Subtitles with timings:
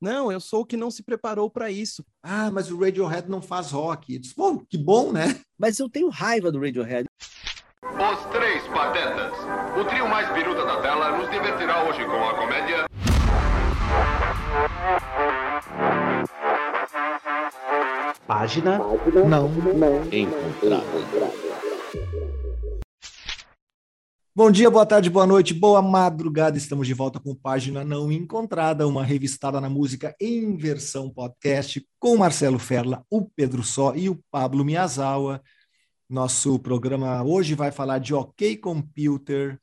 [0.00, 2.04] Não, eu sou o que não se preparou para isso.
[2.22, 4.14] Ah, mas o Radiohead não faz rock.
[4.14, 5.40] Eu disse, Bom, que bom, né?
[5.58, 7.06] Mas eu tenho raiva do Radiohead.
[7.82, 9.32] Os Três Patetas.
[9.80, 12.86] O trio mais biruta da tela nos divertirá hoje com a comédia.
[18.26, 18.78] Página
[19.28, 19.50] Não.
[20.12, 22.25] encontrada.
[24.36, 26.58] Bom dia, boa tarde, boa noite, boa madrugada.
[26.58, 32.18] Estamos de volta com Página Não Encontrada, uma revistada na música em versão podcast, com
[32.18, 35.40] Marcelo Ferla, o Pedro Só e o Pablo Miyazawa.
[36.06, 39.58] Nosso programa hoje vai falar de OK Computer,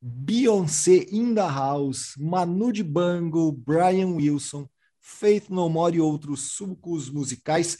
[0.00, 4.68] Beyoncé in the House, Manu Dibango, Brian Wilson,
[5.00, 7.76] Faith No More e outros sucos musicais.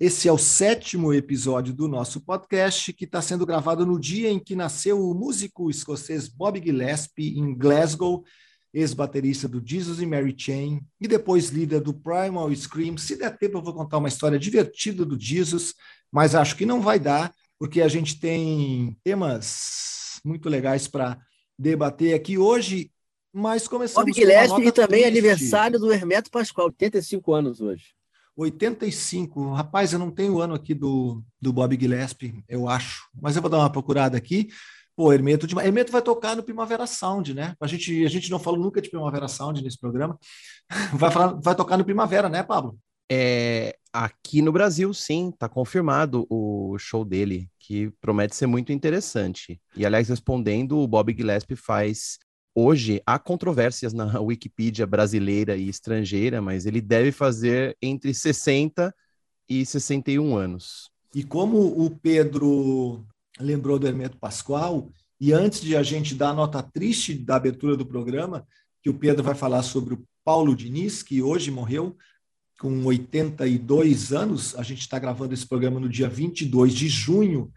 [0.00, 4.38] Esse é o sétimo episódio do nosso podcast, que está sendo gravado no dia em
[4.38, 8.24] que nasceu o músico escocês Bob Gillespie, em Glasgow,
[8.72, 12.96] ex-baterista do Jesus e Mary Chain, e depois líder do Primal Scream.
[12.96, 15.74] Se der tempo, eu vou contar uma história divertida do Jesus,
[16.10, 21.20] mas acho que não vai dar, porque a gente tem temas muito legais para
[21.58, 22.90] debater aqui hoje.
[23.30, 25.18] Mas começamos Bob Gillespie e também triste.
[25.18, 27.99] aniversário do Hermeto Pascoal, 85 anos hoje.
[28.40, 29.52] 85.
[29.52, 33.08] Rapaz, eu não tenho o ano aqui do, do Bob Gillespie, eu acho.
[33.20, 34.48] Mas eu vou dar uma procurada aqui.
[34.96, 35.58] Pô, Hermeto, de...
[35.58, 37.54] Hermeto vai tocar no Primavera Sound, né?
[37.60, 40.18] A gente, a gente não falou nunca de Primavera Sound nesse programa.
[40.94, 42.78] Vai, falar, vai tocar no Primavera, né, Pablo?
[43.10, 49.60] É, aqui no Brasil, sim, tá confirmado o show dele, que promete ser muito interessante.
[49.74, 52.18] E, aliás, respondendo, o Bob Gillespie faz.
[52.62, 58.94] Hoje, há controvérsias na Wikipedia brasileira e estrangeira, mas ele deve fazer entre 60
[59.48, 60.90] e 61 anos.
[61.14, 63.02] E como o Pedro
[63.40, 67.78] lembrou do Hermeto Pascoal, e antes de a gente dar a nota triste da abertura
[67.78, 68.46] do programa,
[68.82, 71.96] que o Pedro vai falar sobre o Paulo Diniz, que hoje morreu
[72.58, 77.50] com 82 anos, a gente está gravando esse programa no dia 22 de junho.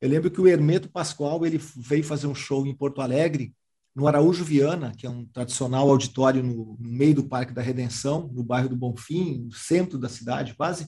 [0.00, 3.52] Eu lembro que o Hermeto Pascoal ele veio fazer um show em Porto Alegre,
[3.98, 8.30] no Araújo Viana, que é um tradicional auditório no, no meio do Parque da Redenção,
[8.32, 10.86] no bairro do Bonfim, no centro da cidade quase.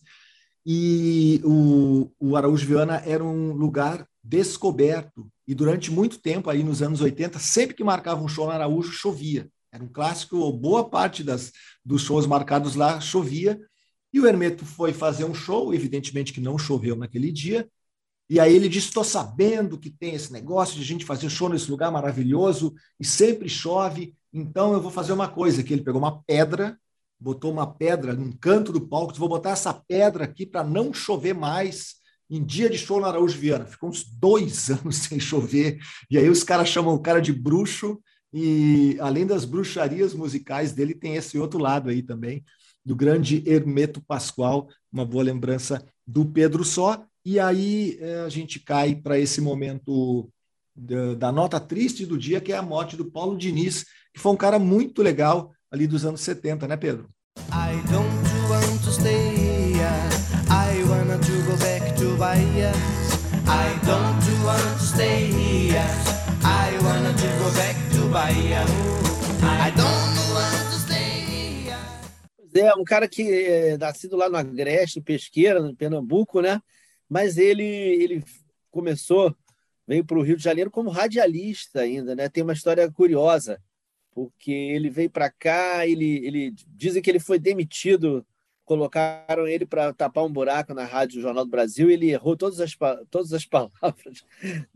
[0.65, 5.29] E o, o Araújo Viana era um lugar descoberto.
[5.45, 8.93] E durante muito tempo, aí nos anos 80, sempre que marcava um show no Araújo,
[8.93, 9.51] chovia.
[9.73, 11.51] Era um clássico, boa parte das,
[11.85, 13.59] dos shows marcados lá chovia.
[14.13, 17.69] E o Hermeto foi fazer um show, evidentemente que não choveu naquele dia.
[18.31, 21.49] E aí ele disse: Estou sabendo que tem esse negócio de a gente fazer show
[21.49, 25.65] nesse lugar maravilhoso e sempre chove, então eu vou fazer uma coisa.
[25.65, 26.79] Que ele pegou uma pedra,
[27.19, 31.35] botou uma pedra num canto do palco, vou botar essa pedra aqui para não chover
[31.35, 31.97] mais
[32.31, 33.67] em dia de show no Araújo Viana.
[33.67, 35.81] Ficou uns dois anos sem chover.
[36.09, 38.01] E aí os caras chamam o cara de bruxo,
[38.33, 42.45] e além das bruxarias musicais dele, tem esse outro lado aí também,
[42.85, 47.05] do grande Hermeto Pascoal, uma boa lembrança do Pedro Só.
[47.25, 50.31] E aí eh, a gente cai para esse momento
[50.75, 54.33] da, da nota triste do dia, que é a morte do Paulo Diniz, que foi
[54.33, 57.09] um cara muito legal ali dos anos 70, né, Pedro?
[57.53, 60.31] I don't want to stay here.
[60.49, 62.73] I wanna to go back to Bahia.
[63.47, 65.85] I don't want to stay here.
[66.43, 68.65] I wanna to go back to Bahia.
[69.43, 71.77] I don't want to stay here.
[72.37, 76.61] Pois É, um cara que é nascido lá no Agreste, Pesqueira, no Pernambuco, né?
[77.11, 78.25] Mas ele, ele
[78.71, 79.35] começou,
[79.85, 82.29] veio para o Rio de Janeiro como radialista ainda, né?
[82.29, 83.61] Tem uma história curiosa,
[84.13, 88.25] porque ele veio para cá, ele, ele dizem que ele foi demitido,
[88.65, 92.77] colocaram ele para tapar um buraco na Rádio Jornal do Brasil, ele errou todas as,
[93.11, 94.25] todas as palavras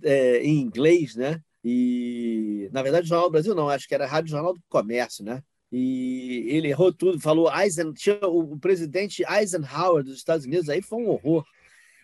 [0.02, 1.40] é, em inglês, né?
[1.62, 5.40] E, na verdade, Jornal do Brasil não, acho que era Rádio Jornal do Comércio, né?
[5.70, 11.08] E ele errou tudo, falou Eisen, o presidente Eisenhower dos Estados Unidos, aí foi um
[11.08, 11.44] horror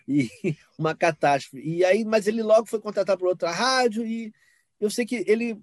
[0.07, 0.29] e
[0.77, 1.61] uma catástrofe.
[1.63, 4.33] E aí, mas ele logo foi contratado por outra rádio e
[4.79, 5.59] eu sei que ele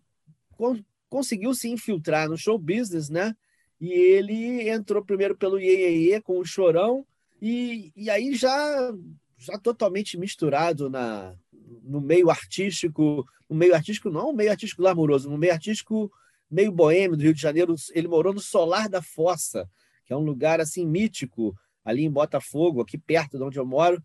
[0.56, 3.34] con- conseguiu se infiltrar no show business, né?
[3.81, 7.07] E ele entrou primeiro pelo Iê com o Chorão
[7.41, 8.92] e, e aí já
[9.36, 11.34] já totalmente misturado na
[11.83, 16.10] no meio artístico, no meio artístico não, um meio artístico glamouroso, no meio artístico
[16.51, 19.68] meio boêmio do Rio de Janeiro, ele morou no Solar da Fossa,
[20.07, 21.54] que é um lugar assim mítico
[21.84, 24.03] ali em Botafogo, aqui perto de onde eu moro,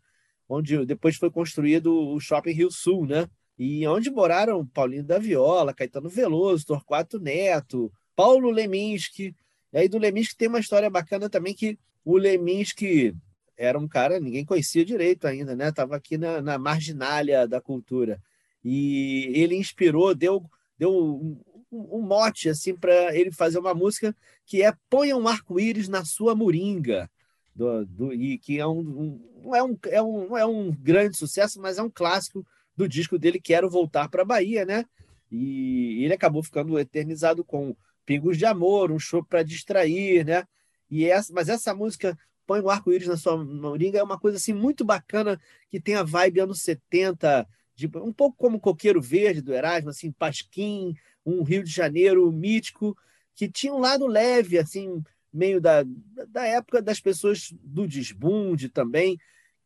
[0.53, 3.27] onde depois foi construído o Shopping Rio Sul, né?
[3.57, 9.35] E onde moraram Paulinho da Viola, Caetano Veloso, Torquato Neto, Paulo Leminski.
[9.71, 13.15] E aí do Leminski tem uma história bacana também que o Leminski
[13.57, 15.71] era um cara, ninguém conhecia direito ainda, né?
[15.71, 18.21] Tava aqui na, na marginália da cultura.
[18.63, 20.43] E ele inspirou, deu,
[20.77, 21.39] deu um,
[21.71, 24.15] um, um mote assim para ele fazer uma música
[24.45, 27.09] que é Ponha um arco-íris na sua moringa.
[27.55, 30.71] Do, do, e que é um, um, não, é um, é um, não é um
[30.71, 32.45] grande sucesso, mas é um clássico
[32.75, 34.85] do disco dele, Quero Voltar para a Bahia, né?
[35.31, 40.43] E ele acabou ficando eternizado com Pingos de Amor, um show para distrair, né?
[40.89, 44.53] E essa, mas essa música Põe o arco-íris na sua moringa é uma coisa assim
[44.53, 45.39] muito bacana
[45.69, 50.11] que tem a vibe anos 70, de, um pouco como Coqueiro Verde do Erasmo, assim,
[50.11, 50.93] Pasquim,
[51.25, 52.97] um Rio de Janeiro mítico,
[53.33, 55.01] que tinha um lado leve, assim,
[55.33, 55.83] meio da,
[56.29, 59.17] da época das pessoas do desbunde também,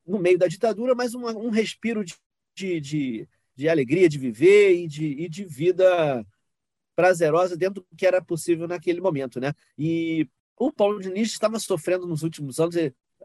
[0.06, 2.16] no meio da ditadura, mas um, um respiro de,
[2.56, 6.26] de, de, de, alegria de viver e de, e de vida
[6.96, 9.54] prazerosa dentro do que era possível naquele momento, né?
[9.78, 10.28] E
[10.58, 12.76] o Paulo Diniz estava sofrendo nos últimos anos,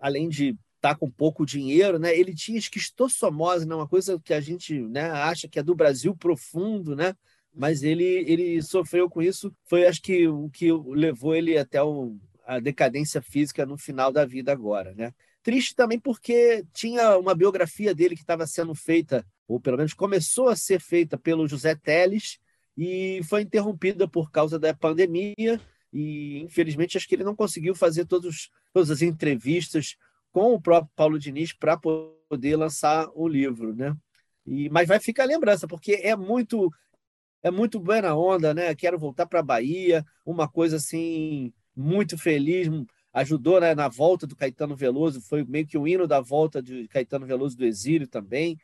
[0.00, 2.14] além de estar tá com pouco dinheiro, né?
[2.14, 3.74] Ele tinha esquistossomose, né?
[3.74, 7.14] Uma coisa que a gente, né, acha que é do Brasil profundo, né?
[7.54, 9.54] Mas ele ele sofreu com isso.
[9.64, 12.18] Foi acho que o que levou ele até o,
[12.56, 15.12] a decadência física no final da vida agora, né?
[15.42, 20.48] Triste também porque tinha uma biografia dele que estava sendo feita, ou pelo menos começou
[20.48, 22.38] a ser feita pelo José Teles,
[22.76, 25.60] e foi interrompida por causa da pandemia
[25.92, 29.96] e infelizmente acho que ele não conseguiu fazer todos, todas as entrevistas
[30.30, 33.94] com o próprio Paulo Diniz para poder lançar o livro, né?
[34.46, 36.72] E, mas vai ficar a lembrança, porque é muito
[37.42, 38.74] é muito buena onda, né?
[38.74, 42.68] Quero voltar para a Bahia, uma coisa assim muito feliz,
[43.12, 46.88] ajudou né, na volta do Caetano Veloso, foi meio que o hino da volta de
[46.88, 48.58] Caetano Veloso do exílio também.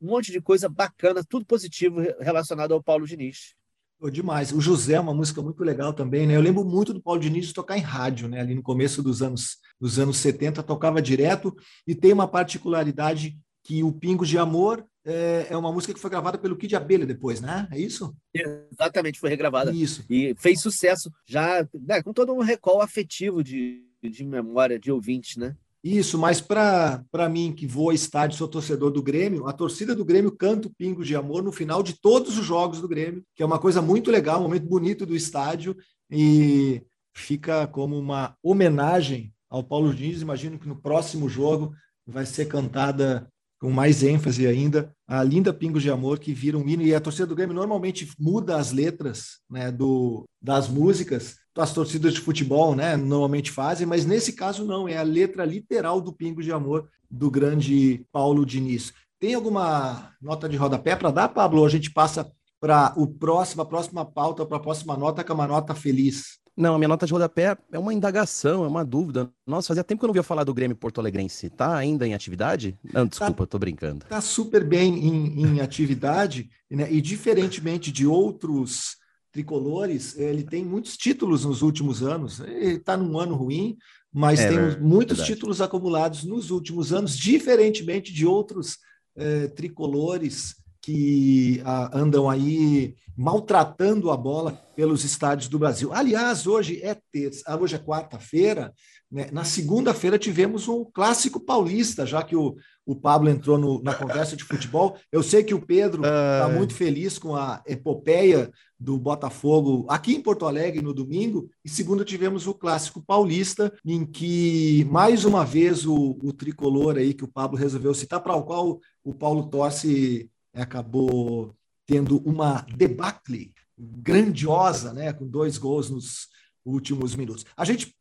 [0.00, 3.54] Um monte de coisa bacana, tudo positivo relacionado ao Paulo Diniz.
[4.00, 4.52] Oh, demais.
[4.52, 6.36] O José é uma música muito legal também, né?
[6.36, 8.40] Eu lembro muito do Paulo Diniz tocar em rádio, né?
[8.40, 11.52] Ali no começo dos anos, dos anos 70, tocava direto
[11.84, 13.36] e tem uma particularidade
[13.68, 17.04] que o Pingos de Amor é, é, uma música que foi gravada pelo Kid Abelha
[17.04, 17.68] depois, né?
[17.70, 18.16] É isso?
[18.32, 19.70] Exatamente, foi regravada.
[19.70, 20.06] Isso.
[20.08, 25.36] E fez sucesso já né, com todo um recall afetivo de, de memória de ouvintes,
[25.36, 25.54] né?
[25.84, 30.04] Isso, mas para mim, que vou a estádio, sou torcedor do Grêmio, a torcida do
[30.04, 33.42] Grêmio canta o Pingos de Amor no final de todos os jogos do Grêmio, que
[33.42, 35.76] é uma coisa muito legal, um momento bonito do estádio,
[36.10, 36.82] e
[37.14, 40.22] fica como uma homenagem ao Paulo Diniz.
[40.22, 41.74] Imagino que no próximo jogo
[42.06, 46.68] vai ser cantada com mais ênfase ainda, a linda Pingos de Amor, que vira um
[46.68, 51.72] hino, e a torcida do Grêmio normalmente muda as letras né, do, das músicas, as
[51.72, 56.12] torcidas de futebol né, normalmente fazem, mas nesse caso não, é a letra literal do
[56.12, 58.92] Pingos de Amor do grande Paulo Diniz.
[59.18, 61.64] Tem alguma nota de rodapé para dar, Pablo?
[61.64, 62.30] A gente passa
[62.60, 66.38] para o próximo, a próxima pauta, para a próxima nota, que é uma nota feliz.
[66.58, 69.30] Não, a minha nota de rodapé é uma indagação, é uma dúvida.
[69.46, 71.48] Nossa, fazia tempo que eu não via falar do Grêmio Porto Alegrense.
[71.48, 72.76] Tá ainda em atividade?
[72.92, 74.04] Não, desculpa, tá, tô brincando.
[74.06, 76.92] Tá super bem em, em atividade, né?
[76.92, 78.96] E diferentemente de outros
[79.30, 82.40] tricolores, ele tem muitos títulos nos últimos anos.
[82.40, 83.76] Ele está num ano ruim,
[84.12, 85.34] mas é, tem muitos verdade.
[85.34, 88.78] títulos acumulados nos últimos anos, diferentemente de outros
[89.16, 90.56] eh, tricolores
[90.88, 95.92] que ah, andam aí maltratando a bola pelos estádios do Brasil.
[95.92, 98.72] Aliás, hoje é terça, ah, hoje é quarta-feira.
[99.12, 99.28] Né?
[99.30, 102.56] Na segunda-feira tivemos um clássico paulista, já que o,
[102.86, 104.96] o Pablo entrou no, na conversa de futebol.
[105.12, 108.50] Eu sei que o Pedro está muito feliz com a epopeia
[108.80, 111.50] do Botafogo aqui em Porto Alegre no domingo.
[111.62, 117.12] E segunda tivemos o clássico paulista, em que mais uma vez o, o tricolor aí
[117.12, 121.54] que o Pablo resolveu citar, para o qual o Paulo torce acabou
[121.86, 126.28] tendo uma debacle grandiosa, né, com dois gols nos
[126.64, 127.44] últimos minutos.
[127.56, 127.94] A gente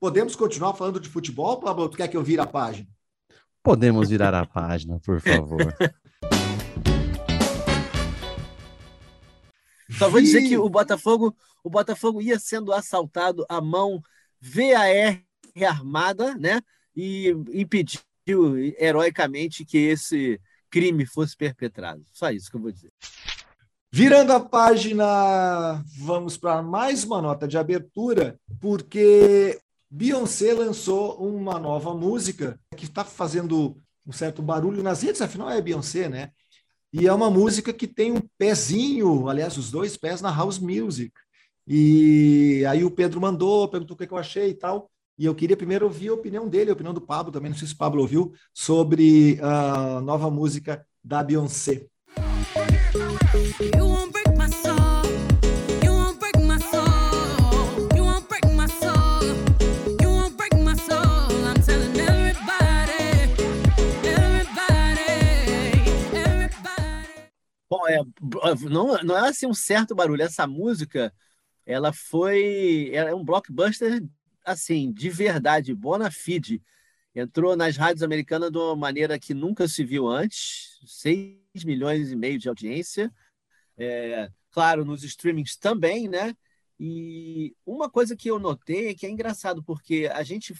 [0.00, 1.88] podemos continuar falando de futebol, Pablo?
[1.88, 2.88] Tu quer que eu vire a página?
[3.62, 5.74] Podemos virar a página, por favor.
[9.98, 14.02] Só vou dizer que o Botafogo, o Botafogo ia sendo assaltado à mão
[14.40, 15.22] VAR
[15.64, 16.60] armada, né?
[16.94, 18.02] E impediu
[18.78, 22.02] heroicamente que esse crime fosse perpetrado.
[22.12, 22.90] Só isso que eu vou dizer.
[23.92, 29.58] Virando a página, vamos para mais uma nota de abertura, porque
[29.90, 35.62] Beyoncé lançou uma nova música que está fazendo um certo barulho nas redes, afinal é
[35.62, 36.30] Beyoncé, né?
[36.92, 41.12] E é uma música que tem um pezinho, aliás, os dois pés na house music.
[41.66, 44.90] E aí o Pedro mandou, perguntou o que eu achei e tal.
[45.18, 47.66] E eu queria primeiro ouvir a opinião dele, a opinião do Pablo também, não sei
[47.66, 51.86] se o Pablo ouviu, sobre a nova música da Beyoncé.
[67.68, 67.98] Bom, é,
[68.68, 70.22] não, não é assim um certo barulho.
[70.22, 71.12] Essa música,
[71.64, 72.90] ela foi.
[72.92, 74.02] Ela é um blockbuster,
[74.46, 76.62] assim, de verdade, bona fide.
[77.14, 82.16] Entrou nas rádios americanas de uma maneira que nunca se viu antes 6 milhões e
[82.16, 83.12] meio de audiência.
[83.76, 86.34] É, claro, nos streamings também, né?
[86.78, 90.54] E uma coisa que eu notei é que é engraçado, porque a gente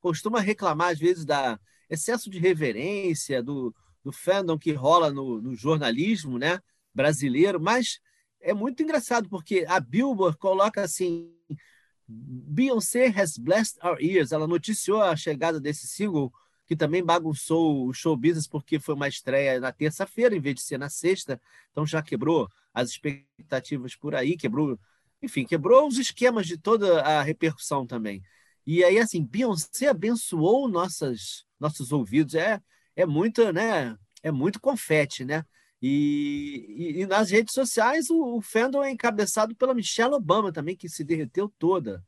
[0.00, 5.54] costuma reclamar, às vezes, da excesso de reverência, do, do fandom que rola no, no
[5.54, 6.58] jornalismo né,
[6.94, 8.00] brasileiro, mas
[8.40, 11.30] é muito engraçado, porque a Billboard coloca assim:
[12.08, 14.32] Beyoncé has blessed our ears.
[14.32, 16.32] Ela noticiou a chegada desse single,
[16.66, 20.62] que também bagunçou o show business, porque foi uma estreia na terça-feira, em vez de
[20.62, 21.40] ser na sexta.
[21.70, 24.78] Então já quebrou as expectativas por aí, quebrou,
[25.22, 28.22] enfim, quebrou os esquemas de toda a repercussão também.
[28.66, 32.34] E aí, assim, Beyoncé abençoou nossas, nossos ouvidos.
[32.34, 32.60] É,
[32.94, 33.96] é muito, né?
[34.22, 35.44] É muito confete, né?
[35.80, 40.76] E, e, e nas redes sociais o, o fandom é encabeçado pela Michelle Obama também,
[40.76, 42.04] que se derreteu toda.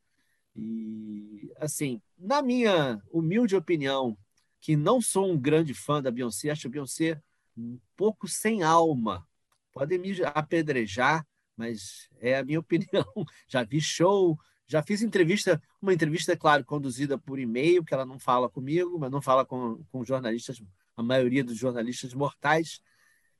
[0.57, 4.17] E assim, na minha humilde opinião,
[4.61, 7.23] que não sou um grande fã da Beyoncé, acho a Beyoncé
[7.57, 9.27] um pouco sem alma.
[9.73, 13.07] Podem me apedrejar, mas é a minha opinião.
[13.47, 18.19] Já vi show, já fiz entrevista, uma entrevista, claro, conduzida por e-mail, que ela não
[18.19, 20.63] fala comigo, mas não fala com, com jornalistas,
[20.97, 22.81] a maioria dos jornalistas mortais,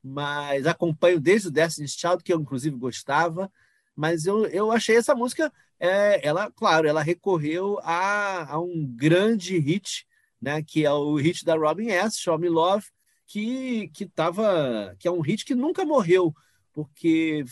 [0.03, 3.51] mas acompanho desde o Destiny's Child, que eu inclusive gostava,
[3.95, 9.59] mas eu, eu achei essa música, é, ela, claro, ela recorreu a, a um grande
[9.59, 10.07] hit,
[10.41, 12.87] né, que é o hit da Robin S., Show Me Love,
[13.27, 16.35] que, que, tava, que é um hit que nunca morreu,
[16.73, 17.45] porque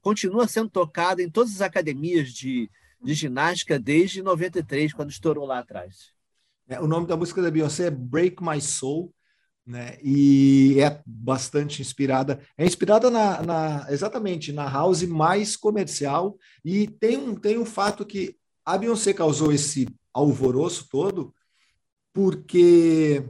[0.00, 2.70] continua sendo tocado em todas as academias de,
[3.02, 6.12] de ginástica desde 93, quando estourou lá atrás.
[6.68, 9.12] É, o nome da música da Beyoncé é Break My Soul,
[9.68, 9.98] né?
[10.02, 12.40] E é bastante inspirada.
[12.56, 16.38] É inspirada na, na, exatamente na house mais comercial.
[16.64, 18.34] E tem um, tem um fato que
[18.64, 21.34] a Beyoncé causou esse alvoroço todo
[22.14, 23.22] porque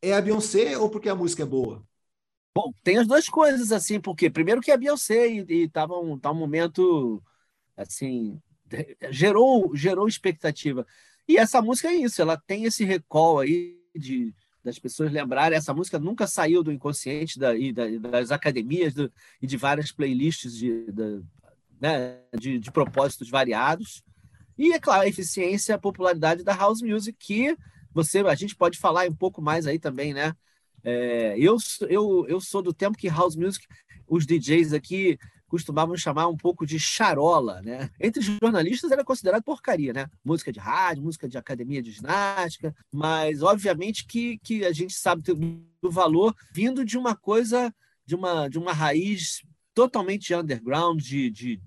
[0.00, 1.84] é a Beyoncé ou porque a música é boa?
[2.56, 6.18] Bom, tem as duas coisas, assim, porque primeiro que a Beyoncé e, e tava um,
[6.18, 7.22] tá um momento
[7.76, 8.40] assim
[9.10, 10.86] gerou, gerou expectativa.
[11.28, 15.56] E essa música é isso, ela tem esse recall aí de, das pessoas lembrarem.
[15.56, 19.92] Essa música nunca saiu do inconsciente da, e da, das academias do, e de várias
[19.92, 20.86] playlists de,
[21.80, 24.02] né, de, de propósitos variados.
[24.58, 27.56] E, é claro, a eficiência, a popularidade da house music, que
[27.92, 30.34] você, a gente pode falar um pouco mais aí também, né?
[30.82, 31.56] É, eu,
[31.88, 33.66] eu, eu sou do tempo que house music,
[34.06, 35.18] os DJs aqui
[35.50, 37.90] costumavam chamar um pouco de charola, né?
[37.98, 40.06] Entre jornalistas era considerado porcaria, né?
[40.24, 45.22] Música de rádio, música de academia de ginástica, mas obviamente que, que a gente sabe
[45.22, 47.74] do valor vindo de uma coisa,
[48.06, 49.42] de uma, de uma raiz
[49.74, 51.60] totalmente underground, de, de,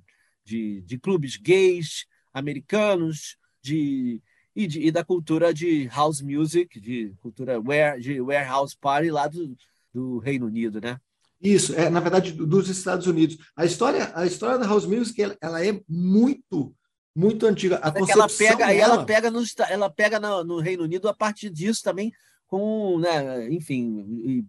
[0.46, 4.22] de, de clubes gays americanos, de
[4.56, 7.60] e, de, e, da cultura de house music, de cultura
[8.00, 9.58] de warehouse party lá do,
[9.92, 11.00] do Reino Unido, né?
[11.44, 13.38] Isso, é na verdade dos Estados Unidos.
[13.56, 16.74] A história, a história da house music ela, ela é muito
[17.16, 17.80] muito antiga.
[17.84, 18.72] A é ela pega, dela...
[18.72, 22.12] ela pega no ela pega no, no, Reino Unido a partir disso também
[22.48, 24.46] com, né, enfim,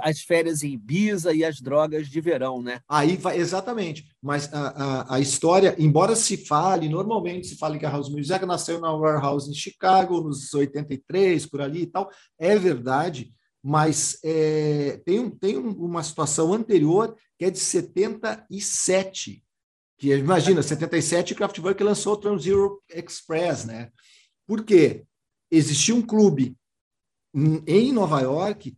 [0.00, 2.80] as férias em Ibiza e as drogas de verão, né?
[2.88, 4.06] Aí vai exatamente.
[4.20, 8.44] Mas a, a, a, história, embora se fale, normalmente se fale que a House Music
[8.46, 13.32] nasceu na Warehouse em Chicago nos 83 por ali e tal, é verdade
[13.66, 19.42] mas é, tem, um, tem uma situação anterior que é de 77,
[19.96, 23.90] que imagina, 77 Kraftwerk lançou o Trans-Europe Express, né?
[24.46, 25.06] Por quê?
[25.50, 26.54] Existia um clube
[27.66, 28.76] em Nova York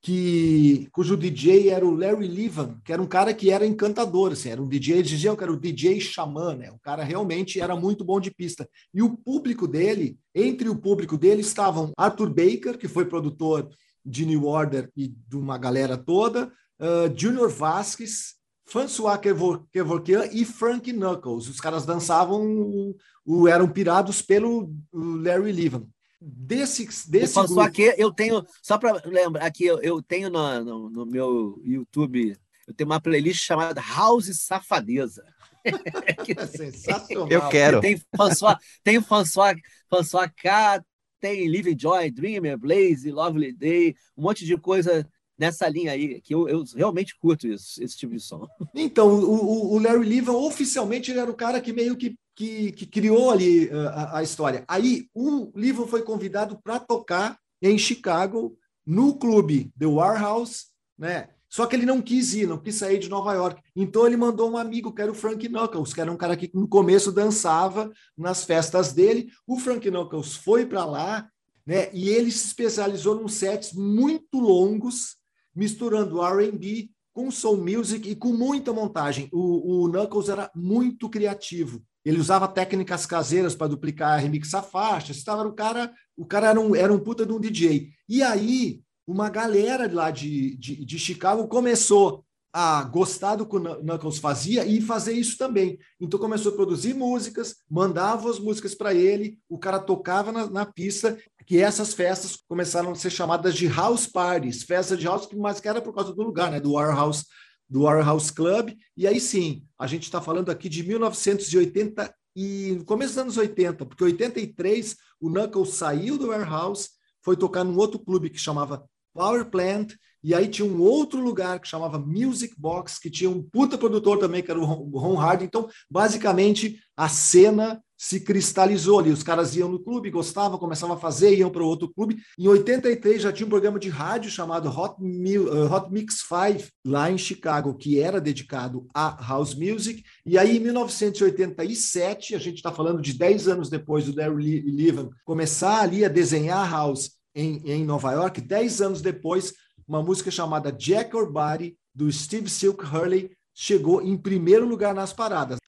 [0.00, 4.48] que cujo DJ era o Larry Levan, que era um cara que era encantador, assim,
[4.48, 6.72] era um DJ, eles diziam que era o DJ xamã, né?
[6.72, 8.68] O cara realmente era muito bom de pista.
[8.94, 13.68] E o público dele, entre o público dele estavam Arthur Baker, que foi produtor
[14.04, 20.92] de New Order e de uma galera toda, uh, Junior Vasquez, François Kevorkian e Frank
[20.92, 21.48] Knuckles.
[21.48, 25.86] Os caras dançavam, o, o, eram pirados pelo Larry Levan.
[26.20, 27.54] Desse, desse grupo...
[27.54, 31.60] Só que eu tenho, só para lembrar, aqui eu, eu tenho no, no, no, meu
[31.64, 35.24] YouTube, eu tenho uma playlist chamada House Safadeza.
[35.64, 37.28] é sensacional.
[37.28, 37.80] Eu quero.
[37.80, 39.56] Tem François, tem François,
[39.88, 40.82] François K,
[41.22, 46.34] tem Living Joy, Dreamer, Blaze, Lovely Day, um monte de coisa nessa linha aí, que
[46.34, 48.46] eu, eu realmente curto isso, esse tipo de som.
[48.74, 52.86] Então, o, o Larry Levan, oficialmente, ele era o cara que meio que, que, que
[52.86, 54.64] criou ali uh, a, a, história.
[54.66, 60.66] Aí, o Levan foi convidado para tocar em Chicago, no clube The Warehouse,
[60.98, 61.28] né?
[61.52, 63.60] Só que ele não quis ir, não quis sair de Nova York.
[63.76, 66.50] Então ele mandou um amigo, que era o Frank Knuckles, que era um cara que
[66.54, 69.30] no começo dançava nas festas dele.
[69.46, 71.28] O Frank Knuckles foi para lá,
[71.66, 71.90] né?
[71.92, 75.16] E ele se especializou num sets muito longos,
[75.54, 79.28] misturando R&B com soul music e com muita montagem.
[79.30, 81.82] O, o Knuckles era muito criativo.
[82.02, 85.18] Ele usava técnicas caseiras para duplicar, remixar faixas.
[85.18, 87.90] Estava o cara, o cara era um, era um puta de um DJ.
[88.08, 93.60] E aí, uma galera lá de, de, de Chicago começou a gostar do que o
[93.60, 95.78] Knuckles fazia e fazer isso também.
[95.98, 100.66] Então começou a produzir músicas, mandava as músicas para ele, o cara tocava na, na,
[100.66, 105.60] pista, que essas festas começaram a ser chamadas de house parties, festas de house, mas
[105.60, 107.24] que era por causa do lugar, né, do Warehouse,
[107.66, 108.74] do Warehouse Club.
[108.94, 113.36] E aí sim, a gente está falando aqui de 1980 e no começo dos anos
[113.38, 116.90] 80, porque 83 o Knuckles saiu do Warehouse,
[117.22, 121.58] foi tocar num outro clube que chamava Power Plant, e aí tinha um outro lugar
[121.58, 125.42] que chamava Music Box, que tinha um puta produtor também, que era o Ron Hard.
[125.42, 129.10] Então, basicamente, a cena se cristalizou ali.
[129.10, 132.18] Os caras iam no clube, gostavam, começavam a fazer, iam para outro clube.
[132.38, 137.10] Em 83 já tinha um programa de rádio chamado Hot, uh, Hot Mix 5, lá
[137.10, 140.04] em Chicago, que era dedicado a house music.
[140.26, 145.10] E aí, em 1987, a gente está falando de 10 anos depois do Daryl Levan
[145.24, 149.54] começar ali a desenhar house em, em Nova York, 10 anos depois,
[149.86, 155.12] uma música chamada Jack or Body, do Steve Silk Hurley, chegou em primeiro lugar nas
[155.12, 155.58] paradas.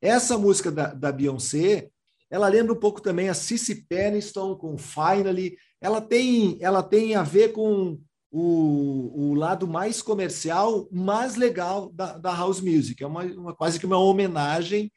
[0.00, 1.88] Essa música da, da Beyoncé,
[2.30, 5.56] ela lembra um pouco também a Cissy Peniston com Finally.
[5.80, 12.16] Ela tem, ela tem a ver com o, o lado mais comercial, mais legal da,
[12.16, 13.02] da house music.
[13.02, 14.90] É uma, uma, quase que uma homenagem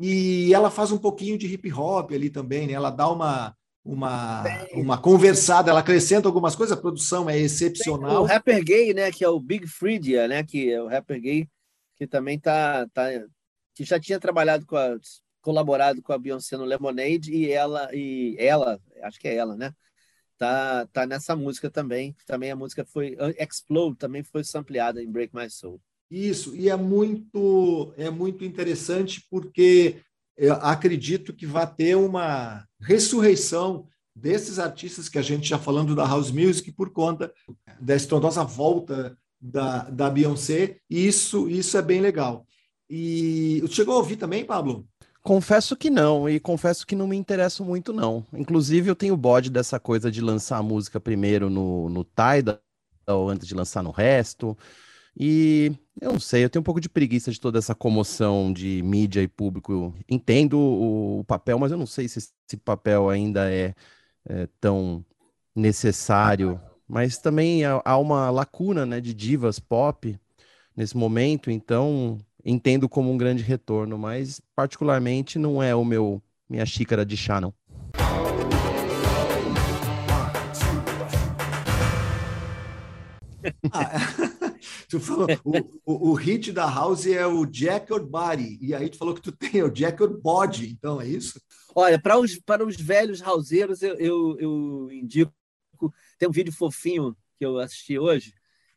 [0.00, 2.72] e ela faz um pouquinho de hip hop ali também, né?
[2.72, 3.54] Ela dá uma
[3.88, 8.22] uma, uma conversada, ela acrescenta algumas coisas, a produção é excepcional.
[8.22, 11.48] o rapper gay, né, que é o Big Freedia, né, que é o rapper gay
[11.98, 13.08] que também tá, tá
[13.74, 14.96] que já tinha trabalhado com a,
[15.40, 19.74] colaborado com a Beyoncé no Lemonade e ela e ela, acho que é ela, né?
[20.38, 22.14] Tá tá nessa música também.
[22.24, 25.80] Também a música foi Explode, também foi sampleada em Break My Soul.
[26.08, 30.00] Isso, e é muito é muito interessante porque
[30.38, 36.06] eu acredito que vai ter uma ressurreição desses artistas que a gente já falando da
[36.06, 37.32] house music por conta
[37.80, 42.46] da estrondosa volta da, da Beyoncé, e isso, isso é bem legal.
[42.88, 44.86] E chegou a ouvir também, Pablo?
[45.22, 48.24] Confesso que não, e confesso que não me interesso muito, não.
[48.32, 53.46] Inclusive, eu tenho bode dessa coisa de lançar a música primeiro no, no Tidal, antes
[53.46, 54.56] de lançar no resto.
[55.20, 58.80] E eu não sei, eu tenho um pouco de preguiça de toda essa comoção de
[58.84, 59.92] mídia e público.
[60.08, 63.74] Entendo o, o papel, mas eu não sei se esse papel ainda é,
[64.24, 65.04] é tão
[65.56, 66.60] necessário.
[66.86, 70.16] Mas também há, uma lacuna né, de divas pop
[70.76, 76.64] nesse momento, então entendo como um grande retorno, mas particularmente não é o meu minha
[76.64, 77.52] xícara de chá, não.
[83.72, 84.27] Ah,
[84.88, 88.88] Tu falou, o, o, o, hit da House é o Jack or Body, e aí
[88.88, 91.38] tu falou que tu tem o Jack or Body, então é isso?
[91.74, 95.30] Olha, para os, para os velhos houseiros, eu, eu, eu indico,
[96.18, 98.32] tem um vídeo fofinho que eu assisti hoje,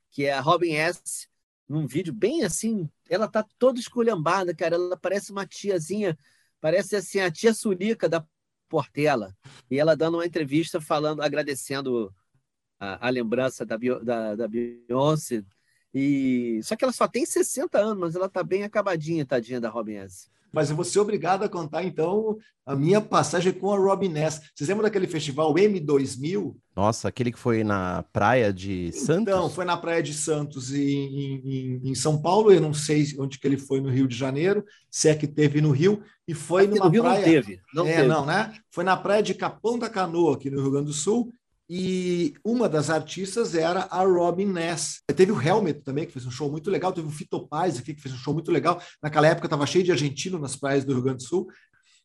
[0.09, 1.29] que é a Robin S.,
[1.67, 6.19] num vídeo bem assim, ela tá toda esculhambada, cara, ela parece uma tiazinha,
[6.59, 8.25] parece assim a tia Surica da
[8.67, 9.33] Portela,
[9.69, 12.13] e ela dando uma entrevista falando, agradecendo
[12.77, 15.45] a, a lembrança da, da, da Beyoncé,
[15.93, 19.69] e só que ela só tem 60 anos, mas ela tá bem acabadinha, tadinha da
[19.69, 20.31] Robin S.
[20.51, 24.41] Mas eu vou ser obrigado a contar, então, a minha passagem com a Robin Ness.
[24.53, 26.53] Vocês lembram daquele festival M2000?
[26.75, 29.33] Nossa, aquele que foi na praia de Santos?
[29.33, 32.51] Não, foi na praia de Santos, em, em, em, São Paulo.
[32.51, 35.61] Eu não sei onde que ele foi no Rio de Janeiro, se é que teve
[35.61, 36.03] no Rio.
[36.27, 37.17] E foi aqui numa no Rio praia...
[37.17, 37.59] não teve.
[37.73, 38.07] Não é, teve.
[38.07, 38.53] não, né?
[38.69, 41.31] Foi na praia de Capão da Canoa, aqui no Rio Grande do Sul.
[41.73, 45.01] E uma das artistas era a Robin Ness.
[45.15, 46.91] Teve o Helmet também, que fez um show muito legal.
[46.91, 48.81] Teve o Fito Paz aqui, que fez um show muito legal.
[49.01, 51.47] Naquela época estava cheio de argentino nas praias do Rio Grande do Sul.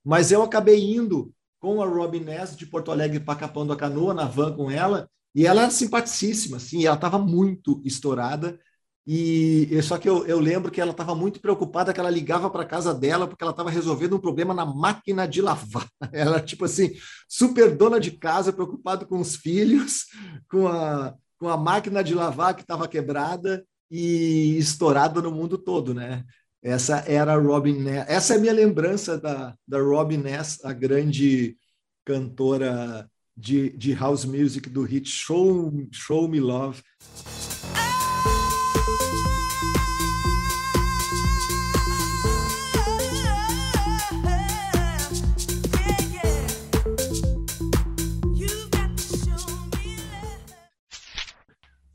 [0.05, 4.15] Mas eu acabei indo com a Robin Ness de Porto Alegre para Capão da Canoa,
[4.15, 5.11] na van com ela.
[5.35, 8.61] E ela era simpaticíssima, assim, ela estava muito estourada.
[9.07, 12.65] E só que eu, eu lembro que ela estava muito preocupada que ela ligava para
[12.65, 15.87] casa dela porque ela estava resolvendo um problema na máquina de lavar.
[16.13, 16.91] Ela tipo assim,
[17.29, 20.07] super dona de casa, preocupada com os filhos,
[20.51, 25.95] com a, com a máquina de lavar que estava quebrada e estourada no mundo todo,
[25.95, 26.25] né?
[26.61, 28.07] Essa era a Robin Ness.
[28.09, 31.57] Essa é a minha lembrança da, da Robin Ness, a grande
[32.05, 36.83] cantora de, de house music do hit Show, Show Me Love.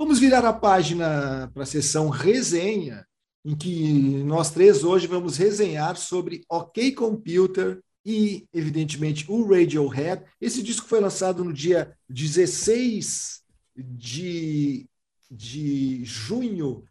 [0.01, 3.05] Vamos virar a página para a sessão resenha,
[3.45, 10.23] em que nós três hoje vamos resenhar sobre OK Computer e, evidentemente, o Radiohead.
[10.41, 13.43] Esse disco foi lançado no dia 16
[13.77, 14.89] de,
[15.29, 16.83] de junho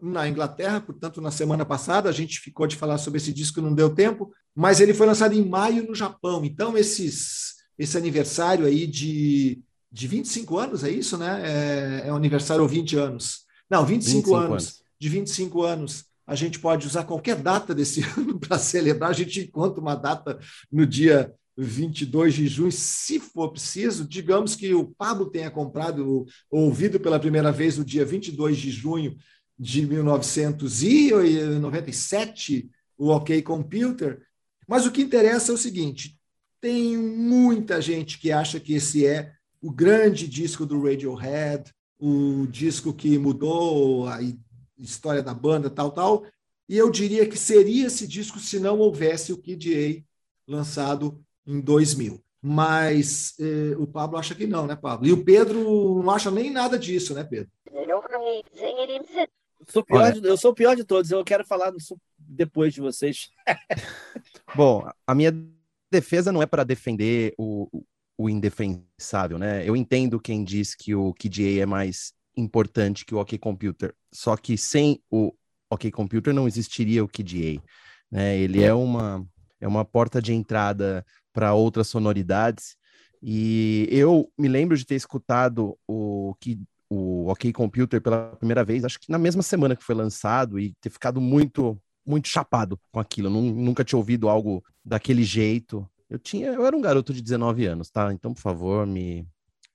[0.00, 2.08] na Inglaterra, portanto, na semana passada.
[2.08, 5.34] A gente ficou de falar sobre esse disco, não deu tempo, mas ele foi lançado
[5.34, 6.44] em maio no Japão.
[6.44, 9.60] Então, esses, esse aniversário aí de,
[9.92, 11.42] de 25 anos, é isso, né?
[11.44, 13.42] É, é um aniversário ou 20 anos?
[13.68, 14.82] Não, 25, 25 anos, anos.
[14.98, 16.04] De 25 anos.
[16.26, 19.10] A gente pode usar qualquer data desse ano para celebrar.
[19.10, 20.38] A gente encontra uma data
[20.70, 26.98] no dia 22 de junho, se for preciso, digamos que o Pablo tenha comprado, ouvido
[26.98, 29.14] pela primeira vez no dia 22 de junho
[29.58, 34.22] de 1997, o OK Computer.
[34.66, 36.18] Mas o que interessa é o seguinte:
[36.60, 42.92] tem muita gente que acha que esse é o grande disco do Radiohead, o disco
[42.92, 44.18] que mudou a
[44.76, 46.26] história da banda, tal, tal.
[46.68, 51.60] E eu diria que seria esse disco se não houvesse o Kid A lançado em
[51.60, 52.20] 2000.
[52.44, 55.06] Mas eh, o Pablo acha que não, né, Pablo?
[55.06, 57.48] E o Pedro não acha nem nada disso, né, Pedro?
[59.68, 61.72] Sou pior de, eu sou o pior de todos, eu quero falar
[62.18, 63.30] depois de vocês.
[64.56, 65.32] Bom, a minha
[65.88, 67.84] defesa não é para defender o,
[68.16, 69.68] o indefensável, né?
[69.68, 74.36] Eu entendo quem diz que o KDA é mais importante que o OK Computer, só
[74.36, 75.32] que sem o
[75.70, 77.62] OK Computer não existiria o KDA,
[78.10, 78.38] né?
[78.38, 79.26] Ele é uma
[79.60, 82.76] é uma porta de entrada para outras sonoridades
[83.22, 86.58] e eu me lembro de ter escutado o que
[86.90, 90.74] o OK Computer pela primeira vez, acho que na mesma semana que foi lançado e
[90.80, 93.30] ter ficado muito muito chapado com aquilo.
[93.30, 95.88] Nunca tinha ouvido algo daquele jeito.
[96.12, 98.12] Eu tinha, eu era um garoto de 19 anos, tá?
[98.12, 99.26] Então, por favor, me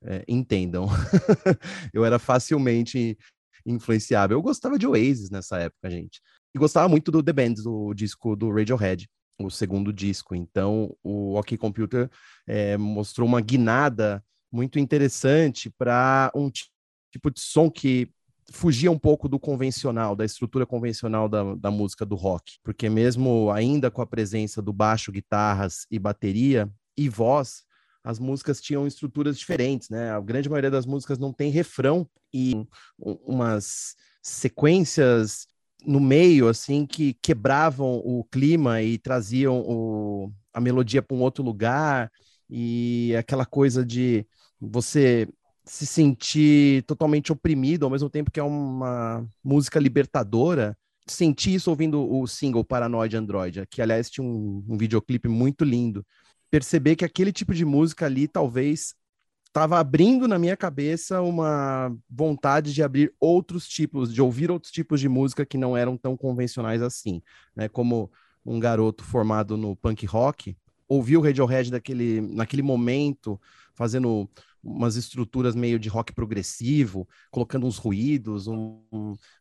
[0.04, 0.86] é, entendam.
[1.92, 3.18] eu era facilmente
[3.66, 4.38] influenciável.
[4.38, 6.22] Eu gostava de Oasis nessa época, gente.
[6.54, 9.10] E gostava muito do The Bands, o disco do Radiohead,
[9.42, 10.36] o segundo disco.
[10.36, 12.08] Então, o OK Computer
[12.46, 18.12] é, mostrou uma guinada muito interessante para um tipo de som que
[18.52, 23.52] fugia um pouco do convencional, da estrutura convencional da, da música do rock, porque mesmo
[23.52, 27.64] ainda com a presença do baixo, guitarras e bateria e voz,
[28.04, 30.12] as músicas tinham estruturas diferentes, né?
[30.12, 32.66] A grande maioria das músicas não tem refrão e
[32.98, 35.48] umas sequências
[35.86, 41.44] no meio, assim, que quebravam o clima e traziam o, a melodia para um outro
[41.44, 42.10] lugar
[42.50, 44.26] e aquela coisa de
[44.60, 45.28] você
[45.68, 50.78] se sentir totalmente oprimido, ao mesmo tempo que é uma música libertadora.
[51.06, 56.06] Senti isso ouvindo o single Paranoid Android, que aliás tinha um, um videoclipe muito lindo.
[56.50, 58.96] Perceber que aquele tipo de música ali talvez
[59.46, 65.00] estava abrindo na minha cabeça uma vontade de abrir outros tipos, de ouvir outros tipos
[65.00, 67.22] de música que não eram tão convencionais assim,
[67.56, 67.68] né?
[67.68, 68.12] Como
[68.46, 70.56] um garoto formado no punk rock,
[70.88, 73.40] ouvir o Radiohead daquele, naquele momento,
[73.76, 74.30] fazendo
[74.64, 78.82] umas estruturas meio de rock progressivo, colocando uns ruídos, um,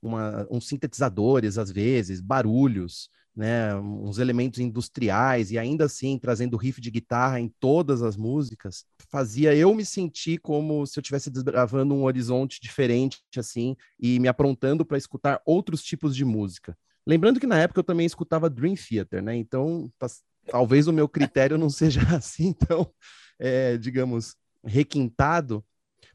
[0.02, 6.80] uma, uns sintetizadores às vezes, barulhos, né, uns elementos industriais e ainda assim trazendo riff
[6.80, 11.94] de guitarra em todas as músicas, fazia eu me sentir como se eu estivesse desbravando
[11.94, 16.76] um horizonte diferente assim e me aprontando para escutar outros tipos de música.
[17.06, 19.36] Lembrando que na época eu também escutava Dream Theater, né?
[19.36, 20.08] Então, tá,
[20.48, 22.90] talvez o meu critério não seja assim tão,
[23.38, 24.34] é, digamos,
[24.66, 25.64] requintado,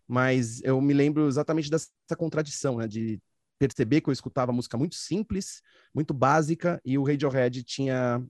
[0.07, 3.19] mas eu me lembro exatamente dessa contradição, né, de
[3.57, 5.61] perceber que eu escutava música muito simples,
[5.93, 8.23] muito básica, e o Radiohead tinha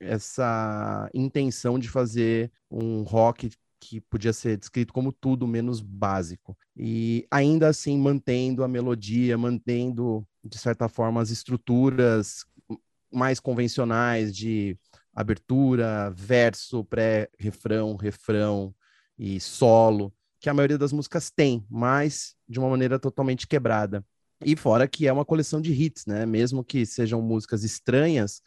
[0.00, 6.56] essa intenção de fazer um rock que podia ser descrito como tudo menos básico.
[6.76, 12.44] E ainda assim mantendo a melodia, mantendo, de certa forma, as estruturas
[13.12, 14.76] mais convencionais de
[15.14, 18.74] abertura, verso, pré-refrão, refrão,
[19.18, 24.04] e solo, que a maioria das músicas tem, mas de uma maneira totalmente quebrada.
[24.44, 26.24] E fora que é uma coleção de hits, né?
[26.24, 28.40] Mesmo que sejam músicas estranhas,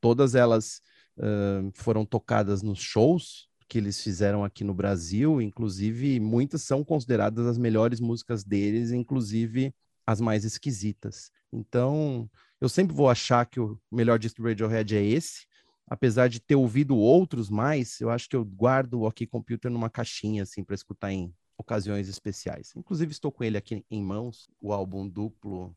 [0.00, 0.82] todas elas
[1.16, 7.46] uh, foram tocadas nos shows que eles fizeram aqui no Brasil, inclusive muitas são consideradas
[7.46, 9.74] as melhores músicas deles, inclusive
[10.06, 11.30] as mais esquisitas.
[11.52, 12.28] Então,
[12.60, 15.46] eu sempre vou achar que o melhor disco do Radiohead é esse,
[15.88, 19.90] apesar de ter ouvido outros mais, eu acho que eu guardo o OK Computer numa
[19.90, 22.72] caixinha, assim, para escutar em ocasiões especiais.
[22.76, 25.74] Inclusive, estou com ele aqui em mãos, o álbum duplo,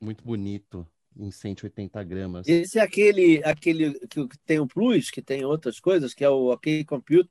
[0.00, 0.86] muito bonito,
[1.16, 2.48] em 180 gramas.
[2.48, 6.52] Esse é aquele, aquele que tem o Plus, que tem outras coisas, que é o
[6.52, 7.28] OK Computer,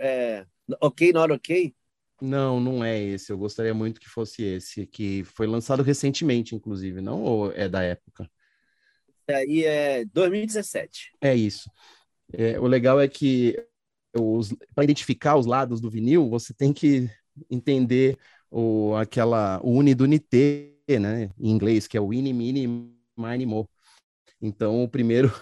[0.00, 0.46] é,
[0.80, 1.74] OK Not OK?
[2.20, 3.30] Não, não é esse.
[3.30, 7.82] Eu gostaria muito que fosse esse, que foi lançado recentemente, inclusive, não ou é da
[7.82, 8.30] época?
[9.28, 11.12] Aí é 2017.
[11.20, 11.70] É isso.
[12.32, 13.56] É, o legal é que
[14.74, 17.10] para identificar os lados do vinil, você tem que
[17.50, 18.16] entender
[18.50, 23.46] o, aquela, o uni do nitê, né, em inglês, que é o ini, mini, mine,
[23.46, 23.68] mo.
[24.40, 25.32] Então, o primeiro,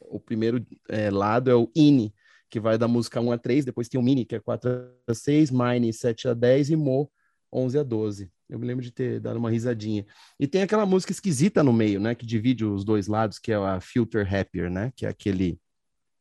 [0.00, 2.14] o primeiro é, lado é o ini,
[2.48, 4.70] que vai da música 1 a 3, depois tem o mini, que é 4
[5.06, 7.10] a 6, mine 7 a 10 e mo
[7.52, 8.30] 11 a 12.
[8.52, 10.04] Eu me lembro de ter dado uma risadinha.
[10.38, 13.56] E tem aquela música esquisita no meio, né, que divide os dois lados, que é
[13.56, 15.58] a Filter Happier, né, que é aquele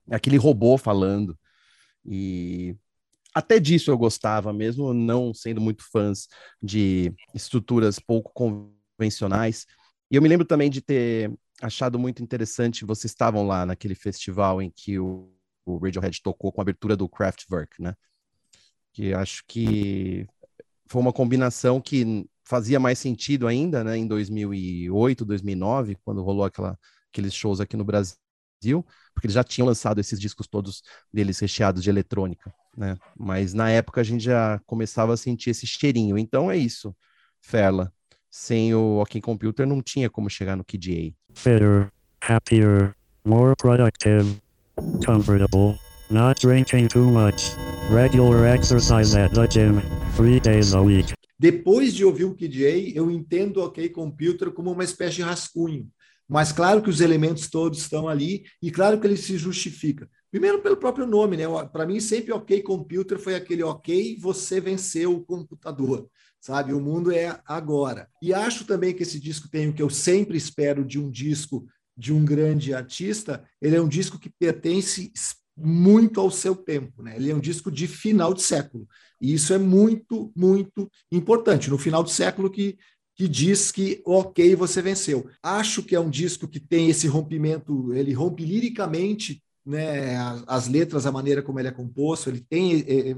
[0.10, 1.38] aquele robô falando.
[2.06, 2.74] E
[3.36, 6.30] até disso eu gostava, mesmo não sendo muito fãs
[6.64, 9.66] de estruturas pouco convencionais.
[10.10, 14.62] E eu me lembro também de ter achado muito interessante, vocês estavam lá naquele festival
[14.62, 15.30] em que o,
[15.66, 17.94] o Radiohead tocou com a abertura do Kraftwerk, né?
[18.94, 20.26] Que acho que
[20.92, 26.78] foi uma combinação que fazia mais sentido ainda, né, em 2008, 2009, quando rolou aquela,
[27.10, 28.18] aqueles shows aqui no Brasil,
[29.14, 32.98] porque eles já tinham lançado esses discos todos deles recheados de eletrônica, né?
[33.18, 36.18] Mas na época a gente já começava a sentir esse cheirinho.
[36.18, 36.94] Então é isso,
[37.40, 37.92] Ferla.
[38.30, 41.14] Sem o OK Computer não tinha como chegar no KDA.
[41.34, 41.90] Fitter,
[42.22, 44.42] happier, more productive,
[45.06, 47.56] comfortable, not drinking too much,
[47.90, 49.82] regular exercise at the gym,
[50.16, 51.14] three days a week.
[51.38, 55.90] Depois de ouvir o KDA, eu entendo o OK Computer como uma espécie de rascunho.
[56.28, 60.10] Mas claro que os elementos todos estão ali e claro que ele se justifica.
[60.30, 61.44] Primeiro pelo próprio nome, né?
[61.74, 66.08] Para mim sempre OK Computer foi aquele OK, você venceu o computador,
[66.40, 66.74] sabe?
[66.74, 68.08] O mundo é agora.
[68.22, 71.66] E acho também que esse disco tem o que eu sempre espero de um disco
[71.98, 75.12] de um grande artista, ele é um disco que pertence
[75.64, 77.16] muito ao seu tempo, né?
[77.16, 78.88] Ele é um disco de final de século.
[79.20, 81.70] E isso é muito, muito importante.
[81.70, 82.78] No final do século que
[83.22, 85.30] que diz que, ok, você venceu.
[85.44, 90.68] Acho que é um disco que tem esse rompimento, ele rompe liricamente né, as, as
[90.68, 93.16] letras, a maneira como ele é composto, ele tem é,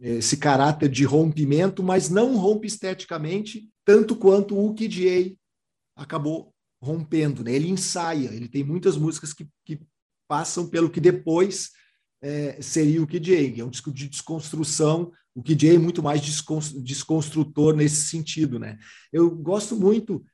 [0.00, 5.38] esse caráter de rompimento, mas não rompe esteticamente, tanto quanto o Kid
[5.96, 6.52] A acabou
[6.82, 7.44] rompendo.
[7.44, 7.52] Né?
[7.52, 9.80] Ele ensaia, ele tem muitas músicas que, que
[10.26, 11.70] passam pelo que depois
[12.24, 13.60] é, seria o A.
[13.60, 18.78] É um disco de desconstrução o KJ é muito mais desconstrutor nesse sentido, né?
[19.12, 20.24] Eu gosto muito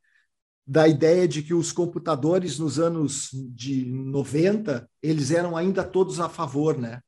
[0.67, 6.29] da ideia de que os computadores nos anos de 90, eles eram ainda todos a
[6.29, 7.01] favor, né?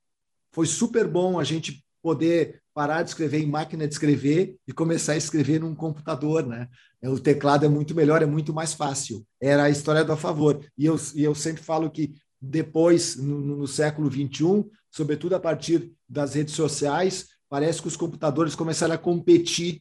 [0.52, 5.12] Foi super bom a gente poder parar de escrever em máquina de escrever e começar
[5.12, 6.68] a escrever num computador, né?
[7.02, 9.24] O teclado é muito melhor, é muito mais fácil.
[9.38, 10.64] Era a história do a favor.
[10.78, 15.92] E eu, e eu sempre falo que depois, no, no século XXI, sobretudo a partir
[16.08, 19.80] das redes sociais, parece que os computadores começaram a competir,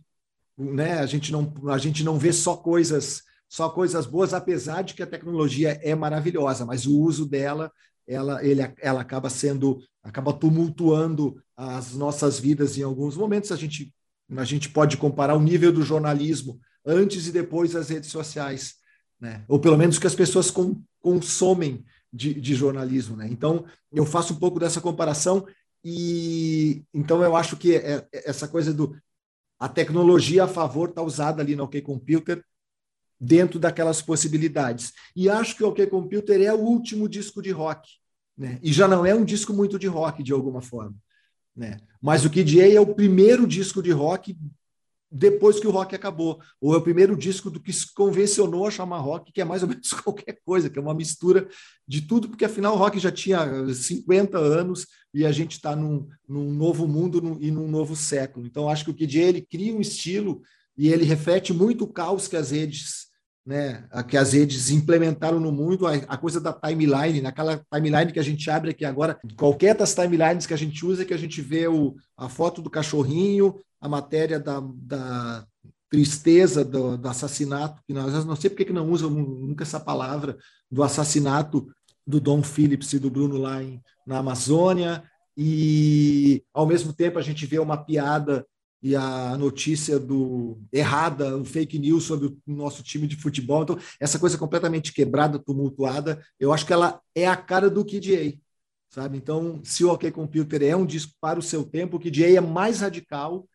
[0.56, 1.00] né?
[1.00, 5.02] A gente não, a gente não vê só coisas, só coisas boas, apesar de que
[5.02, 7.72] a tecnologia é maravilhosa, mas o uso dela,
[8.08, 13.52] ela, ele, ela acaba sendo, acaba tumultuando as nossas vidas em alguns momentos.
[13.52, 13.92] A gente,
[14.38, 18.76] a gente pode comparar o nível do jornalismo antes e depois das redes sociais,
[19.20, 19.44] né?
[19.48, 23.28] Ou pelo menos que as pessoas com, consomem de, de jornalismo, né?
[23.30, 25.46] Então, eu faço um pouco dessa comparação
[25.84, 28.96] e então eu acho que é, é essa coisa do
[29.60, 32.44] a tecnologia a favor está usada ali no OK Computer
[33.20, 34.92] dentro daquelas possibilidades.
[35.16, 37.88] E acho que o OK Computer é o último disco de rock,
[38.36, 38.60] né?
[38.64, 40.96] E já não é um disco muito de rock de alguma forma,
[41.56, 41.78] né?
[42.02, 44.36] Mas o Kid A é o primeiro disco de rock
[45.12, 46.40] depois que o rock acabou.
[46.62, 49.62] Ou é o primeiro disco do que se convencionou a chamar rock, que é mais
[49.62, 51.48] ou menos qualquer coisa, que é uma mistura
[51.86, 56.08] de tudo, porque afinal o rock já tinha 50 anos e a gente está num,
[56.28, 58.46] num, novo mundo num, e num novo século.
[58.46, 60.42] Então acho que o KJ ele cria um estilo
[60.78, 63.11] e ele reflete muito o caos que as redes
[63.46, 68.20] né, que as redes implementaram no mundo, a, a, coisa da timeline, naquela timeline que
[68.20, 71.42] a gente abre aqui agora, qualquer das timelines que a gente usa, que a gente
[71.42, 75.46] vê o, a foto do cachorrinho, a matéria da, da
[75.90, 80.38] tristeza do, do, assassinato, que nós não sei porque que não usam nunca essa palavra,
[80.70, 81.68] do assassinato
[82.06, 85.04] do Dom Phillips e do Bruno lá em, na Amazônia,
[85.36, 88.46] e ao mesmo tempo a gente vê uma piada
[88.82, 93.64] e a notícia do errada, o fake news sobre o nosso time de futebol.
[93.64, 98.34] Então, essa coisa completamente quebrada, tumultuada, eu acho que ela é a cara do KDA,
[98.90, 99.18] sabe?
[99.18, 102.42] Então, se o OK Computer é um disco para o seu tempo, o KDA é
[102.42, 103.48] mais radical,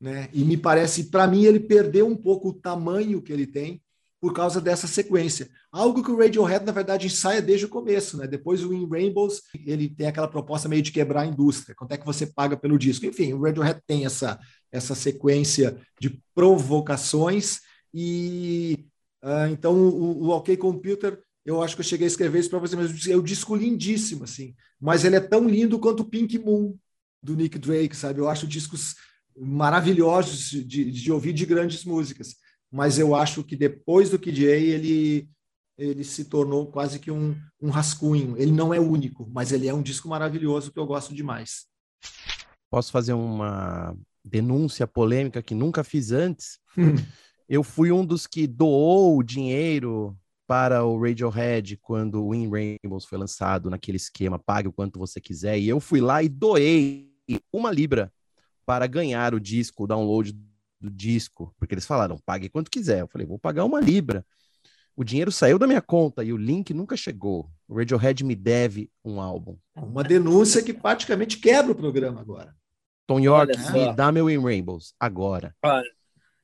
[0.00, 0.28] né?
[0.32, 3.82] E me parece, para mim, ele perdeu um pouco o tamanho que ele tem
[4.20, 5.48] por causa dessa sequência.
[5.70, 8.26] Algo que o Radiohead, na verdade, ensaia desde o começo, né?
[8.26, 11.74] Depois o In Rainbows, ele tem aquela proposta meio de quebrar a indústria.
[11.76, 13.06] Quanto é que você paga pelo disco?
[13.06, 14.38] Enfim, o Radiohead tem essa,
[14.70, 17.60] essa sequência de provocações
[17.92, 18.86] e
[19.22, 22.58] uh, então o, o OK Computer eu acho que eu cheguei a escrever isso para
[22.58, 24.54] você, mas é um disco lindíssimo, assim.
[24.78, 26.76] Mas ele é tão lindo quanto o Pink Moon,
[27.22, 28.20] do Nick Drake, sabe?
[28.20, 28.96] Eu acho discos
[29.34, 32.36] maravilhosos de, de ouvir de grandes músicas.
[32.70, 35.30] Mas eu acho que depois do Kid ele,
[35.78, 38.36] ele se tornou quase que um, um rascunho.
[38.36, 41.66] Ele não é único, mas ele é um disco maravilhoso que eu gosto demais.
[42.70, 43.96] Posso fazer uma
[44.28, 46.58] denúncia polêmica que nunca fiz antes?
[46.76, 46.94] Hum.
[47.48, 53.04] eu fui um dos que doou o dinheiro para o Radiohead quando o In Rainbows
[53.04, 57.12] foi lançado naquele esquema, pague o quanto você quiser, e eu fui lá e doei
[57.52, 58.10] uma libra
[58.64, 60.32] para ganhar o disco, o download
[60.80, 63.00] do disco, porque eles falaram, pague quanto quiser.
[63.00, 64.24] Eu falei, vou pagar uma libra.
[64.96, 67.50] O dinheiro saiu da minha conta e o link nunca chegou.
[67.68, 69.56] O Radiohead me deve um álbum.
[69.76, 72.54] Uma denúncia que praticamente quebra o programa agora.
[73.08, 75.56] Tom York, me dá meu In Rainbows agora.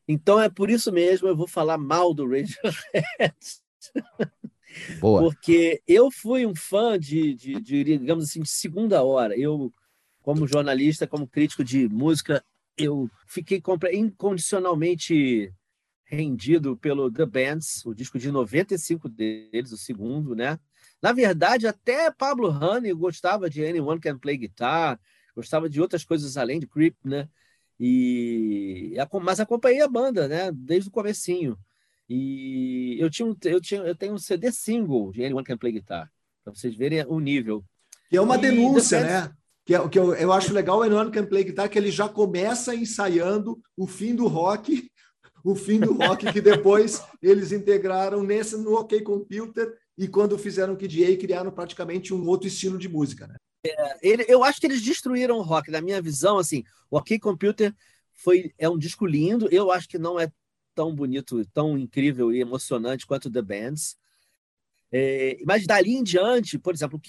[0.09, 3.37] Então é por isso mesmo eu vou falar mal do Radiohead.
[4.99, 5.21] Boa.
[5.21, 9.39] Porque eu fui um fã de, de, de, digamos assim, de segunda hora.
[9.39, 9.71] Eu,
[10.23, 12.43] como jornalista, como crítico de música,
[12.79, 15.53] eu fiquei incondicionalmente
[16.07, 20.59] rendido pelo The Bands, o disco de 95 deles, o segundo, né?
[21.03, 24.99] Na verdade, até Pablo Honey gostava de Anyone Can Play Guitar,
[25.35, 27.29] gostava de outras coisas além de Creep, né?
[27.79, 30.51] E mas acompanhei a banda, né?
[30.53, 31.59] Desde o comecinho.
[32.09, 36.11] E eu tinha, eu tinha, eu tenho um CD single de Anyone Can Play Guitar,
[36.45, 37.65] para vocês verem o nível.
[38.11, 39.33] Que é uma e denúncia, né?
[39.65, 42.09] Que, é, que eu, eu acho legal o Anyone Can Play Guitar, que ele já
[42.09, 44.91] começa ensaiando o fim do rock,
[45.43, 50.75] o fim do rock que depois eles integraram nesse no OK Computer e quando fizeram
[50.75, 53.37] o KDA criaram praticamente um outro estilo de música, né?
[53.65, 57.19] É, ele, eu acho que eles destruíram o rock, na minha visão, assim, o OK
[57.19, 57.75] Computer
[58.13, 60.31] foi é um disco lindo, eu acho que não é
[60.75, 63.97] tão bonito, tão incrível e emocionante quanto The Bands.
[64.93, 67.01] É, mas dali em diante, por exemplo,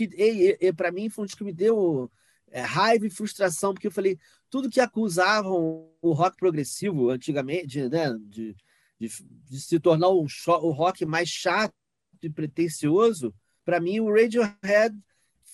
[0.75, 2.09] para mim foi um disco que me deu
[2.47, 4.17] é, raiva e frustração, porque eu falei,
[4.49, 8.55] tudo que acusavam o rock progressivo antigamente, né, de,
[8.99, 9.09] de,
[9.49, 11.73] de se tornar o, o rock mais chato
[12.21, 14.95] e pretencioso, para mim o Radiohead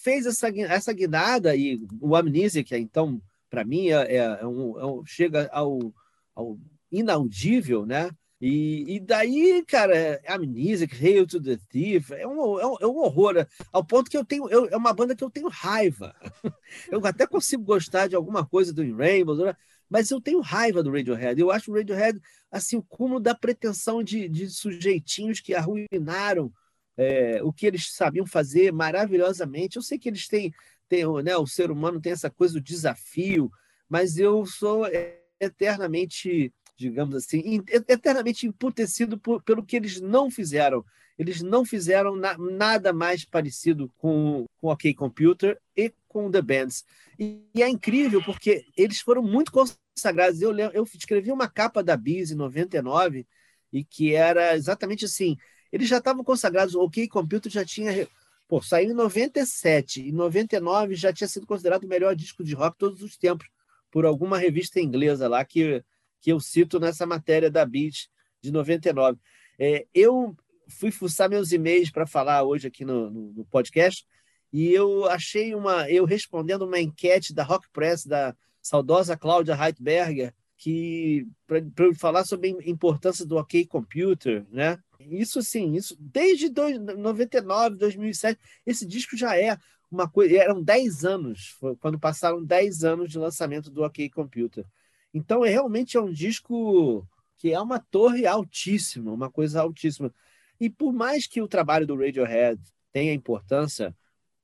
[0.01, 4.79] fez essa, essa guinada e o Amnesia, que é, então, para mim, é, é, um,
[4.79, 5.93] é um, chega ao,
[6.35, 6.57] ao
[6.91, 8.09] inaudível, né?
[8.39, 12.87] E, e daí, cara, é Amnesic, Hail to the Thief, é um, é um, é
[12.87, 16.15] um horror, ao ponto que eu tenho, eu, é uma banda que eu tenho raiva.
[16.89, 19.55] Eu até consigo gostar de alguma coisa do In Rainbow, né?
[19.89, 21.39] mas eu tenho raiva do Radiohead.
[21.39, 22.17] Eu acho o Radiohead,
[22.49, 26.49] assim, o cúmulo da pretensão de, de sujeitinhos que arruinaram
[26.97, 29.77] é, o que eles sabiam fazer maravilhosamente.
[29.77, 30.53] Eu sei que eles têm,
[30.87, 33.51] têm né, o ser humano tem essa coisa do desafio,
[33.89, 34.85] mas eu sou
[35.39, 40.83] eternamente digamos assim, eternamente emputecido por, pelo que eles não fizeram.
[41.17, 46.83] Eles não fizeram na, nada mais parecido com o OK Computer e com The Bands.
[47.19, 50.41] E, e, é incrível porque eles foram muito consagrados.
[50.41, 53.27] Eu, eu escrevi uma capa da Biz em 99
[53.71, 55.37] e que era exatamente assim.
[55.71, 58.07] Eles já estavam consagrados, o OK Computer já tinha
[58.51, 62.77] Pô, saiu em 97, em 99 já tinha sido considerado o melhor disco de rock
[62.77, 63.47] todos os tempos
[63.89, 65.81] por alguma revista inglesa lá que
[66.19, 68.09] que eu cito nessa matéria da Beat
[68.41, 69.17] de 99.
[69.57, 70.35] É, eu
[70.67, 74.05] fui fuçar meus e-mails para falar hoje aqui no, no, no, podcast
[74.53, 80.33] e eu achei uma, eu respondendo uma enquete da Rock Press da saudosa Cláudia Heitberger
[80.57, 81.63] que para
[81.95, 84.77] falar sobre a importância do OK Computer, né?
[85.09, 89.57] Isso sim, isso desde 99, 2007, esse disco já é
[89.91, 94.65] uma coisa, eram 10 anos, quando passaram 10 anos de lançamento do OK Computer.
[95.13, 97.05] Então, é realmente é um disco
[97.37, 100.13] que é uma torre altíssima, uma coisa altíssima.
[100.59, 102.61] E por mais que o trabalho do Radiohead
[102.91, 103.95] tenha importância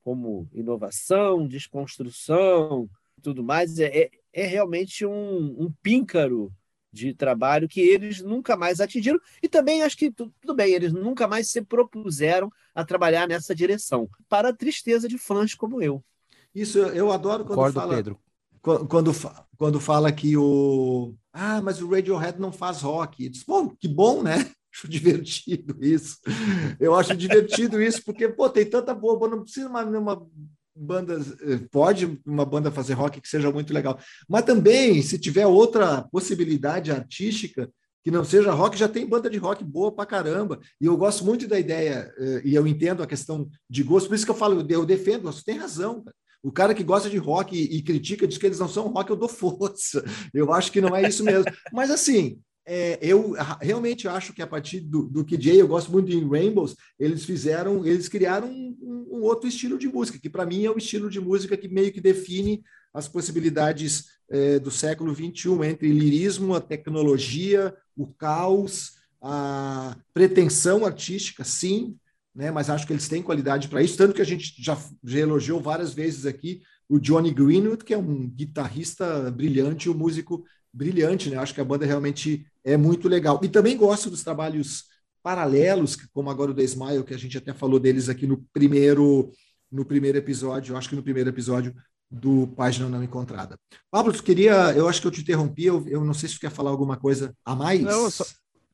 [0.02, 2.90] como inovação, desconstrução,
[3.22, 6.52] tudo mais, é, é, é realmente um, um píncaro
[6.92, 11.28] de trabalho que eles nunca mais atingiram e também acho que tudo bem, eles nunca
[11.28, 16.02] mais se propuseram a trabalhar nessa direção, para a tristeza de fãs como eu.
[16.54, 18.18] Isso eu adoro quando Concordo, fala Pedro
[18.60, 19.12] quando,
[19.56, 21.14] quando fala que o.
[21.32, 23.28] Ah, mas o Radiohead não faz rock.
[23.28, 24.34] Diz, bom, que bom, né?
[24.74, 26.18] Acho divertido isso.
[26.78, 30.26] Eu acho divertido isso, porque, pô, tem tanta boa não precisa uma, uma
[30.78, 31.20] banda.
[31.42, 33.98] Eh, pode uma banda fazer rock que seja muito legal.
[34.28, 37.70] Mas também, se tiver outra possibilidade artística,
[38.04, 40.58] que não seja rock, já tem banda de rock boa pra caramba.
[40.80, 44.14] E eu gosto muito da ideia, eh, e eu entendo a questão de gosto, por
[44.14, 46.16] isso que eu falo, eu defendo, você tem razão, cara.
[46.40, 49.16] O cara que gosta de rock e critica diz que eles não são rock, eu
[49.16, 50.04] dou força.
[50.32, 51.44] Eu acho que não é isso mesmo.
[51.72, 52.38] Mas assim,
[52.70, 56.76] é, eu realmente acho que a partir do, do KJ, eu gosto muito de Rainbows,
[57.00, 60.76] eles fizeram, eles criaram um, um outro estilo de música, que para mim é o
[60.76, 62.62] estilo de música que meio que define
[62.92, 71.44] as possibilidades é, do século XXI, entre lirismo, a tecnologia, o caos, a pretensão artística,
[71.44, 71.96] sim,
[72.34, 75.18] né, mas acho que eles têm qualidade para isso, tanto que a gente já, já
[75.18, 80.44] elogiou várias vezes aqui o Johnny Greenwood, que é um guitarrista brilhante, um músico
[80.78, 81.36] brilhante, né?
[81.36, 83.40] Acho que a banda realmente é muito legal.
[83.42, 84.84] E também gosto dos trabalhos
[85.22, 89.30] paralelos, como agora o The Smile, que a gente até falou deles aqui no primeiro
[89.70, 91.74] no primeiro episódio, acho que no primeiro episódio
[92.10, 93.58] do Página Não Encontrada.
[93.90, 96.40] Pablo, tu queria, eu acho que eu te interrompi, eu, eu não sei se tu
[96.40, 97.82] quer falar alguma coisa a mais.
[97.82, 98.24] Não, só,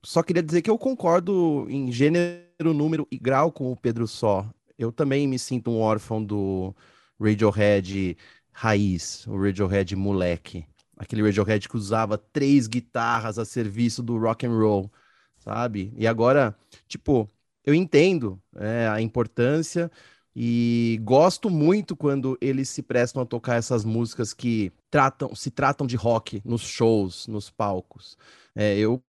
[0.04, 4.48] só queria dizer que eu concordo em gênero, número e grau com o Pedro Só.
[4.78, 6.72] Eu também me sinto um órfão do
[7.20, 8.16] Radiohead
[8.52, 10.64] raiz, o Radiohead moleque
[10.96, 14.92] aquele Radiohead que usava três guitarras a serviço do rock and roll,
[15.38, 15.92] sabe?
[15.96, 16.56] E agora,
[16.88, 17.30] tipo,
[17.64, 19.90] eu entendo é, a importância
[20.36, 25.86] e gosto muito quando eles se prestam a tocar essas músicas que tratam, se tratam
[25.86, 28.16] de rock nos shows, nos palcos.
[28.54, 29.02] É, eu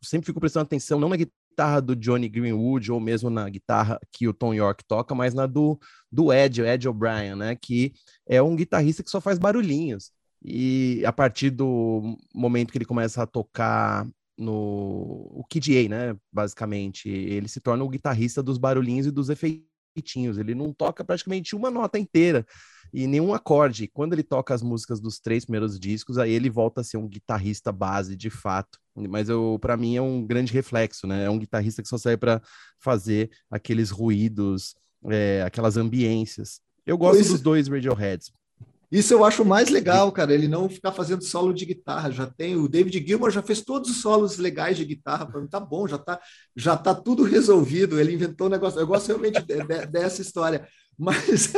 [0.00, 4.26] sempre fico prestando atenção não na guitarra do Johnny Greenwood ou mesmo na guitarra que
[4.26, 5.78] o Tom York toca, mas na do,
[6.10, 7.54] do Ed, Ed O'Brien, né?
[7.56, 7.92] Que
[8.26, 10.10] é um guitarrista que só faz barulhinhos.
[10.44, 16.16] E a partir do momento que ele começa a tocar no o Kid A, né,
[16.32, 20.38] basicamente, ele se torna o guitarrista dos barulhinhos e dos efeitinhos.
[20.38, 22.44] Ele não toca praticamente uma nota inteira
[22.92, 23.88] e nenhum acorde.
[23.88, 27.08] Quando ele toca as músicas dos três primeiros discos, aí ele volta a ser um
[27.08, 28.78] guitarrista base de fato.
[28.94, 31.24] Mas eu, para mim, é um grande reflexo, né?
[31.24, 32.42] É um guitarrista que só serve para
[32.78, 34.74] fazer aqueles ruídos,
[35.04, 36.60] é, aquelas ambiências.
[36.84, 38.32] Eu gosto dos dois Radioheads.
[38.92, 42.10] Isso eu acho mais legal, cara, ele não ficar fazendo solo de guitarra.
[42.10, 45.48] Já tem o David Gilmour já fez todos os solos legais de guitarra, para mim
[45.48, 46.20] tá bom, já tá
[46.54, 47.98] já tá tudo resolvido.
[47.98, 48.78] Ele inventou um negócio.
[48.78, 50.68] Eu gosto realmente de, de, dessa história.
[50.98, 51.54] Mas,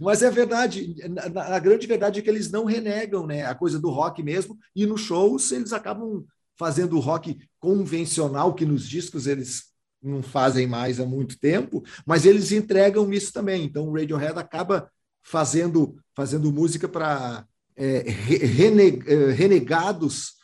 [0.00, 0.94] mas é verdade,
[1.36, 4.86] a, grande verdade é que eles não renegam né, a coisa do rock mesmo, e
[4.86, 6.24] nos shows eles acabam
[6.56, 9.64] fazendo o rock convencional, que nos discos eles
[10.00, 13.64] não fazem mais há muito tempo, mas eles entregam isso também.
[13.64, 14.88] Então o Radiohead acaba
[15.28, 20.38] fazendo, fazendo música para é, rene, é, renegados,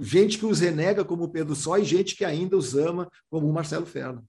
[0.00, 3.48] gente que os renega como o Pedro Só e gente que ainda os ama como
[3.48, 4.24] o Marcelo Ferno.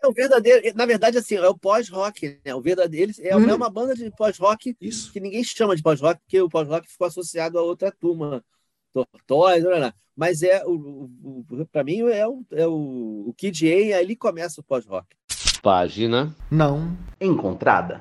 [0.00, 2.54] É o verdadeiro, na verdade, assim, é o pós-rock, né?
[2.54, 3.50] O verdadeiro é, hum.
[3.50, 7.58] é uma banda de pós-rock que ninguém chama de pós-rock, porque o pós-rock ficou associado
[7.58, 8.44] a outra turma,
[8.92, 9.64] Tortóis,
[10.14, 14.60] mas é o, o para mim é o, é o, o Kid A, ali começa
[14.60, 15.08] o pós-rock.
[15.60, 18.00] Página não encontrada.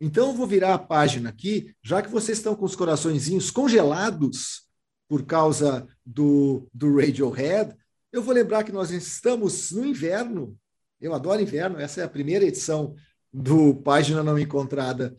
[0.00, 4.62] Então eu vou virar a página aqui, já que vocês estão com os coraçõezinhos congelados
[5.08, 7.74] por causa do, do Radiohead,
[8.12, 10.56] eu vou lembrar que nós estamos no inverno.
[11.00, 12.94] Eu adoro inverno, essa é a primeira edição
[13.32, 15.16] do Página Não Encontrada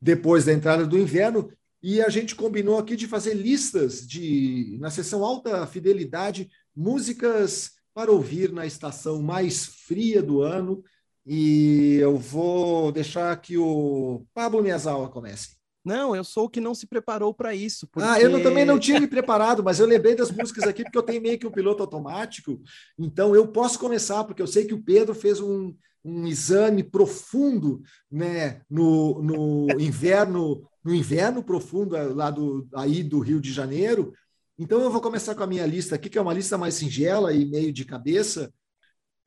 [0.00, 1.50] depois da entrada do inverno,
[1.82, 8.10] e a gente combinou aqui de fazer listas de, na sessão alta fidelidade, músicas para
[8.12, 10.82] ouvir na estação mais fria do ano
[11.30, 15.58] e eu vou deixar que o Pablo Miyazawa comece.
[15.84, 17.86] Não, eu sou o que não se preparou para isso.
[17.86, 18.08] Porque...
[18.08, 20.96] Ah, eu não, também não tinha me preparado, mas eu lembrei das músicas aqui porque
[20.96, 22.58] eu tenho meio que um piloto automático.
[22.98, 27.82] Então eu posso começar, porque eu sei que o Pedro fez um, um exame profundo
[28.10, 34.14] né, no, no inverno, no inverno profundo lá do, aí do Rio de Janeiro.
[34.58, 37.34] Então eu vou começar com a minha lista aqui, que é uma lista mais singela
[37.34, 38.50] e meio de cabeça.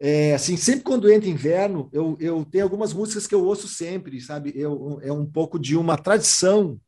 [0.03, 4.19] É, assim, sempre quando entra inverno, eu, eu tenho algumas músicas que eu ouço sempre,
[4.19, 4.51] sabe?
[4.55, 6.81] Eu, é um pouco de uma tradição.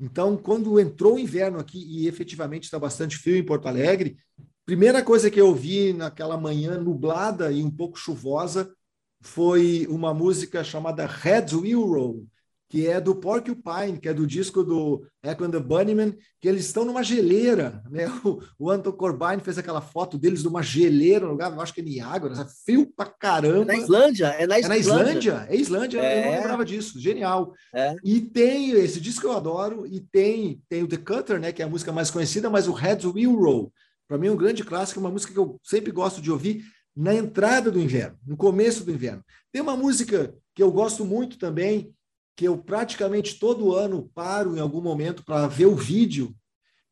[0.00, 4.16] Então, quando entrou o inverno aqui e efetivamente está bastante frio em Porto Alegre,
[4.64, 8.74] primeira coisa que eu ouvi naquela manhã nublada e um pouco chuvosa
[9.20, 12.26] foi uma música chamada Red Wheel Roll,
[12.68, 16.66] que é do Porcupine, que é do disco do Echo and the Bunnymen, que eles
[16.66, 18.06] estão numa geleira, né?
[18.26, 21.80] O, o Anton Corbijn fez aquela foto deles numa geleira, no lugar, eu acho que
[21.80, 23.72] é Niágara, é frio pra caramba.
[23.72, 24.72] É na Islândia, é na Islândia.
[24.72, 26.18] É na Islândia, é Islândia, é.
[26.18, 26.38] eu não é.
[26.38, 27.52] lembrava disso, genial.
[27.74, 27.94] É.
[28.02, 31.62] E tem esse disco que eu adoro, e tem, tem o The Cutter, né, que
[31.62, 33.72] é a música mais conhecida, mas o Heads Will Roll,
[34.08, 36.64] para mim é um grande clássico, uma música que eu sempre gosto de ouvir
[36.96, 39.22] na entrada do inverno, no começo do inverno.
[39.52, 41.94] Tem uma música que eu gosto muito também,
[42.36, 46.34] que eu praticamente todo ano paro em algum momento para ver o vídeo,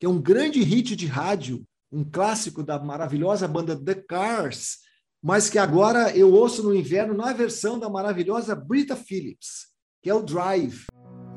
[0.01, 4.79] que é um grande hit de rádio, um clássico da maravilhosa banda The Cars,
[5.23, 9.75] mas que agora eu ouço no inverno na versão da maravilhosa Brita Phillips.
[10.05, 10.85] que é o Drive.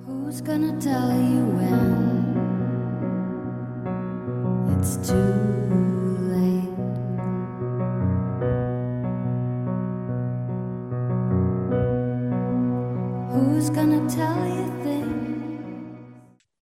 [0.05, 2.36] Who's gonna tell you when
[4.78, 5.66] it's too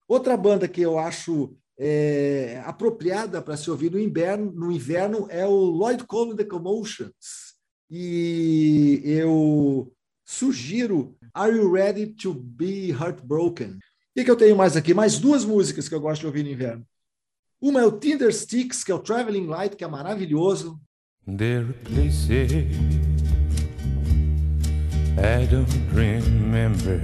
[0.09, 5.47] Outra banda que eu acho é, apropriada para se ouvir no inverno, no inverno é
[5.47, 7.55] o Lloyd Cole The Commotions.
[7.89, 9.93] E eu
[10.25, 13.71] sugiro Are You Ready to Be Heartbroken?
[13.71, 13.79] O
[14.17, 14.93] que, que eu tenho mais aqui?
[14.93, 16.85] Mais duas músicas que eu gosto de ouvir no inverno.
[17.61, 20.81] Uma é o Tinder Sticks, que é o Traveling Light, que é maravilhoso.
[21.25, 23.10] There are places
[25.23, 26.99] I don't remember.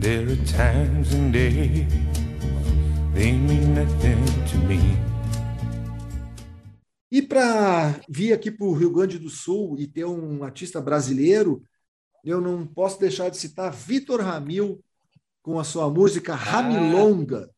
[0.00, 1.86] There are times and days
[3.12, 4.96] they mean nothing to me.
[7.12, 11.62] E para vir aqui para o Rio Grande do Sul e ter um artista brasileiro,
[12.24, 14.82] eu não posso deixar de citar Vitor Ramil
[15.42, 17.50] com a sua música Ramilonga,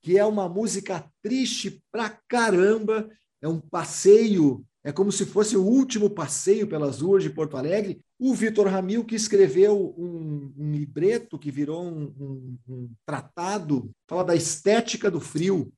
[0.00, 3.06] que é uma música triste pra caramba,
[3.42, 8.00] é um passeio, é como se fosse o último passeio pelas ruas de Porto Alegre.
[8.18, 14.24] O Vitor Ramil, que escreveu um, um libreto que virou um, um, um tratado, fala
[14.24, 15.72] da estética do frio,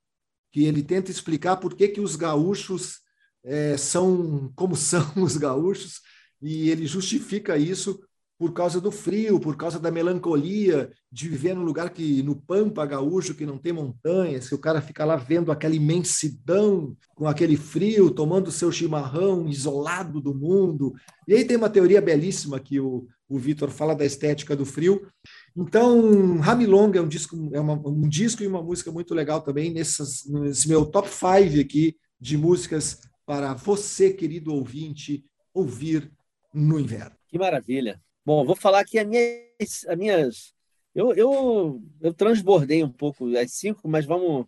[0.53, 3.01] que ele tenta explicar por que, que os gaúchos
[3.45, 6.01] é, são como são os gaúchos,
[6.41, 8.01] e ele justifica isso
[8.41, 12.87] por causa do frio, por causa da melancolia de viver num lugar que no pampa
[12.87, 17.55] gaúcho que não tem montanhas, que o cara fica lá vendo aquela imensidão com aquele
[17.55, 20.95] frio, tomando seu chimarrão, isolado do mundo.
[21.29, 25.07] E aí tem uma teoria belíssima que o, o Vitor fala da estética do frio.
[25.55, 29.71] Então, Ramilong é um disco, é uma, um disco e uma música muito legal também
[29.71, 35.23] nessas, nesse meu top 5 aqui de músicas para você, querido ouvinte,
[35.53, 36.11] ouvir
[36.55, 37.17] no inverno.
[37.29, 38.01] Que maravilha.
[38.31, 39.85] Bom, vou falar aqui as minhas.
[39.89, 40.55] As minhas
[40.95, 44.47] eu, eu, eu transbordei um pouco as cinco, mas vamos,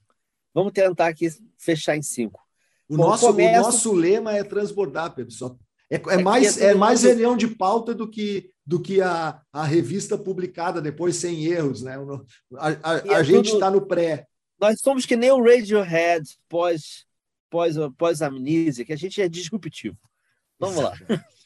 [0.55, 1.29] vamos tentar aqui
[1.59, 2.41] fechar em cinco.
[2.89, 5.13] O, Bom, nosso, começo- o nosso lema é transbordar.
[5.31, 5.57] Só.
[5.91, 9.65] É, é mais, é é mais reunião de pauta do que, do que a, a
[9.65, 11.83] revista publicada depois sem erros.
[11.83, 11.97] Né?
[12.55, 14.29] A, a- E é a gente está no pré.
[14.61, 17.05] Nós somos que nem o Radiohead pós,
[17.51, 19.99] pós, pós amnísia, que a gente é disruptivo.
[20.57, 20.93] Vamos lá.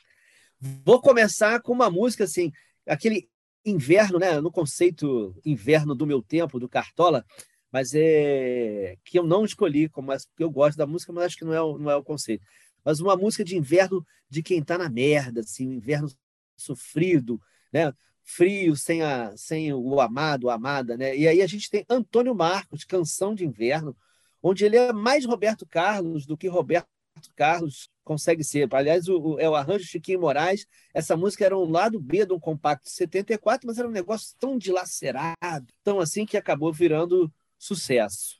[0.84, 2.52] Vou começar com uma música assim,
[2.86, 3.28] aquele
[3.64, 4.40] inverno, né?
[4.40, 7.24] No conceito inverno do meu tempo, do Cartola,
[7.72, 11.44] mas é que eu não escolhi, como porque eu gosto da música, mas acho que
[11.44, 12.44] não é, o- não é o conceito.
[12.84, 16.08] Mas uma música de inverno de quem tá na merda, assim, um inverno
[16.56, 17.40] sofrido,
[17.72, 17.92] né?
[18.22, 21.16] Frio, sem, a, sem o amado, a amada, né?
[21.16, 23.96] E aí a gente tem Antônio Marcos, Canção de Inverno,
[24.42, 26.88] onde ele é mais Roberto Carlos do que Roberto
[27.34, 28.68] Carlos consegue ser.
[28.74, 30.66] Aliás, o, o- é o arranjo de Chiquinho Moraes.
[30.94, 34.34] Essa música era um lado B de um compacto de 74, mas era um negócio
[34.38, 38.36] tão dilacerado, tão assim que acabou virando sucesso.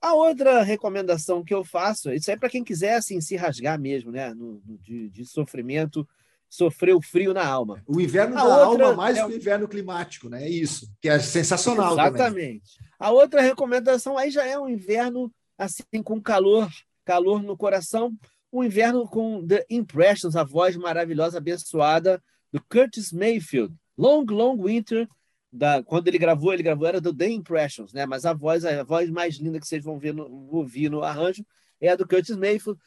[0.00, 4.12] A outra recomendação que eu faço, isso aí para quem quiser assim, se rasgar mesmo,
[4.12, 4.32] né?
[4.34, 6.06] No, no- de, de sofrimento,
[6.48, 7.82] sofrer o frio na alma.
[7.86, 10.44] O inverno A da alma mais é o inverno climático, né?
[10.44, 12.10] É isso, que é sensacional também.
[12.22, 12.78] Exatamente.
[12.98, 16.70] A outra recomendação aí já é um inverno assim com calor,
[17.08, 18.14] calor no coração,
[18.52, 23.74] um inverno com The Impressions, a voz maravilhosa, abençoada do Curtis Mayfield.
[23.96, 25.08] Long, Long Winter,
[25.50, 28.04] da, quando ele gravou, ele gravou era do The Impressions, né?
[28.04, 31.42] Mas a voz, a voz mais linda que vocês vão ver no, ouvir no arranjo
[31.80, 32.78] é a do Curtis Mayfield,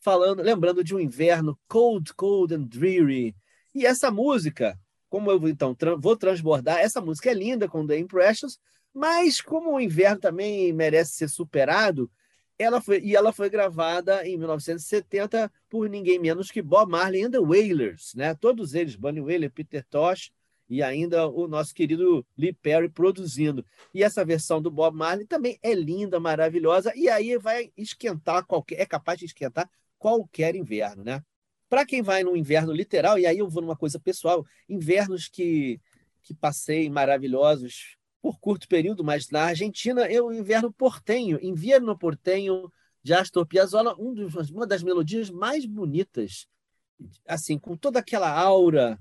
[0.00, 3.36] falando, lembrando de um inverno cold, cold and dreary.
[3.74, 4.78] E essa música,
[5.10, 8.58] como eu então tra- vou transbordar, essa música é linda com The Impressions,
[8.94, 12.10] mas como o inverno também merece ser superado,
[12.58, 17.30] ela foi e ela foi gravada em 1970 por ninguém menos que Bob Marley and
[17.30, 18.34] the Wailers, né?
[18.34, 20.32] Todos eles, Bunny Wailer, Peter Tosh
[20.68, 23.64] e ainda o nosso querido Lee Perry produzindo.
[23.94, 28.80] E essa versão do Bob Marley também é linda, maravilhosa e aí vai esquentar qualquer,
[28.80, 31.22] é capaz de esquentar qualquer inverno, né?
[31.68, 35.80] Para quem vai no inverno literal, e aí eu vou numa coisa pessoal, invernos que
[36.26, 37.95] que passei maravilhosos
[38.26, 44.12] por curto período, mas na Argentina eu inverno portenho, inverno portenho de Astor Piazzolla, um
[44.12, 46.48] dos, uma das melodias mais bonitas,
[47.24, 48.98] assim, com toda aquela aura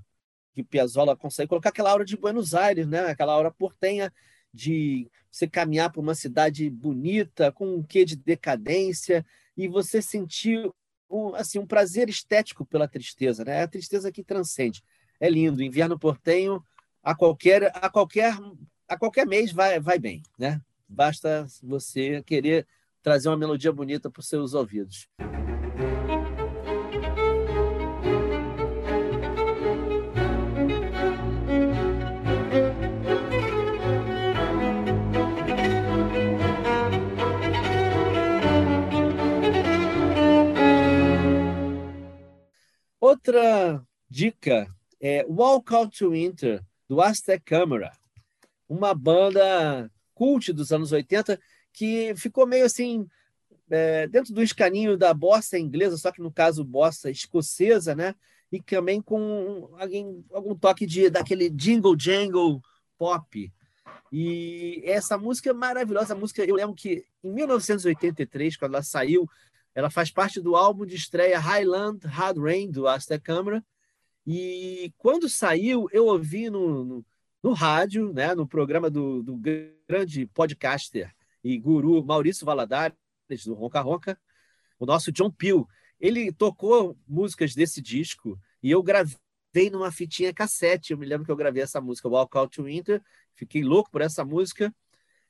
[0.54, 3.00] que Piazzolla consegue colocar, aquela aura de Buenos Aires, né?
[3.08, 4.14] Aquela aura portenha
[4.54, 9.26] de você caminhar por uma cidade bonita, com um quê de decadência,
[9.58, 10.72] e você sentir
[11.10, 13.58] um, assim, um prazer estético pela tristeza, né?
[13.58, 14.84] É a tristeza que transcende.
[15.20, 16.64] É lindo, inverno portenho
[17.02, 18.38] a qualquer a qualquer
[18.88, 20.62] a qualquer mês vai, vai bem, né?
[20.88, 22.68] Basta você querer
[23.02, 25.08] trazer uma melodia bonita para os seus ouvidos.
[43.00, 44.68] Outra dica
[45.00, 47.92] é Walk Out to Winter, do Aztec Camera
[48.68, 51.40] uma banda cult dos anos 80
[51.74, 53.08] que ficou meio assim
[53.70, 58.16] é, dentro do escaninho da bossa inglesa, só que no caso bossa escocesa, né?
[58.52, 62.62] E também com alguém, algum toque de daquele jingle jangle
[62.98, 63.52] pop.
[64.12, 69.28] E essa música é maravilhosa, a música, eu lembro que em 1983, quando ela saiu,
[69.74, 73.64] ela faz parte do álbum de estreia Highland Hard Rain do Aztec Camera.
[74.26, 77.06] E quando saiu, eu ouvi no, no,
[77.46, 79.40] no rádio, né, no programa do, do
[79.88, 82.98] grande podcaster e guru Maurício Valadares,
[83.46, 84.20] do Ronca Ronca,
[84.80, 85.68] o nosso John Peel.
[86.00, 90.92] Ele tocou músicas desse disco e eu gravei numa fitinha cassete.
[90.92, 93.00] Eu me lembro que eu gravei essa música, Walk Out to Winter.
[93.36, 94.74] Fiquei louco por essa música.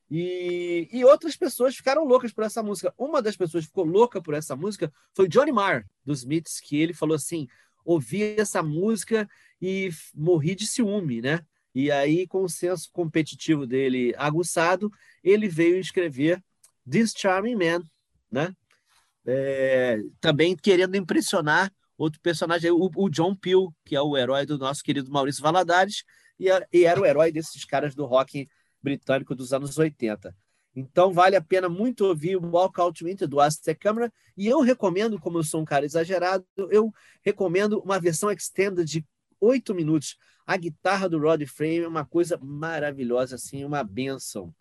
[0.09, 2.93] E, e outras pessoas ficaram loucas por essa música.
[2.97, 6.77] Uma das pessoas que ficou louca por essa música foi Johnny Marr, dos Smiths, que
[6.77, 7.45] ele falou assim:
[7.83, 9.29] ouvi essa música
[9.61, 11.45] e morri de ciúme, né?
[11.75, 14.89] E aí, com o senso competitivo dele aguçado,
[15.21, 16.41] ele veio escrever
[16.89, 17.83] This Charming Man,
[18.31, 18.55] né?
[19.27, 24.57] É, também querendo impressionar outro personagem, o, o, John Peel, que é o herói do
[24.57, 26.03] nosso querido Maurício Valadares,
[26.39, 28.47] e, e era o herói desses caras do rock
[28.81, 30.33] britânico dos anos 80.
[30.75, 34.61] Então vale a pena muito ouvir o Walk Out Winter do Aztec Camera e eu
[34.61, 39.05] recomendo, como eu sou um cara exagerado, eu recomendo uma versão extended de
[39.39, 40.17] oito minutos.
[40.45, 44.53] A guitarra do Rod Frame é uma coisa maravilhosa, assim, uma benção.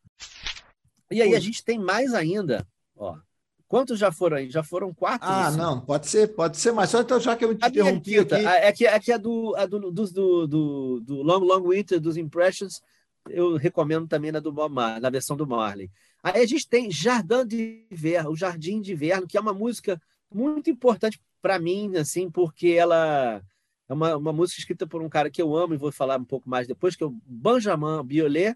[1.11, 2.67] E aí a gente tem mais ainda,
[2.97, 3.19] ó.
[3.67, 4.51] Quantos já foram aí?
[4.51, 5.29] Já foram quatro?
[5.29, 5.57] Ah, assim?
[5.59, 8.37] não, pode ser, pode ser, mas só então já que eu te A interrompi quinta,
[8.37, 8.47] aqui.
[8.47, 12.17] é que, é que a do, a do, do, do, do Long Long Winter, dos
[12.17, 12.81] Impressions,
[13.29, 15.91] eu recomendo também na, do Mar- na versão do Marley.
[16.23, 20.01] Aí a gente tem Jardim de Inverno, o Jardim de Inverno, que é uma música
[20.33, 23.43] muito importante para mim, assim, porque ela
[23.89, 26.25] é uma, uma música escrita por um cara que eu amo e vou falar um
[26.25, 28.55] pouco mais depois, que é o Benjamin Biolay,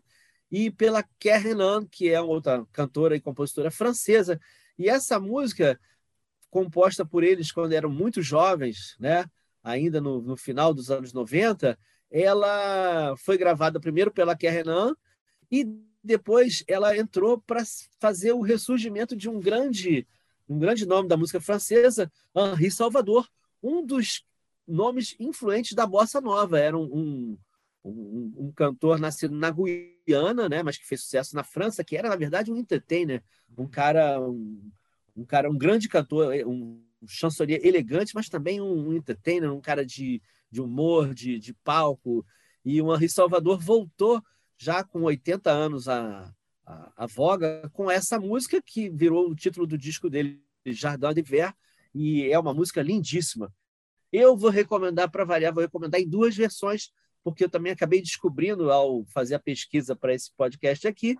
[0.51, 4.41] e pela Karen Ann, que é outra cantora e compositora francesa.
[4.79, 5.79] E essa música,
[6.51, 9.27] composta por eles quando eram muito jovens, né?
[9.63, 11.79] ainda no, no final dos anos 90,
[12.11, 14.95] ela foi gravada primeiro pela Karen Ann
[15.51, 15.67] e
[16.03, 17.63] depois ela entrou para
[18.01, 20.07] fazer o ressurgimento de um grande,
[20.49, 23.29] um grande nome da música francesa, Henri Salvador,
[23.63, 24.25] um dos
[24.69, 26.59] nomes influentes da bossa nova.
[26.59, 27.39] Era um, um,
[27.85, 32.09] um, um cantor nascido na Guiana, né, mas que fez sucesso na França, que era
[32.09, 33.23] na verdade um entertainer,
[33.57, 34.71] um cara, um,
[35.17, 40.21] um cara, um grande cantor, um chansonnier elegante, mas também um, entertainer, um cara de,
[40.51, 42.25] de humor, de, de palco.
[42.65, 44.23] E o Henri Salvador voltou
[44.59, 46.33] já com 80 anos a,
[46.67, 51.55] a, a voga com essa música que virou o título do disco dele, Jardin d'Hiver,
[51.95, 53.53] e é uma música lindíssima.
[54.13, 56.91] Eu vou recomendar, para variar, vou recomendar em duas versões,
[57.23, 61.17] porque eu também acabei descobrindo, ao fazer a pesquisa para esse podcast aqui,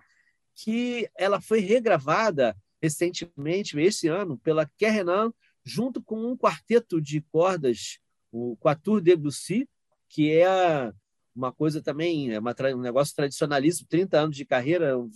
[0.55, 5.31] que ela foi regravada recentemente, esse ano, pela Kerrenan,
[5.63, 7.99] junto com um quarteto de cordas,
[8.31, 9.67] o Quatuor Debussy,
[10.07, 10.91] que é
[11.35, 15.09] uma coisa também, é uma, um negócio tradicionalíssimo, 30 anos de carreira, um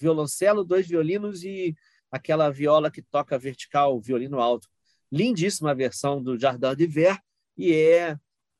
[0.00, 1.74] violoncelo, dois violinos e
[2.10, 4.68] aquela viola que toca vertical, violino alto.
[5.10, 7.18] Lindíssima versão do Jardin d'Hiver
[7.56, 8.16] e é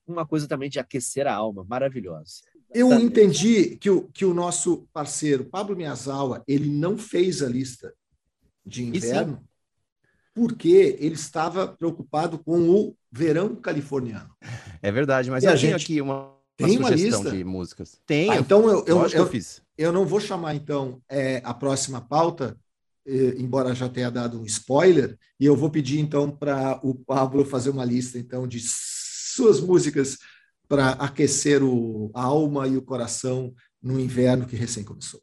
[0.06, 2.40] uma coisa também de aquecer a alma, maravilhosa.
[2.72, 7.92] Eu entendi que o, que o nosso parceiro Pablo Miyazawa, ele não fez a lista
[8.64, 9.42] de inverno
[10.34, 14.30] porque ele estava preocupado com o verão californiano.
[14.80, 17.30] É verdade, mas E eu a tenho gente aqui uma, uma tem uma lista?
[17.30, 18.00] de músicas.
[18.06, 19.62] Tem, Ah, então eu, eu, eu, eu fiz.
[19.76, 22.56] eu não vou chamar então é, a próxima pauta,
[23.38, 27.70] embora já tenha dado um spoiler, e eu vou pedir então para o Pablo fazer
[27.70, 30.18] uma lista então de suas músicas
[30.68, 35.20] para aquecer o, a alma e o coração no inverno que recém começou.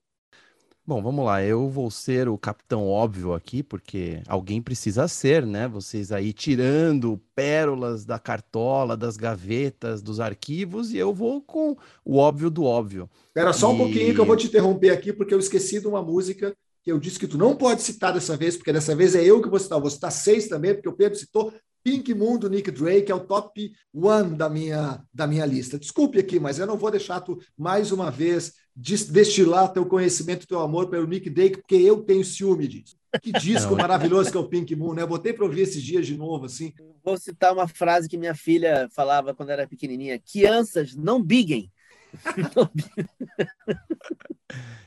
[0.88, 1.44] Bom, vamos lá.
[1.44, 5.68] Eu vou ser o capitão óbvio aqui, porque alguém precisa ser, né?
[5.68, 12.18] Vocês aí tirando pérolas da cartola, das gavetas, dos arquivos, e eu vou com o
[12.18, 13.10] óbvio do óbvio.
[13.30, 15.88] Espera só um E- pouquinho que eu vou te interromper aqui, porque eu esqueci de
[15.88, 16.56] uma música
[16.86, 19.42] que eu disse que tu não pode citar dessa vez, porque dessa vez é eu
[19.42, 19.78] que vou citar.
[19.78, 21.52] Eu vou citar seis também, porque o Pedro citou
[21.84, 25.80] Pink Moon do Nick Drake, é o top one da minha, da minha lista.
[25.80, 30.48] Desculpe aqui, mas eu não vou deixar tu mais uma vez des- destilar teu conhecimento,
[30.48, 32.96] teu amor pelo Nick Drake, porque eu tenho ciúme disso.
[33.20, 35.02] Que disco Não, maravilhoso que é o Pink Moon, né?
[35.02, 36.72] Eu botei para ouvir esses dias de novo, assim.
[37.04, 41.72] Vou citar uma frase que minha filha falava quando era pequenininha: crianças não biguem.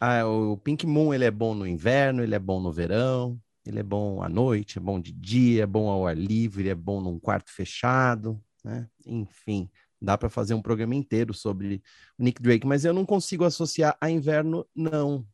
[0.00, 3.78] Ah, o Pink Moon, ele é bom no inverno, ele é bom no verão, ele
[3.78, 7.00] é bom à noite, é bom de dia, é bom ao ar livre, é bom
[7.00, 8.40] num quarto fechado.
[8.62, 8.88] né?
[9.06, 9.70] Enfim,
[10.00, 11.82] dá para fazer um programa inteiro sobre
[12.18, 15.26] o Nick Drake, mas eu não consigo associar a inverno, não.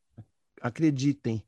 [0.61, 1.43] Acreditem.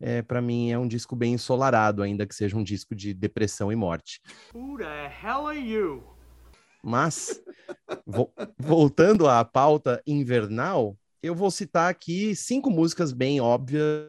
[0.00, 3.70] É, para mim é um disco bem ensolarado, ainda que seja um disco de depressão
[3.70, 4.20] e morte.
[4.54, 6.02] Who the hell are you?
[6.82, 7.40] Mas,
[8.06, 10.96] vo- voltando à pauta invernal,
[11.26, 14.08] eu vou citar aqui cinco músicas bem óbvias.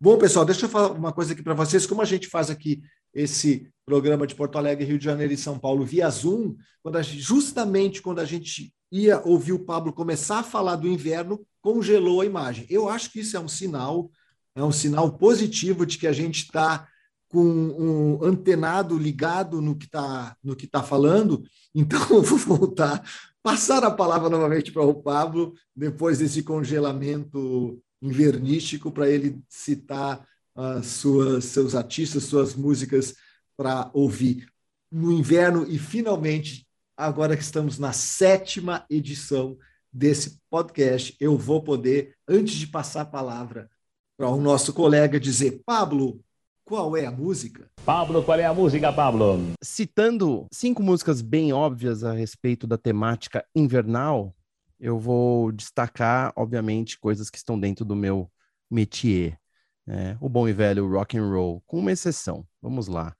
[0.00, 1.84] Bom, pessoal, deixa eu falar uma coisa aqui para vocês.
[1.84, 2.80] Como a gente faz aqui
[3.12, 7.02] esse programa de Porto Alegre, Rio de Janeiro e São Paulo via Zoom, quando a
[7.02, 12.26] justamente quando a gente ia ouvir o Pablo começar a falar do inverno, congelou a
[12.26, 12.66] imagem.
[12.70, 14.10] Eu acho que isso é um sinal,
[14.54, 16.88] é um sinal positivo de que a gente está
[17.28, 21.42] com um antenado ligado no que está no que tá falando.
[21.74, 23.02] Então, eu vou voltar,
[23.42, 30.86] passar a palavra novamente para o Pablo, depois desse congelamento invernístico, para ele citar as
[30.86, 33.14] suas, seus artistas, suas músicas
[33.56, 34.48] para ouvir.
[34.90, 36.66] No inverno e finalmente,
[36.96, 39.56] agora que estamos na sétima edição
[39.92, 43.70] desse podcast, eu vou poder, antes de passar a palavra
[44.16, 46.22] para o nosso colega, dizer: Pablo,
[46.70, 47.68] qual é a música?
[47.84, 49.40] Pablo, qual é a música, Pablo?
[49.60, 54.32] Citando cinco músicas bem óbvias a respeito da temática invernal,
[54.78, 58.30] eu vou destacar, obviamente, coisas que estão dentro do meu
[58.70, 59.36] métier.
[59.84, 60.16] né?
[60.20, 62.46] o bom e velho rock and roll, com uma exceção.
[62.62, 63.16] Vamos lá.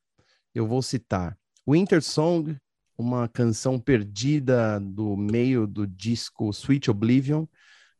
[0.54, 1.36] Eu vou citar
[1.68, 2.56] Winter Song,
[2.96, 7.46] uma canção perdida do meio do disco Sweet Oblivion,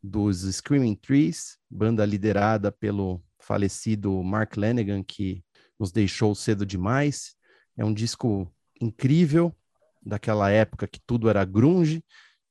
[0.00, 3.20] dos Screaming Trees, banda liderada pelo
[3.50, 5.42] falecido Mark Lanegan, que
[5.76, 7.34] nos deixou cedo demais.
[7.76, 8.48] É um disco
[8.80, 9.52] incrível,
[10.00, 12.04] daquela época que tudo era grunge,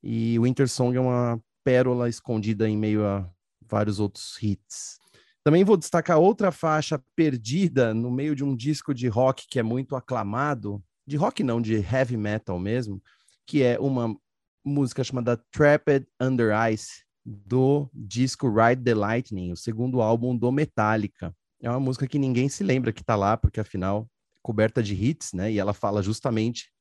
[0.03, 3.29] e Winter Song é uma pérola escondida em meio a
[3.61, 4.97] vários outros hits.
[5.41, 9.63] Também vou destacar outra faixa perdida no meio de um disco de rock que é
[9.63, 13.01] muito aclamado, de rock não, de heavy metal mesmo,
[13.47, 14.13] que é uma
[14.65, 21.35] música chamada Trapped Under Ice, do disco Ride the Lightning, o segundo álbum do Metallica.
[21.61, 24.93] É uma música que ninguém se lembra que tá lá, porque afinal é coberta de
[24.93, 25.51] hits, né?
[25.51, 26.71] E ela fala justamente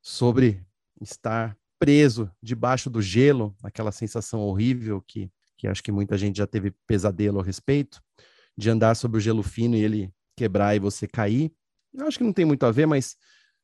[0.00, 0.64] sobre
[1.00, 6.46] estar preso debaixo do gelo, aquela sensação horrível que, que acho que muita gente já
[6.46, 8.00] teve pesadelo a respeito,
[8.56, 11.52] de andar sobre o gelo fino e ele quebrar e você cair.
[11.92, 13.16] Eu acho que não tem muito a ver, mas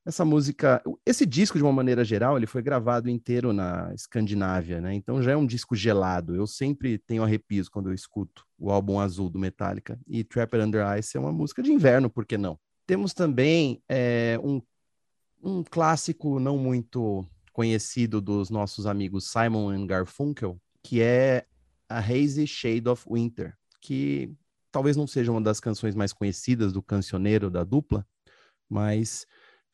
[0.08, 4.94] essa música, esse disco de uma maneira geral, ele foi gravado inteiro na Escandinávia, né?
[4.94, 6.34] Então já é um disco gelado.
[6.34, 10.00] Eu sempre tenho arrepios quando eu escuto o álbum azul do Metallica.
[10.06, 12.58] E Trapper Under Ice é uma música de inverno, por que não?
[12.86, 14.62] Temos também é, um,
[15.42, 21.44] um clássico não muito conhecido dos nossos amigos Simon and Garfunkel, que é
[21.86, 24.32] A Hazy Shade of Winter, que
[24.72, 28.06] talvez não seja uma das canções mais conhecidas do cancioneiro da dupla,
[28.70, 29.26] mas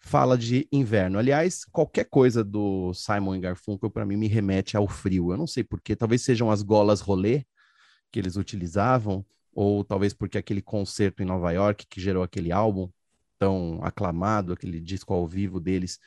[0.05, 1.19] fala de inverno.
[1.19, 5.33] Aliás, qualquer coisa do Simon Garfunkel para mim me remete ao frio.
[5.33, 7.45] Eu não sei porquê, talvez sejam as golas rolê
[8.13, 12.91] que eles utilizavam, ou talvez porque aquele concerto em Nova York que gerou aquele álbum
[13.39, 15.99] tão aclamado, aquele disco ao vivo deles,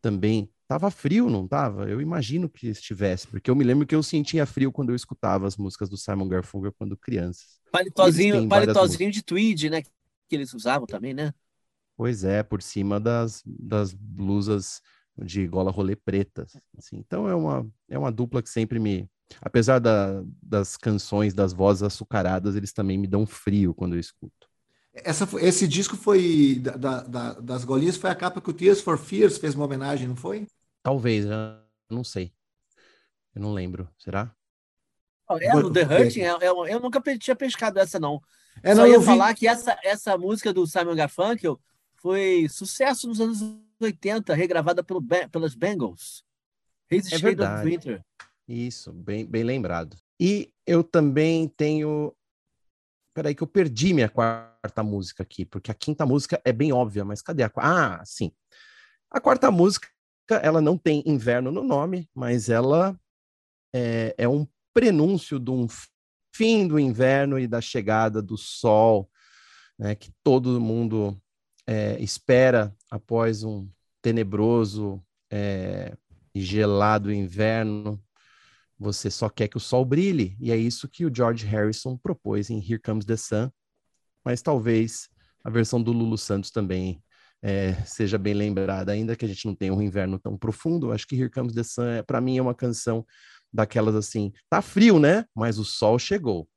[0.00, 1.88] também tava frio, não tava?
[1.88, 5.46] Eu imagino que estivesse, porque eu me lembro que eu sentia frio quando eu escutava
[5.46, 7.60] as músicas do Simon Garfunkel quando crianças.
[7.70, 9.82] Palitozinho, palitozinho de tweed, né?
[9.82, 11.34] Que eles usavam também, né?
[12.02, 14.82] Pois é, por cima das, das blusas
[15.16, 16.52] de gola rolê pretas.
[16.76, 16.96] Assim.
[16.96, 19.08] Então é uma, é uma dupla que sempre me.
[19.40, 24.48] Apesar da, das canções, das vozes açucaradas, eles também me dão frio quando eu escuto.
[24.92, 28.98] Essa, esse disco foi da, da, das golinhas, foi a capa que o Tears for
[28.98, 30.48] Fears fez uma homenagem, não foi?
[30.82, 31.36] Talvez, eu
[31.88, 32.32] não sei.
[33.32, 33.88] Eu não lembro.
[33.96, 34.34] Será?
[35.40, 38.20] É, no The Hurting, é, é, eu nunca tinha pescado essa, não.
[38.60, 41.60] É, Só não, ia eu vi- falar que essa, essa música do Simon Garfunkel
[42.02, 43.38] foi sucesso nos anos
[43.80, 45.00] 80, regravada pelo,
[45.30, 46.24] pelas Bengals.
[46.90, 47.64] Hazy É Shade of.
[47.64, 48.04] Winter.
[48.46, 49.96] Isso, bem, bem lembrado.
[50.20, 52.12] E eu também tenho.
[53.14, 57.04] Peraí, que eu perdi minha quarta música aqui, porque a quinta música é bem óbvia,
[57.04, 58.00] mas cadê a quarta?
[58.00, 58.32] Ah, sim.
[59.10, 59.88] A quarta música,
[60.42, 62.98] ela não tem inverno no nome, mas ela
[63.74, 65.66] é, é um prenúncio de um
[66.34, 69.10] fim do inverno e da chegada do sol,
[69.78, 71.20] né, que todo mundo
[71.66, 73.68] é, espera após um
[74.00, 75.96] tenebroso é,
[76.34, 78.02] e gelado inverno.
[78.78, 82.50] Você só quer que o sol brilhe, e é isso que o George Harrison propôs
[82.50, 83.50] em Here Comes the Sun.
[84.24, 85.08] Mas talvez
[85.44, 87.02] a versão do Lulu Santos também
[87.42, 90.92] é, seja bem lembrada, ainda que a gente não tenha um inverno tão profundo.
[90.92, 93.04] Acho que Here Comes the Sun, é, para mim, é uma canção
[93.52, 95.24] daquelas assim: tá frio, né?
[95.34, 96.48] Mas o sol chegou.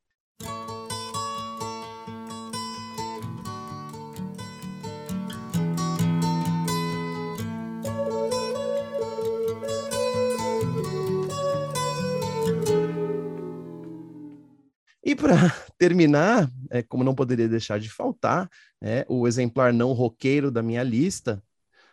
[15.16, 15.34] E para
[15.80, 18.50] terminar, é, como não poderia deixar de faltar,
[18.82, 21.42] é, o exemplar não roqueiro da minha lista,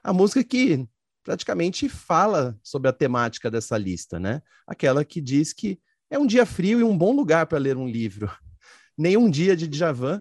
[0.02, 0.84] a música que
[1.22, 4.42] praticamente fala sobre a temática dessa lista, né?
[4.66, 5.78] Aquela que diz que
[6.10, 8.28] é um dia frio e um bom lugar para ler um livro.
[8.98, 10.20] Nenhum dia de Djavan,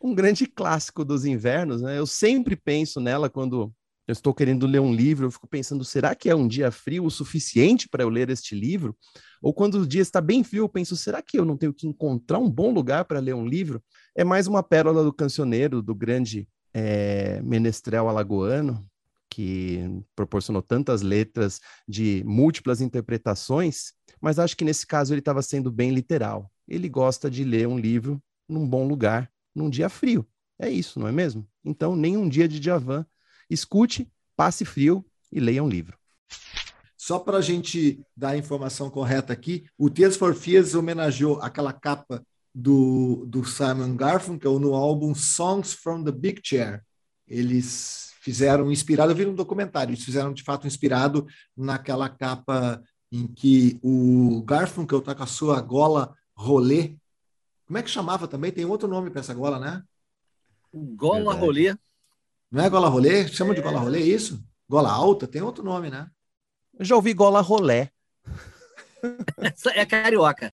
[0.00, 1.96] um grande clássico dos invernos, né?
[1.96, 3.72] Eu sempre penso nela quando
[4.06, 7.04] eu estou querendo ler um livro, eu fico pensando, será que é um dia frio
[7.04, 8.96] o suficiente para eu ler este livro?
[9.40, 11.86] Ou quando o dia está bem frio, eu penso, será que eu não tenho que
[11.86, 13.82] encontrar um bom lugar para ler um livro?
[14.14, 18.86] É mais uma pérola do cancioneiro, do grande é, menestrel alagoano,
[19.30, 19.80] que
[20.14, 25.90] proporcionou tantas letras de múltiplas interpretações, mas acho que nesse caso ele estava sendo bem
[25.90, 26.50] literal.
[26.68, 30.26] Ele gosta de ler um livro num bom lugar, num dia frio.
[30.58, 31.46] É isso, não é mesmo?
[31.64, 33.04] Então, nem um dia de Javan.
[33.48, 35.98] Escute, passe frio e leia um livro.
[36.96, 41.72] Só para a gente dar a informação correta aqui, o Tears for Fears homenageou aquela
[41.72, 42.24] capa
[42.54, 46.82] do, do Simon Garfunkel no álbum Songs from the Big Chair.
[47.26, 52.82] Eles fizeram inspirado, eu vi um documentário, eles fizeram de fato inspirado naquela capa
[53.12, 56.96] em que o Garfunkel tá com a sua gola rolê.
[57.66, 58.50] Como é que chamava também?
[58.50, 59.82] Tem outro nome para essa gola, né?
[60.72, 61.40] Gola Verdade.
[61.40, 61.76] rolê.
[62.54, 63.28] Não é gola rolê?
[63.28, 63.56] Chama é...
[63.56, 64.42] de gola rolê isso?
[64.68, 65.26] Gola alta?
[65.26, 66.08] Tem outro nome, né?
[66.78, 67.90] Eu já ouvi gola rolé.
[69.74, 70.50] é carioca.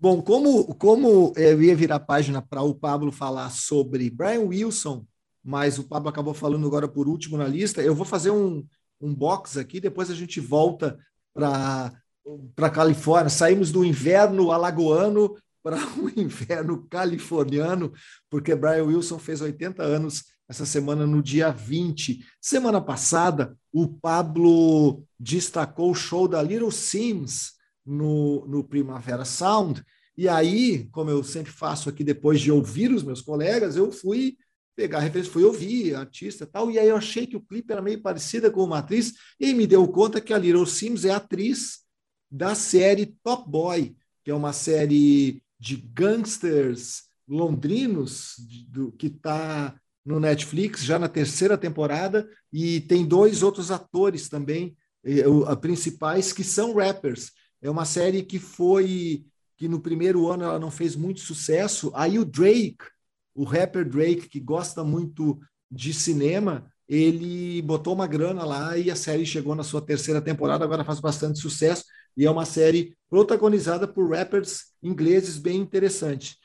[0.00, 5.06] Bom, como, como eu ia virar página para o Pablo falar sobre Brian Wilson
[5.48, 7.80] mas o Pablo acabou falando agora por último na lista.
[7.80, 8.66] Eu vou fazer um,
[9.00, 10.98] um box aqui, depois a gente volta
[11.32, 11.90] para
[12.54, 13.30] para Califórnia.
[13.30, 17.94] Saímos do inverno alagoano para o inverno californiano,
[18.28, 22.24] porque Brian Wilson fez 80 anos essa semana, no dia 20.
[22.40, 27.52] Semana passada, o Pablo destacou o show da Little Sims
[27.84, 29.84] no, no Primavera Sound.
[30.16, 34.36] E aí, como eu sempre faço aqui depois de ouvir os meus colegas, eu fui
[34.74, 37.82] pegar a referência, fui ouvir artista tal, e aí eu achei que o clipe era
[37.82, 41.80] meio parecida com uma atriz, e me deu conta que a Little Sims é atriz
[42.30, 48.36] da série Top Boy, que é uma série de gangsters londrinos
[48.68, 49.74] do, que está
[50.04, 54.76] no Netflix já na terceira temporada e tem dois outros atores também
[55.46, 57.32] a principais que são rappers.
[57.60, 59.24] É uma série que foi
[59.56, 61.90] que no primeiro ano ela não fez muito sucesso.
[61.94, 62.84] Aí o Drake
[63.38, 65.38] o rapper Drake, que gosta muito
[65.70, 70.64] de cinema, ele botou uma grana lá e a série chegou na sua terceira temporada,
[70.64, 71.84] agora faz bastante sucesso
[72.16, 76.36] e é uma série protagonizada por rappers ingleses bem interessante.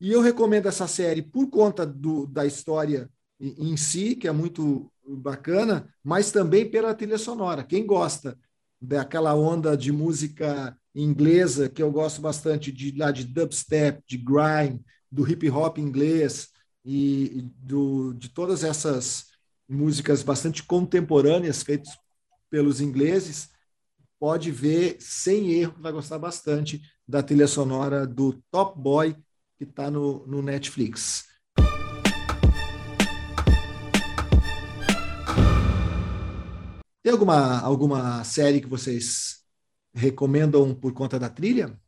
[0.00, 4.90] E eu recomendo essa série por conta do, da história em si, que é muito
[5.06, 7.64] bacana, mas também pela trilha sonora.
[7.64, 8.38] Quem gosta
[8.80, 14.80] daquela onda de música inglesa, que eu gosto bastante de lá de dubstep, de grime,
[15.10, 16.48] do hip hop inglês
[16.84, 19.26] e do, de todas essas
[19.68, 21.96] músicas bastante contemporâneas feitas
[22.48, 23.50] pelos ingleses,
[24.18, 29.16] pode ver sem erro vai gostar bastante da trilha sonora do Top Boy
[29.60, 31.28] que está no, no Netflix.
[37.02, 39.44] Tem alguma, alguma série que vocês
[39.92, 41.78] recomendam por conta da trilha?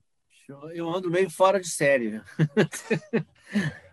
[0.75, 2.21] Eu ando meio fora de série.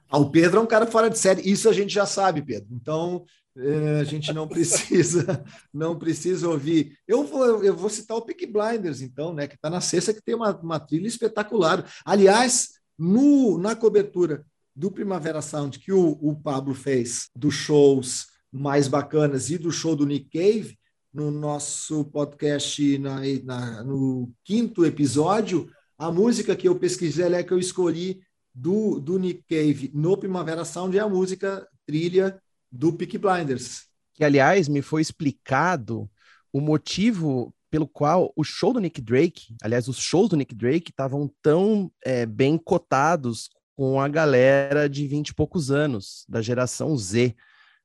[0.10, 1.50] ah, o Pedro é um cara fora de série.
[1.50, 2.68] Isso a gente já sabe, Pedro.
[2.74, 3.24] Então
[3.58, 5.42] é, a gente não precisa
[5.74, 6.98] não precisa ouvir.
[7.08, 9.48] Eu vou, eu vou citar o Peak Blinders, então, né?
[9.48, 11.90] Que está na sexta, que tem uma, uma trilha espetacular.
[12.04, 14.46] Aliás, no, na cobertura
[14.76, 19.96] do Primavera Sound que o, o Pablo fez dos shows mais bacanas e do show
[19.96, 20.78] do Nick Cave,
[21.14, 27.52] no nosso podcast, na, na, no quinto episódio, a música que eu pesquisei, é que
[27.52, 28.22] eu escolhi
[28.54, 32.42] do, do Nick Cave no Primavera Sound é a música trilha
[32.72, 33.86] do Peak Blinders.
[34.14, 36.10] Que, aliás, me foi explicado
[36.52, 40.92] o motivo pelo qual o show do Nick Drake, aliás, os shows do Nick Drake
[40.92, 46.98] estavam tão é, bem cotados com a galera de 20 e poucos anos, da geração
[46.98, 47.36] Z.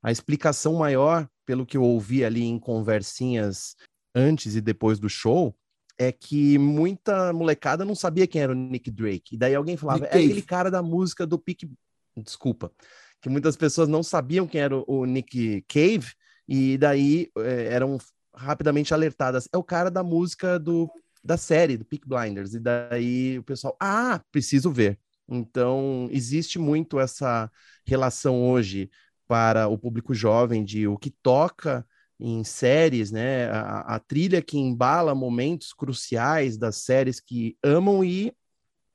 [0.03, 3.77] A explicação maior, pelo que eu ouvi ali em conversinhas
[4.15, 5.55] antes e depois do show,
[5.99, 9.35] é que muita molecada não sabia quem era o Nick Drake.
[9.35, 11.71] E daí alguém falava, é aquele cara da música do Pick.
[12.17, 12.73] Desculpa.
[13.21, 16.13] Que muitas pessoas não sabiam quem era o Nick Cave,
[16.47, 17.99] e daí é, eram
[18.35, 19.49] rapidamente alertadas.
[19.53, 20.91] É o cara da música do,
[21.23, 22.55] da série, do Peak Blinders.
[22.55, 24.99] E daí o pessoal, ah, preciso ver.
[25.29, 27.51] Então, existe muito essa
[27.87, 28.91] relação hoje
[29.27, 31.87] para o público jovem de o que toca
[32.21, 33.47] em séries, né?
[33.51, 38.33] A, a, trilha que embala momentos cruciais das séries que amam e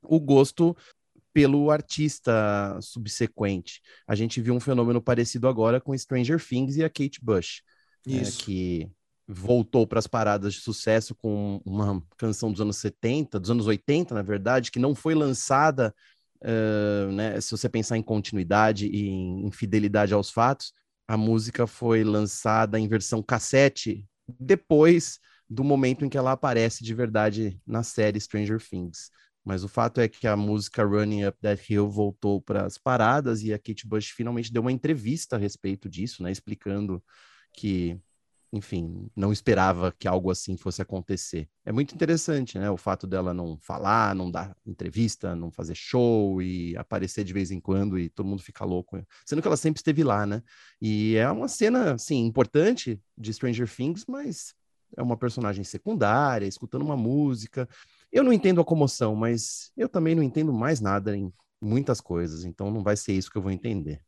[0.02, 0.76] o gosto
[1.34, 3.82] pelo artista subsequente.
[4.08, 7.62] A gente viu um fenômeno parecido agora com Stranger Things e a Kate Bush,
[8.08, 8.44] é, Isso.
[8.44, 8.90] que
[9.32, 14.16] voltou para as paradas de sucesso com uma canção dos anos 70, dos anos 80,
[14.16, 15.94] na verdade, que não foi lançada,
[16.42, 20.74] uh, né, se você pensar em continuidade e em fidelidade aos fatos,
[21.08, 24.04] a música foi lançada em versão cassete
[24.40, 29.12] depois do momento em que ela aparece de verdade na série Stranger Things.
[29.46, 33.44] Mas o fato é que a música Running Up That Hill voltou para as paradas
[33.44, 37.04] e a Kate Bush finalmente deu uma entrevista a respeito disso, né, explicando
[37.54, 38.00] que,
[38.52, 41.48] enfim, não esperava que algo assim fosse acontecer.
[41.64, 46.42] É muito interessante, né, o fato dela não falar, não dar entrevista, não fazer show
[46.42, 49.80] e aparecer de vez em quando e todo mundo fica louco, sendo que ela sempre
[49.80, 50.42] esteve lá, né?
[50.82, 54.54] E é uma cena, assim, importante de Stranger Things, mas
[54.98, 57.70] é uma personagem secundária, escutando uma música.
[58.12, 61.32] Eu não entendo a comoção, mas eu também não entendo mais nada em
[61.62, 64.02] muitas coisas, então não vai ser isso que eu vou entender.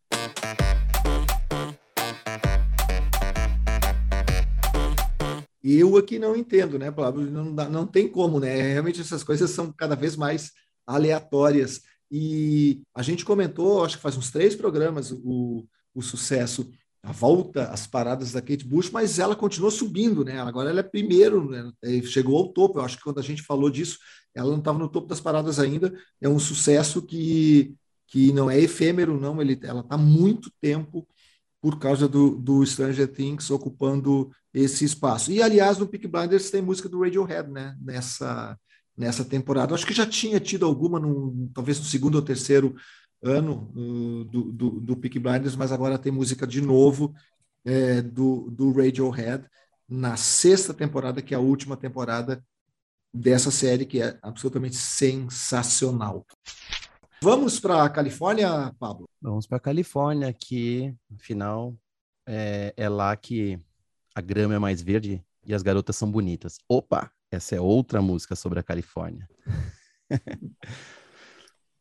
[5.64, 7.30] Eu aqui não entendo, né, Pablo?
[7.30, 8.74] Não, não tem como, né?
[8.74, 10.52] Realmente essas coisas são cada vez mais
[10.86, 11.82] aleatórias.
[12.12, 16.70] E a gente comentou, acho que faz uns três programas, o, o sucesso,
[17.04, 20.40] a volta às paradas da Kate Bush, mas ela continuou subindo, né?
[20.40, 21.72] Agora ela é primeiro, né?
[21.84, 22.80] Eh, chegou ao topo.
[22.80, 23.98] Eu acho que quando a gente falou disso,
[24.36, 25.94] ela não estava no topo das paradas ainda.
[26.20, 27.76] É um sucesso que,
[28.08, 29.42] que não é efêmero, não.
[29.42, 31.08] Ele, ela está muito tempo
[31.62, 35.32] por causa do, do Stranger Things ocupando esse espaço.
[35.32, 37.76] E, aliás, no Peak Blinders tem música do Radiohead, né?
[37.82, 38.58] Nessa,
[38.98, 39.74] nessa temporada.
[39.74, 42.76] Acho que já tinha tido alguma, num, talvez no segundo ou terceiro
[43.24, 47.14] ano uh, do, do, do Peak Blinders, mas agora tem música de novo
[47.64, 49.46] é, do, do Radiohead
[49.88, 52.44] na sexta temporada, que é a última temporada
[53.14, 56.26] dessa série, que é absolutamente sensacional.
[57.22, 59.08] Vamos para a Califórnia, Pablo?
[59.22, 61.76] Vamos para Califórnia, que, afinal,
[62.26, 63.60] é, é lá que
[64.16, 66.58] a grama é mais verde e as garotas são bonitas.
[66.68, 69.28] Opa, essa é outra música sobre a Califórnia.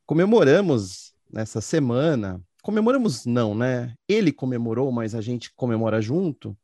[0.06, 3.94] Comemoramos nessa semana, comemoramos não, né?
[4.08, 6.56] Ele comemorou, mas a gente comemora junto,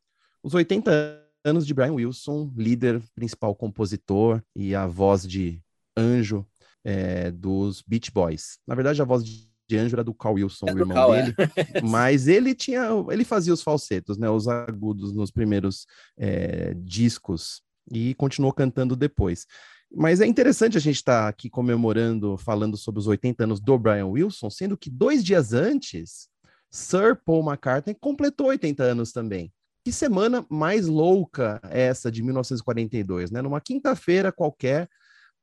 [0.42, 5.62] os 80 anos de Brian Wilson, líder, principal compositor e a voz de
[5.96, 6.44] anjo
[6.84, 8.58] é, dos Beach Boys.
[8.66, 10.94] Na verdade, a voz de de anjo era do Carl Wilson, É o do irmão
[10.94, 11.22] Carl, é.
[11.22, 11.34] dele,
[11.84, 15.86] mas ele tinha, ele fazia os falsetos, né, os agudos nos primeiros
[16.16, 19.46] é, discos e continuou cantando depois.
[19.94, 24.06] Mas é interessante a gente estar aqui comemorando, falando sobre os 80 anos do Brian
[24.06, 26.28] Wilson, sendo que dois dias antes,
[26.70, 29.52] Sir Paul McCartney completou 80 anos também.
[29.84, 33.40] Que semana mais louca é essa de 1942, né?
[33.40, 34.88] Numa quinta-feira qualquer,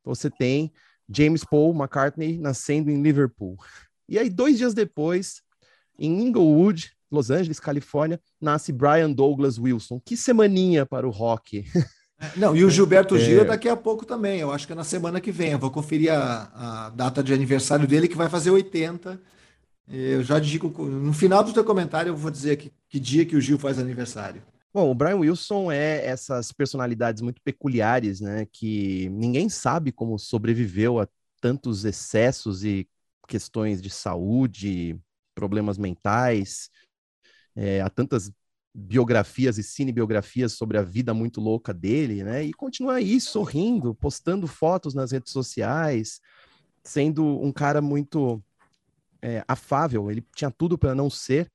[0.04, 0.72] você tem
[1.10, 3.56] James Paul McCartney nascendo em Liverpool.
[4.08, 5.42] E aí, dois dias depois,
[5.98, 10.02] em Inglewood, Los Angeles, Califórnia, nasce Brian Douglas Wilson.
[10.04, 11.66] Que semaninha para o rock.
[12.36, 13.20] Não, e o Gilberto É.
[13.20, 14.40] Gira daqui a pouco também.
[14.40, 15.52] Eu acho que é na semana que vem.
[15.52, 19.20] Eu vou conferir a, a data de aniversário dele, que vai fazer 80.
[19.88, 23.36] Eu já digo, no final do teu comentário, eu vou dizer que, que dia que
[23.36, 24.42] o Gil faz aniversário.
[24.74, 28.48] Bom, o Brian Wilson é essas personalidades muito peculiares, né?
[28.52, 31.08] Que ninguém sabe como sobreviveu a
[31.40, 32.88] tantos excessos e
[33.28, 35.00] questões de saúde,
[35.36, 36.70] problemas mentais,
[37.56, 38.32] é, a tantas
[38.74, 42.44] biografias e cinebiografias sobre a vida muito louca dele, né?
[42.44, 46.20] E continua aí sorrindo, postando fotos nas redes sociais,
[46.84, 48.44] sendo um cara muito
[49.22, 50.10] é, afável.
[50.10, 51.52] Ele tinha tudo para não ser.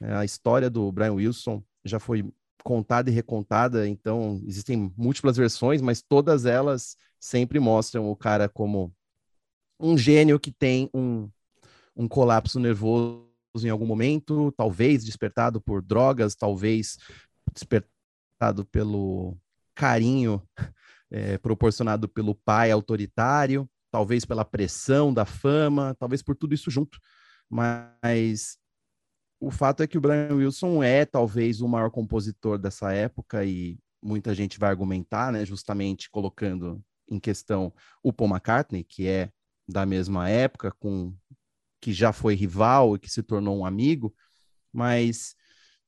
[0.00, 5.82] É, a história do Brian Wilson já foi contada e recontada, então existem múltiplas versões,
[5.82, 8.90] mas todas elas sempre mostram o cara como
[9.78, 11.28] um gênio que tem um,
[11.96, 13.24] um colapso nervoso
[13.62, 16.98] em algum momento, talvez despertado por drogas, talvez
[17.52, 19.36] despertado pelo
[19.74, 20.42] carinho
[21.10, 26.98] é, proporcionado pelo pai autoritário, talvez pela pressão da fama, talvez por tudo isso junto.
[27.48, 28.58] Mas
[29.40, 33.78] o fato é que o Brian Wilson é talvez o maior compositor dessa época e
[34.02, 37.72] muita gente vai argumentar, né, justamente colocando em questão
[38.02, 39.30] o Paul McCartney, que é
[39.68, 41.14] da mesma época, com
[41.80, 44.14] que já foi rival e que se tornou um amigo,
[44.72, 45.34] mas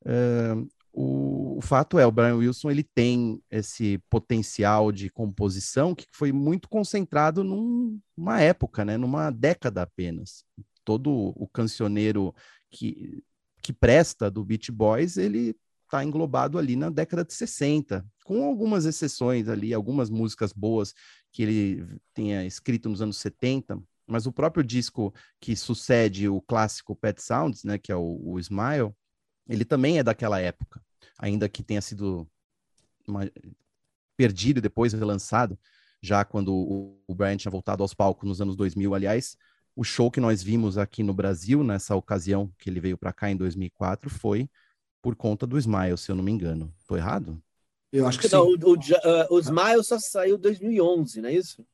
[0.02, 6.06] uh, o, o, fato é, o Brian Wilson ele tem esse potencial de composição que
[6.12, 10.44] foi muito concentrado num, numa época, né, numa década apenas.
[10.84, 12.34] Todo o cancioneiro
[12.70, 13.22] que,
[13.62, 18.84] que presta do Beach Boys, ele está englobado ali na década de 60, com algumas
[18.86, 20.92] exceções ali, algumas músicas boas
[21.30, 26.96] que ele tenha escrito nos anos 70, mas o próprio disco que sucede o clássico
[26.96, 28.92] Pet Sounds, né, que é o, o Smile,
[29.48, 30.82] ele também é daquela época,
[31.16, 32.28] ainda que tenha sido
[33.06, 33.30] uma...
[34.16, 35.56] perdido e depois relançado,
[36.02, 39.36] já quando o, o Brian tinha voltado aos palcos nos anos 2000, aliás,
[39.76, 43.30] o show que nós vimos aqui no Brasil, nessa ocasião que ele veio para cá
[43.30, 44.50] em 2004, foi
[45.00, 46.74] por conta do Smile, se eu não me engano.
[46.88, 47.40] Tô errado?
[47.92, 48.58] Eu acho que Não, sim.
[48.62, 51.64] o, o, uh, o Smile só saiu em 2011, não é isso?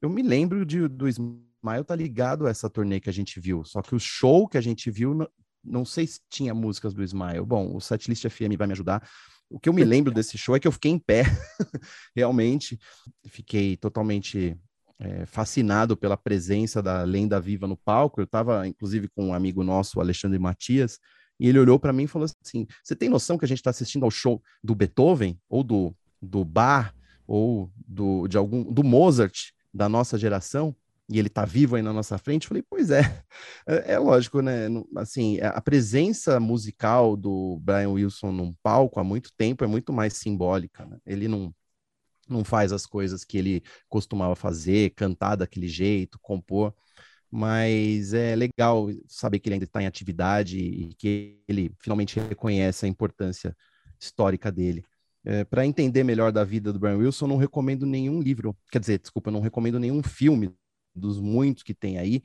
[0.00, 3.64] Eu me lembro de, do Smile tá ligado a essa turnê que a gente viu,
[3.64, 5.28] só que o show que a gente viu, não,
[5.62, 7.44] não sei se tinha músicas do Smile.
[7.44, 9.06] Bom, o Setlist FM vai me ajudar.
[9.48, 11.24] O que eu me lembro desse show é que eu fiquei em pé,
[12.14, 12.78] realmente.
[13.26, 14.56] Fiquei totalmente
[14.98, 18.20] é, fascinado pela presença da lenda viva no palco.
[18.20, 20.98] Eu estava, inclusive, com um amigo nosso, o Alexandre Matias,
[21.40, 23.70] e ele olhou para mim e falou assim: Você tem noção que a gente está
[23.70, 26.94] assistindo ao show do Beethoven, ou do, do Bach,
[27.26, 30.76] ou do, de algum, do Mozart da nossa geração?
[31.08, 32.44] E ele está vivo aí na nossa frente?
[32.44, 33.24] Eu falei, pois é.
[33.66, 34.66] é, é lógico, né?
[34.96, 40.12] Assim, a presença musical do Brian Wilson num palco há muito tempo é muito mais
[40.12, 40.84] simbólica.
[40.86, 40.98] Né?
[41.04, 41.52] Ele não,
[42.28, 46.72] não faz as coisas que ele costumava fazer, cantar daquele jeito, compor,
[47.30, 52.86] mas é legal saber que ele ainda está em atividade e que ele finalmente reconhece
[52.86, 53.56] a importância
[54.00, 54.84] histórica dele.
[55.24, 58.98] É, Para entender melhor da vida do Brian Wilson, não recomendo nenhum livro, quer dizer,
[58.98, 60.54] desculpa, não recomendo nenhum filme
[60.94, 62.22] dos muitos que tem aí.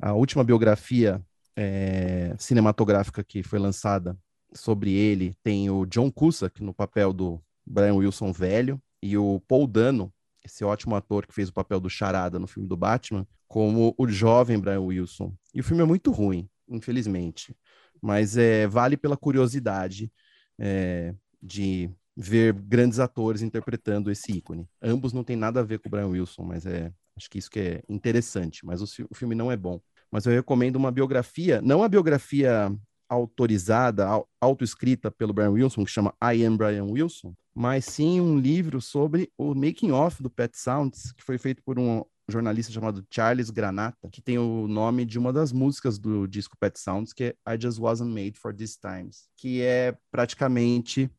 [0.00, 1.20] A última biografia
[1.56, 4.16] é, cinematográfica que foi lançada
[4.52, 9.66] sobre ele tem o John Cusack no papel do Brian Wilson velho, e o Paul
[9.66, 10.10] Dano,
[10.44, 14.06] esse ótimo ator que fez o papel do Charada no filme do Batman, como o
[14.06, 15.34] jovem Brian Wilson.
[15.54, 17.56] E o filme é muito ruim, infelizmente,
[18.00, 20.12] mas é, vale pela curiosidade
[20.58, 24.68] é, de ver grandes atores interpretando esse ícone.
[24.82, 27.50] Ambos não têm nada a ver com o Brian Wilson, mas é acho que isso
[27.50, 28.64] que é interessante.
[28.64, 29.80] Mas o, o filme não é bom.
[30.10, 32.74] Mas eu recomendo uma biografia, não a biografia
[33.08, 34.06] autorizada,
[34.40, 39.30] autoescrita pelo Brian Wilson, que chama I Am Brian Wilson, mas sim um livro sobre
[39.38, 44.08] o making of do Pet Sounds, que foi feito por um jornalista chamado Charles Granata,
[44.10, 47.60] que tem o nome de uma das músicas do disco Pet Sounds, que é I
[47.60, 51.10] Just Wasn't Made for These Times, que é praticamente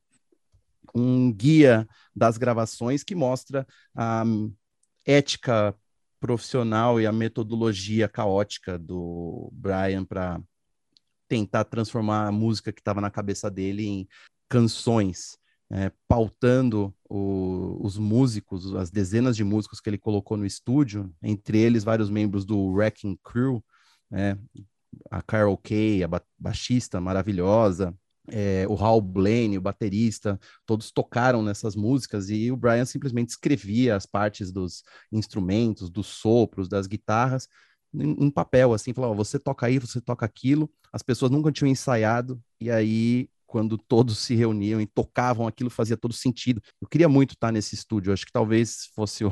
[0.93, 3.65] um guia das gravações que mostra
[3.95, 4.23] a
[5.05, 5.75] ética
[6.19, 10.41] profissional e a metodologia caótica do Brian para
[11.27, 14.07] tentar transformar a música que estava na cabeça dele em
[14.49, 15.37] canções,
[15.75, 21.57] é, pautando o, os músicos, as dezenas de músicos que ele colocou no estúdio, entre
[21.57, 23.61] eles vários membros do Wrecking Crew,
[24.09, 24.37] né,
[25.11, 27.93] a Carol Kay, a ba baixista maravilhosa,
[28.29, 33.97] é, o Hal Blaine, o baterista, todos tocaram nessas músicas e o Brian simplesmente escrevia
[33.97, 37.49] as partes dos instrumentos, dos sopros, das guitarras
[37.93, 42.41] em, papel, assim, falava, você toca aí, você toca aquilo, as pessoas nunca tinham ensaiado
[42.59, 46.61] e aí quando todos se reuniam e tocavam aquilo fazia todo sentido.
[46.81, 49.29] Eu queria muito estar nesse estúdio, acho que talvez fosse o,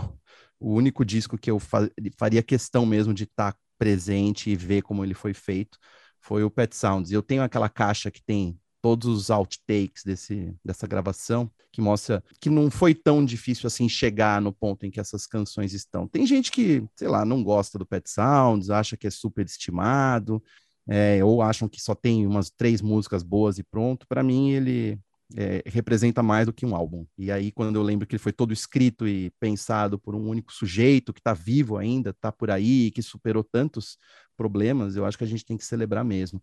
[0.60, 5.04] o único disco que eu fa faria questão mesmo de estar presente e ver como
[5.04, 5.78] ele foi feito,
[6.22, 7.12] foi o Pet Sounds.
[7.12, 12.50] Eu tenho aquela caixa que tem todos os outtakes desse, dessa gravação, que mostra que
[12.50, 16.06] não foi tão difícil assim chegar no ponto em que essas canções estão.
[16.06, 20.44] Tem gente que, sei lá, não gosta do Pet Sounds, acha que é super estimado,
[20.88, 24.06] é, ou acham que só tem umas três músicas boas e pronto.
[24.08, 25.00] Para mim, ele
[25.36, 27.06] é, representa mais do que um álbum.
[27.18, 30.52] E aí, quando eu lembro que ele foi todo escrito e pensado por um único
[30.52, 33.98] sujeito que está vivo ainda, está por aí, que superou tantos
[34.36, 36.42] problemas, eu acho que a gente tem que celebrar mesmo.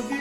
[0.00, 0.17] I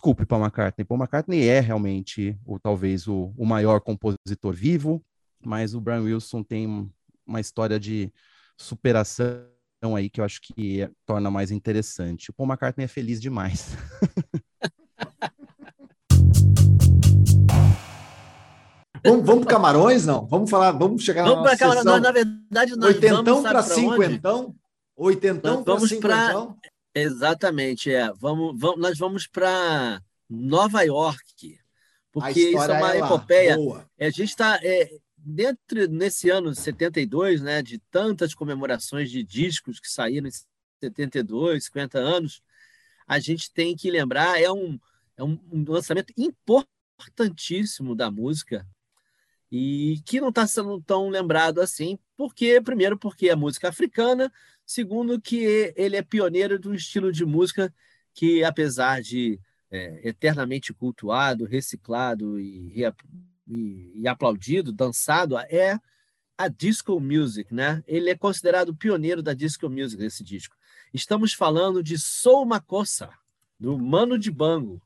[0.00, 0.82] Desculpe, Paul McCartney.
[0.82, 5.04] Paul McCartney é realmente, o, talvez, o, o maior compositor vivo,
[5.44, 6.90] mas o Brian Wilson tem
[7.26, 8.10] uma história de
[8.56, 9.44] superação
[9.94, 12.30] aí que eu acho que é, torna mais interessante.
[12.30, 13.76] O Paul McCartney é feliz demais.
[19.02, 20.26] Vamos, vamos para Camarões, não?
[20.26, 22.02] Vamos falar, vamos chegar vamos na nossa Camarões.
[22.02, 24.54] na verdade, nós Oitentão vamos para cinquentão?
[24.94, 26.56] Oitentão para cinquentão?
[26.94, 28.12] Exatamente, é.
[28.14, 31.58] Vamos, vamos, nós vamos para Nova York,
[32.12, 33.56] porque isso é uma é epopeia.
[33.56, 33.90] boa.
[33.98, 39.78] É, A gente está é, dentro nesse ano 72, né, de tantas comemorações de discos
[39.78, 40.32] que saíram em
[40.82, 42.42] 72, 50 anos,
[43.06, 44.78] a gente tem que lembrar é um
[45.16, 45.38] é um
[45.68, 48.66] lançamento importantíssimo da música
[49.50, 54.32] e que não está sendo tão lembrado assim, porque primeiro porque é música africana,
[54.64, 57.72] segundo que ele é pioneiro de um estilo de música
[58.14, 59.40] que apesar de
[59.70, 62.84] é, eternamente cultuado, reciclado e,
[63.46, 65.78] e, e, aplaudido, dançado, é
[66.36, 67.82] a disco music, né?
[67.86, 70.56] Ele é considerado pioneiro da disco music nesse disco.
[70.92, 73.10] Estamos falando de Sou Makossa,
[73.58, 74.82] do Mano de Bango.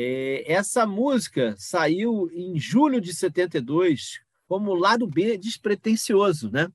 [0.00, 6.68] É, essa música saiu em julho de 72 como lado B despretensioso, né?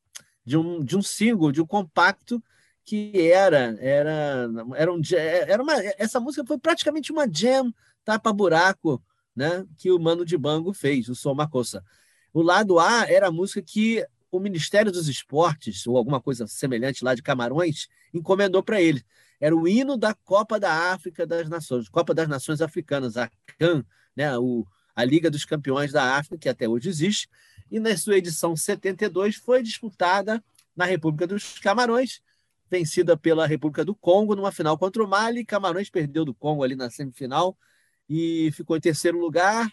[0.43, 2.43] De um, de um single, de um compacto
[2.83, 5.01] que era era era, um,
[5.47, 7.73] era uma essa música foi praticamente uma jam
[8.03, 9.01] tapa buraco
[9.33, 11.81] né que o Mano de Bango fez o Som Macossa
[12.33, 17.05] o lado A era a música que o Ministério dos Esportes ou alguma coisa semelhante
[17.05, 19.01] lá de Camarões encomendou para ele
[19.39, 23.29] era o hino da Copa da África das Nações Copa das Nações Africanas a
[23.59, 23.85] CAN
[24.15, 24.65] né o
[24.95, 27.27] a Liga dos Campeões da África que até hoje existe
[27.71, 30.43] e na sua edição 72 foi disputada
[30.75, 32.21] na República dos Camarões
[32.73, 35.45] vencida pela República do Congo numa final contra o Mali.
[35.45, 37.55] Camarões perdeu do Congo ali na semifinal
[38.09, 39.71] e ficou em terceiro lugar,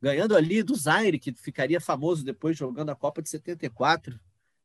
[0.00, 4.18] ganhando ali do Zaire, que ficaria famoso depois jogando a Copa de 74.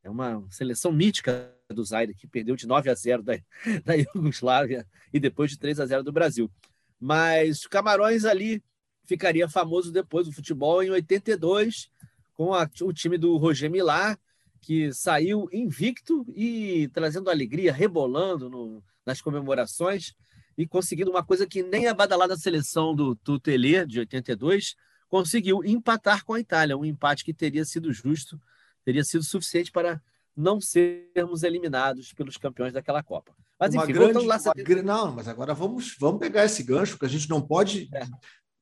[0.04, 3.34] É uma seleção mítica do Zaire, que perdeu de 9 a 0 da,
[3.86, 6.52] da Iugoslávia e depois de 3 a 0 do Brasil.
[7.00, 8.64] Mas Camarões ali
[9.06, 11.90] ficaria famoso depois do futebol em 82,
[12.34, 14.20] com a, o time do Roger Millar,
[14.62, 20.14] que saiu invicto e trazendo alegria, rebolando no, nas comemorações
[20.58, 24.76] e conseguindo uma coisa que nem a badalada seleção do Tutelê, de 82,
[25.08, 28.40] conseguiu empatar com a Itália, um empate que teria sido justo,
[28.84, 30.02] teria sido suficiente para
[30.40, 33.34] não sermos eliminados pelos campeões daquela Copa.
[33.60, 34.38] Mas uma enfim, grande, lá...
[34.38, 38.08] Uma, não, mas agora vamos, vamos pegar esse gancho, que a gente não pode é.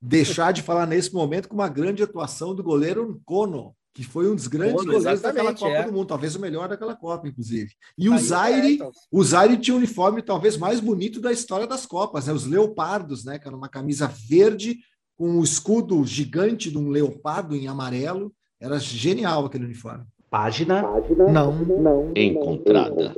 [0.01, 4.33] deixar de falar nesse momento com uma grande atuação do goleiro Kono, que foi um
[4.33, 5.83] dos grandes Pô, goleiros daquela Copa é.
[5.83, 7.71] do Mundo, talvez o melhor daquela Copa, inclusive.
[7.95, 8.91] E o Aí, Zaire, é, então.
[9.11, 12.33] o Zaire tinha o uniforme talvez mais bonito da história das Copas, né?
[12.33, 13.37] Os leopardos, né?
[13.37, 14.79] Que era uma camisa verde
[15.15, 18.33] com um escudo gigante de um leopardo em amarelo.
[18.59, 20.05] Era genial aquele uniforme.
[20.29, 23.13] Página, Página não, não encontrada.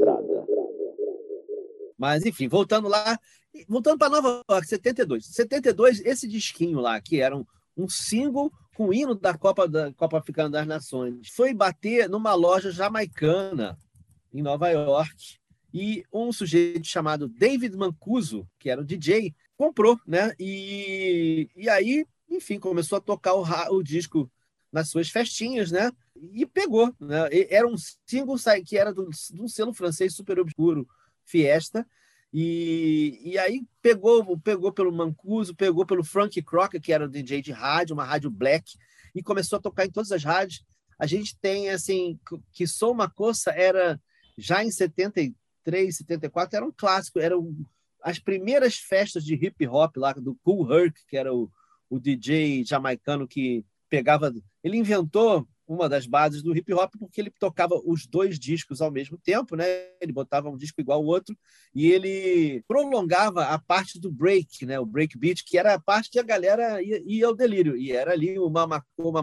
[1.97, 3.19] Mas enfim, voltando lá,
[3.67, 5.25] voltando para Nova York, 72.
[5.25, 7.45] 72, esse disquinho lá, que era um,
[7.75, 11.29] um single com o hino da Copa, da Copa Africana das Nações.
[11.35, 13.77] Foi bater numa loja jamaicana
[14.33, 15.39] em Nova York
[15.73, 20.33] e um sujeito chamado David Mancuso, que era o DJ, comprou, né?
[20.39, 23.43] E, e aí, enfim, começou a tocar o,
[23.75, 24.31] o disco
[24.71, 25.91] nas suas festinhas, né?
[26.33, 27.29] E pegou, né?
[27.49, 27.75] Era um
[28.05, 28.35] single
[28.65, 30.87] que era de um selo francês super obscuro,
[31.23, 31.85] Fiesta,
[32.31, 37.41] e, e aí pegou, pegou pelo Mancuso, pegou pelo Frank Crocker, que era o DJ
[37.41, 38.77] de rádio, uma rádio black,
[39.15, 40.63] e começou a tocar em todas as rádios.
[40.97, 42.19] A gente tem, assim,
[42.51, 43.99] que Sou Uma Coça era,
[44.37, 47.55] já em 73, 74, era um clássico, eram
[48.03, 51.49] as primeiras festas de hip hop lá do Cool Herc, que era o,
[51.89, 54.33] o DJ jamaicano que pegava...
[54.63, 58.91] Ele inventou uma das bases do hip hop, porque ele tocava os dois discos ao
[58.91, 59.65] mesmo tempo, né?
[60.01, 61.37] Ele botava um disco igual ao outro
[61.75, 64.79] e ele prolongava a parte do break, né?
[64.79, 67.77] O break beat, que era a parte que a galera ia, ia ao delírio.
[67.77, 69.13] E era ali o mamacô,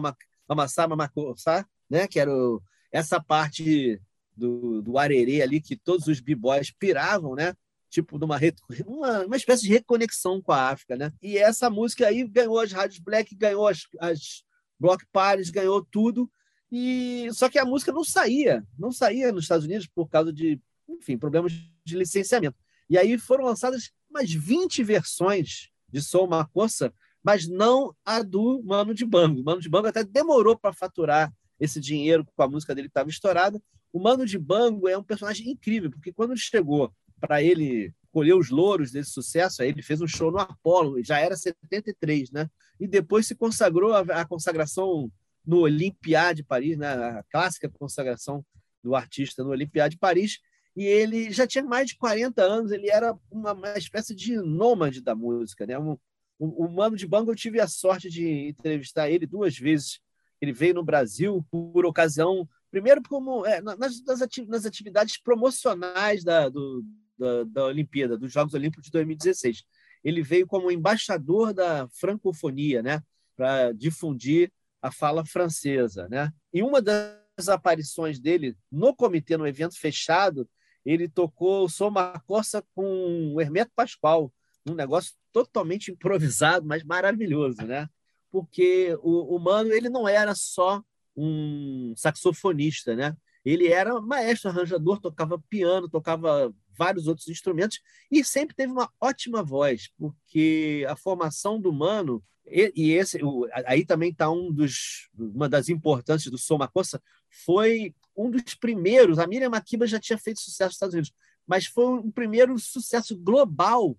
[0.47, 2.07] mamassá, mamacossá, né?
[2.07, 2.61] Que era o,
[2.93, 4.01] essa parte
[4.33, 7.53] do, do arerê ali que todos os b-boys piravam, né?
[7.89, 8.39] Tipo, numa
[8.85, 11.11] uma, uma espécie de reconexão com a África, né?
[11.21, 14.43] E essa música aí ganhou as rádios black, ganhou as, as
[14.79, 16.31] block parties, ganhou tudo
[16.71, 20.59] e só que a música não saía, não saía nos Estados Unidos por causa de,
[20.87, 21.53] enfim, problemas
[21.83, 22.57] de licenciamento.
[22.89, 28.61] E aí foram lançadas umas 20 versões de Sou uma Coça, mas não a do
[28.63, 29.41] Mano de Bango.
[29.41, 32.91] O Mano de Bango até demorou para faturar esse dinheiro com a música dele que
[32.91, 33.61] estava estourada.
[33.91, 38.49] O Mano de Bango é um personagem incrível, porque quando chegou para ele colher os
[38.49, 42.49] louros desse sucesso, aí ele fez um show no Apollo, já era 73, né?
[42.79, 45.11] E depois se consagrou a, a consagração
[45.47, 48.45] no Olympiade de Paris, né, a clássica consagração
[48.83, 50.39] do artista no Olympiade de Paris,
[50.75, 55.01] e ele já tinha mais de 40 anos, ele era uma, uma espécie de nômade
[55.01, 55.65] da música.
[55.65, 55.79] Né?
[55.79, 55.97] Um,
[56.39, 59.99] um, um Mano de Bango, eu tive a sorte de entrevistar ele duas vezes.
[60.39, 66.85] Ele veio no Brasil por ocasião, primeiro como é, nas, nas, atividades promocionais da, do,
[67.17, 69.63] da, da Olimpíada, dos Jogos Olímpicos de 2016.
[70.03, 73.01] Ele veio como embaixador da francofonia, né?
[73.35, 74.51] para difundir
[74.87, 76.07] a fala francesa.
[76.09, 76.31] Né?
[76.53, 80.49] E uma das aparições dele no comitê, no evento fechado,
[80.85, 81.91] ele tocou Sou
[82.25, 84.31] Corsa com o Hermeto Pascoal,
[84.65, 87.61] um negócio totalmente improvisado, mas maravilhoso.
[87.63, 87.87] Né?
[88.31, 90.81] porque o, o Mano ele não era só
[91.15, 93.15] um saxofonista, né?
[93.43, 97.79] Ele era maestro, arranjador, tocava piano, tocava vários outros instrumentos
[98.11, 103.47] e sempre teve uma ótima voz, porque a formação do Mano e, e esse o,
[103.65, 109.19] aí também está um dos uma das importâncias do Som Makossa foi um dos primeiros.
[109.19, 111.13] A Miriam Makeba já tinha feito sucesso nos Estados Unidos,
[111.45, 113.97] mas foi o primeiro sucesso global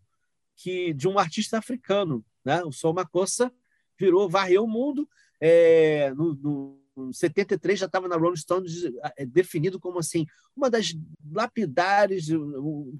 [0.56, 2.62] que de um artista africano, né?
[2.64, 3.52] O Som Makossa
[3.98, 5.08] virou varreu o mundo
[5.40, 6.80] é, no, no
[7.12, 8.84] 73 já estava na Rolling Stones
[9.16, 10.26] é, definido como assim
[10.56, 10.94] uma das
[11.32, 12.26] lapidares,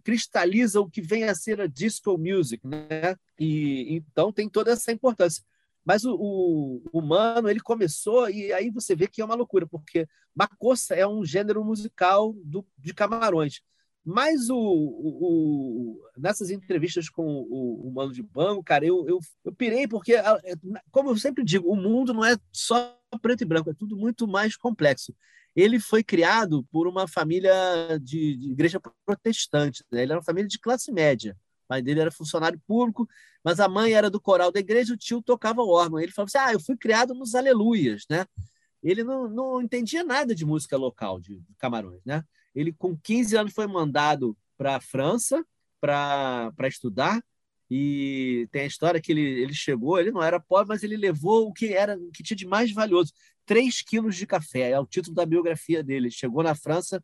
[0.04, 3.16] cristaliza o que vem a ser a disco music, né?
[3.38, 5.42] E então tem toda essa importância.
[5.84, 10.94] Mas o, o, ele começou, e aí você vê que é uma loucura, porque Macossa
[10.94, 13.62] é um gênero musical do, de Camarões.
[14.10, 19.52] Mas o, o, nessas entrevistas com o, o Mano de Banco, cara, eu, eu, eu
[19.52, 20.24] pirei, porque, é,
[20.90, 24.26] como eu sempre digo, o mundo não é só preto e branco, é tudo muito
[24.26, 25.14] mais complexo.
[25.54, 27.52] Ele foi criado por uma família
[28.00, 30.00] de, de igreja protestante, né?
[30.02, 31.36] ele era uma família de classe média.
[31.64, 33.06] O pai dele era funcionário público,
[33.44, 36.00] mas a mãe era do coral da igreja, o tio tocava órgão.
[36.00, 38.24] Ele falou assim: Ah, eu fui criado nos Aleluias, né?
[38.82, 42.24] Ele não, não entendia nada de música local de Camarões, né?
[42.54, 45.44] Ele, com 15 anos, foi mandado para a França
[45.80, 47.22] para estudar.
[47.70, 51.48] E tem a história que ele, ele chegou, ele não era pobre, mas ele levou
[51.48, 53.12] o que era o que tinha de mais valioso:
[53.44, 54.70] 3 quilos de café.
[54.70, 56.06] É o título da biografia dele.
[56.06, 57.02] Ele chegou na França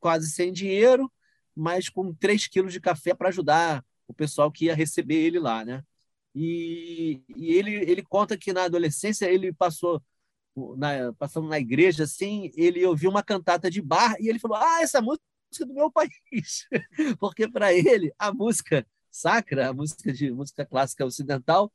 [0.00, 1.10] quase sem dinheiro,
[1.54, 5.64] mas com 3 quilos de café para ajudar o pessoal que ia receber ele lá,
[5.64, 5.82] né?
[6.34, 10.00] E, e ele, ele conta que na adolescência ele passou
[10.76, 14.80] na, passando na igreja, assim, ele ouviu uma cantata de bar e ele falou: Ah,
[14.82, 15.24] essa música
[15.60, 16.66] é do meu país.
[17.18, 21.72] Porque para ele, a música sacra, a música de música clássica ocidental,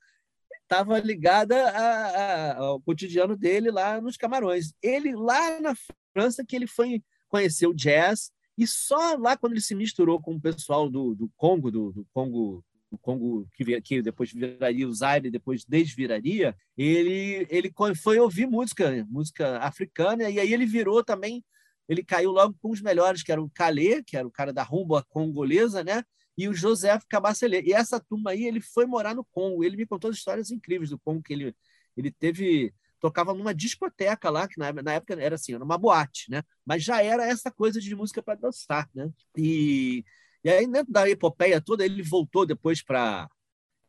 [0.62, 4.74] estava ligada a, a, ao cotidiano dele lá nos Camarões.
[4.82, 5.74] Ele, lá na
[6.14, 10.36] França, que ele foi conhecer o jazz, e só lá quando ele se misturou com
[10.36, 12.64] o pessoal do, do Congo, do, do Congo
[12.94, 19.06] o Congo que, que depois viraria o Zaire, depois desviraria, ele, ele foi ouvir música,
[19.10, 21.44] música africana, e aí ele virou também,
[21.90, 24.64] ele caiu logo com os melhores, que era o Calê, que era o cara da
[24.64, 26.04] rumba congolesa, né?
[26.38, 27.62] E o Joseph Cabacelê.
[27.64, 29.64] E essa turma aí, ele foi morar no Congo.
[29.64, 31.56] Ele me contou histórias incríveis do Congo, que ele,
[31.96, 36.32] ele teve tocava numa discoteca lá, que na, na, época era assim, era uma boate,
[36.32, 36.42] né?
[36.66, 39.12] Mas já era essa coisa de música para dançar, né?
[39.38, 40.06] E
[40.44, 43.30] e aí, dentro da epopeia toda, ele voltou depois para.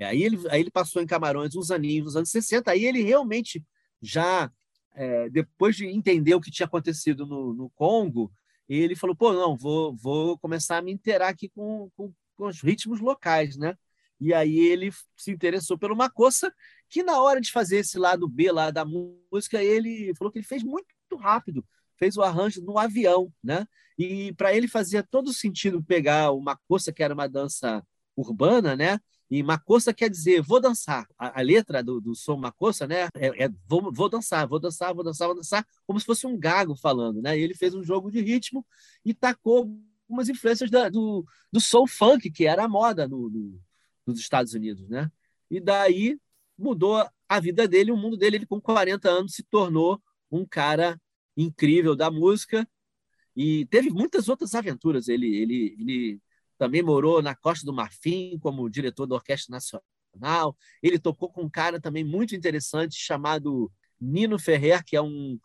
[0.00, 2.70] Aí ele, aí ele passou em Camarões uns aninhos, nos anos 60.
[2.70, 3.64] Aí ele realmente
[4.00, 4.50] já,
[4.94, 8.32] é, depois de entender o que tinha acontecido no, no Congo,
[8.68, 12.60] ele falou: pô, não, vou, vou começar a me inteirar aqui com, com, com os
[12.60, 13.74] ritmos locais, né?
[14.20, 16.52] E aí ele se interessou pelo Macossa,
[16.88, 20.46] que na hora de fazer esse lado B lá da música, ele falou que ele
[20.46, 20.86] fez muito
[21.18, 21.64] rápido,
[21.98, 23.66] fez o arranjo no avião, né?
[23.98, 27.84] E para ele fazia todo sentido pegar uma coça que era uma dança
[28.16, 28.98] urbana, né?
[29.30, 31.06] E macossa quer dizer vou dançar.
[31.18, 33.08] A, a letra do, do som macossa, né?
[33.14, 36.38] É, é, vou, vou dançar, vou dançar, vou dançar, vou dançar, como se fosse um
[36.38, 37.38] gago falando, né?
[37.38, 38.64] E ele fez um jogo de ritmo
[39.04, 39.70] e tacou
[40.02, 43.60] algumas influências da, do, do soul funk, que era a moda no, no,
[44.06, 45.10] nos Estados Unidos, né?
[45.50, 46.18] E daí
[46.58, 48.36] mudou a vida dele, o mundo dele.
[48.36, 50.00] Ele, com 40 anos, se tornou
[50.30, 51.00] um cara
[51.36, 52.66] incrível da música
[53.36, 55.08] e teve muitas outras aventuras.
[55.08, 56.20] Ele, ele, ele
[56.58, 60.56] também morou na Costa do Marfim como diretor da Orquestra Nacional.
[60.82, 63.70] Ele tocou com um cara também muito interessante chamado
[64.00, 65.38] Nino Ferrer, que é um,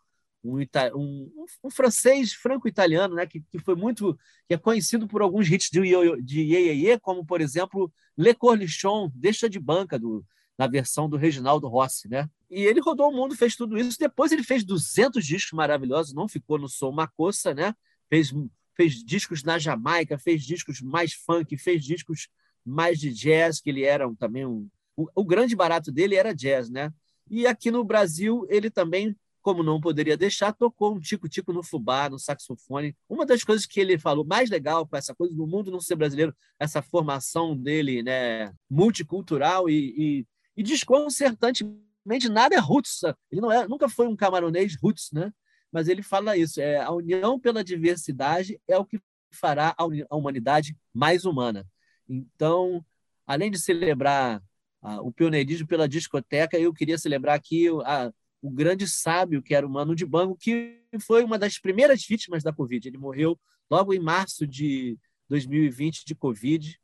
[0.44, 0.58] um,
[0.94, 1.32] um,
[1.64, 5.80] um francês franco-italiano, né, que, que foi muito que é conhecido por alguns hits de,
[6.22, 10.24] de Ye, Ye, Ye como por exemplo Le Cornichon, Deixa de Banca do
[10.60, 12.28] na versão do Reginaldo Rossi, né?
[12.50, 13.98] E ele rodou o mundo, fez tudo isso.
[13.98, 17.74] Depois ele fez 200 discos maravilhosos, não ficou no som Macossa, né?
[18.10, 18.30] Fez,
[18.76, 22.28] fez discos na Jamaica, fez discos mais funk, fez discos
[22.62, 24.68] mais de jazz, que ele era um, também um.
[24.94, 26.92] O, o grande barato dele era jazz, né?
[27.30, 32.10] E aqui no Brasil, ele também como não poderia deixar, tocou um tico-tico no fubá,
[32.10, 32.94] no saxofone.
[33.08, 35.96] Uma das coisas que ele falou mais legal com essa coisa do mundo não ser
[35.96, 40.26] brasileiro, essa formação dele, né, multicultural e, e
[40.60, 43.00] e desconcertantemente nada é roots.
[43.32, 45.32] Ele não é, nunca foi um camaronês roots, né?
[45.72, 49.00] Mas ele fala isso: é a união pela diversidade é o que
[49.32, 51.66] fará a humanidade mais humana.
[52.06, 52.84] Então,
[53.26, 54.42] além de celebrar
[54.82, 58.12] ah, o pioneirismo pela discoteca, eu queria celebrar aqui a,
[58.42, 62.42] o grande sábio que era o Mano de Bango, que foi uma das primeiras vítimas
[62.42, 62.86] da Covid.
[62.86, 66.78] Ele morreu logo em março de 2020 de Covid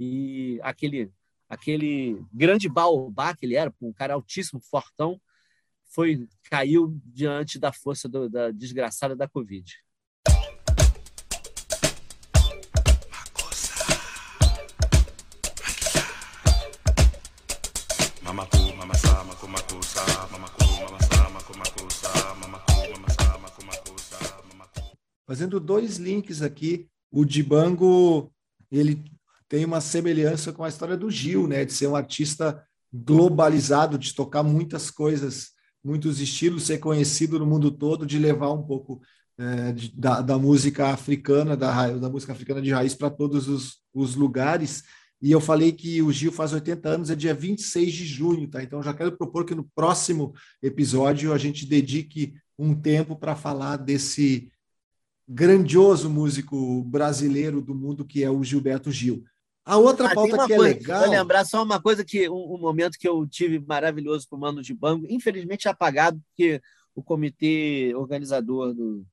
[0.00, 1.12] e aquele
[1.52, 5.20] aquele grande baobá que ele era, um cara altíssimo, fortão,
[5.84, 9.70] foi caiu diante da força do, da desgraçada da Covid.
[25.26, 28.32] Fazendo dois links aqui, o Dibango
[28.70, 29.02] ele
[29.52, 31.62] tem uma semelhança com a história do Gil, né?
[31.62, 35.50] De ser um artista globalizado, de tocar muitas coisas,
[35.84, 39.02] muitos estilos, ser conhecido no mundo todo, de levar um pouco
[39.36, 43.82] é, de, da, da, música africana, da, da música africana de raiz para todos os,
[43.92, 44.84] os lugares.
[45.20, 48.62] E eu falei que o Gil faz 80 anos, é dia 26 de junho, tá?
[48.62, 53.76] Então já quero propor que no próximo episódio a gente dedique um tempo para falar
[53.76, 54.50] desse
[55.28, 59.22] grandioso músico brasileiro do mundo que é o Gilberto Gil.
[59.64, 61.00] A outra ah, pauta que é coisa, legal.
[61.02, 64.40] Vou lembrar só uma coisa que um, um, momento que eu tive maravilhoso com o
[64.40, 66.60] Mano de Banco, infelizmente apagado, porque
[66.94, 69.06] o comitê organizador do,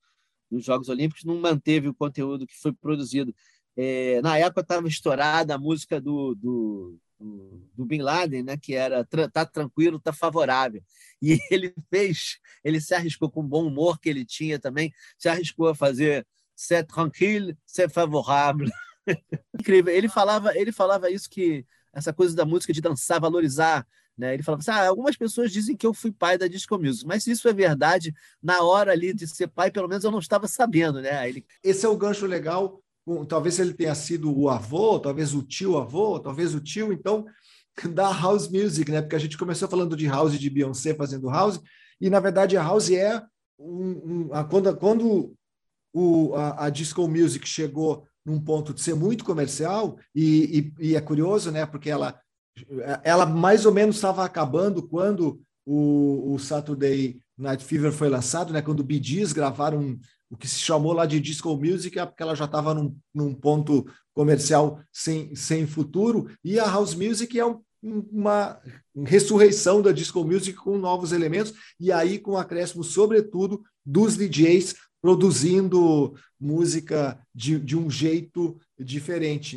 [0.49, 3.33] dos Jogos Olímpicos não manteve o conteúdo que foi produzido.
[3.77, 8.73] É, na época estava estourada a música do, do, do, do, Bin Laden, né, que
[8.73, 10.81] era Tá tranquilo, tá favorável.
[11.21, 15.29] E ele fez, ele se arriscou com o bom humor que ele tinha também, se
[15.29, 16.25] arriscou a fazer
[16.61, 18.69] C'est tranquille, c'est favorable.
[19.59, 19.93] Incrível.
[19.93, 23.85] Ele falava, ele falava isso que essa coisa da música de dançar, valorizar
[24.17, 24.33] né?
[24.33, 27.23] Ele falava assim: ah, algumas pessoas dizem que eu fui pai da disco music, mas
[27.23, 28.13] se isso é verdade,
[28.43, 31.29] na hora ali de ser pai, pelo menos eu não estava sabendo, né?
[31.29, 31.45] Ele...
[31.63, 32.83] Esse é o gancho legal
[33.27, 37.25] talvez ele tenha sido o avô, talvez o tio avô, talvez o tio, então,
[37.93, 39.01] da house music, né?
[39.01, 41.59] Porque a gente começou falando de house de Beyoncé fazendo house,
[41.99, 43.21] e na verdade a house é
[43.57, 45.33] um, um a, quando, quando
[45.93, 50.95] o, a, a, disco music chegou num ponto de ser muito comercial, e, e, e
[50.95, 51.65] é curioso, né?
[51.65, 52.19] Porque ela,
[53.03, 58.61] ela mais ou menos estava acabando quando o, o Saturday Night Fever foi lançado, né?
[58.61, 59.01] Quando o Bee
[59.33, 59.99] gravaram
[60.29, 63.33] o que se chamou lá de disco music, é porque ela já estava num, num,
[63.33, 68.59] ponto comercial sem, sem futuro, e a house music é um, uma
[69.05, 76.13] ressurreição da disco music com novos elementos, e aí com acréscimo, sobretudo, dos DJs produzindo
[76.39, 79.55] música de, de um jeito diferente.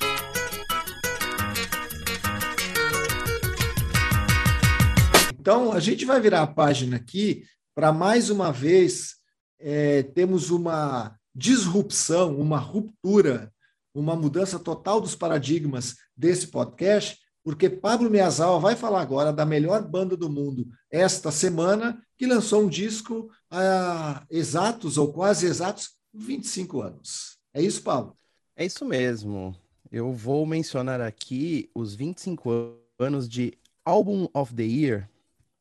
[5.38, 7.44] Então, a gente vai virar a página aqui
[7.74, 9.16] para mais uma vez
[9.58, 13.52] é, temos uma disrupção, uma ruptura,
[13.94, 19.82] uma mudança total dos paradigmas desse podcast, porque Pablo Miazal vai falar agora da melhor
[19.82, 26.82] banda do mundo esta semana, que lançou um disco há exatos ou quase exatos 25
[26.82, 27.38] anos.
[27.52, 28.16] É isso, Pablo?
[28.56, 29.54] É isso mesmo.
[29.90, 33.52] Eu vou mencionar aqui os 25 anos de
[33.84, 35.08] Album of the Year,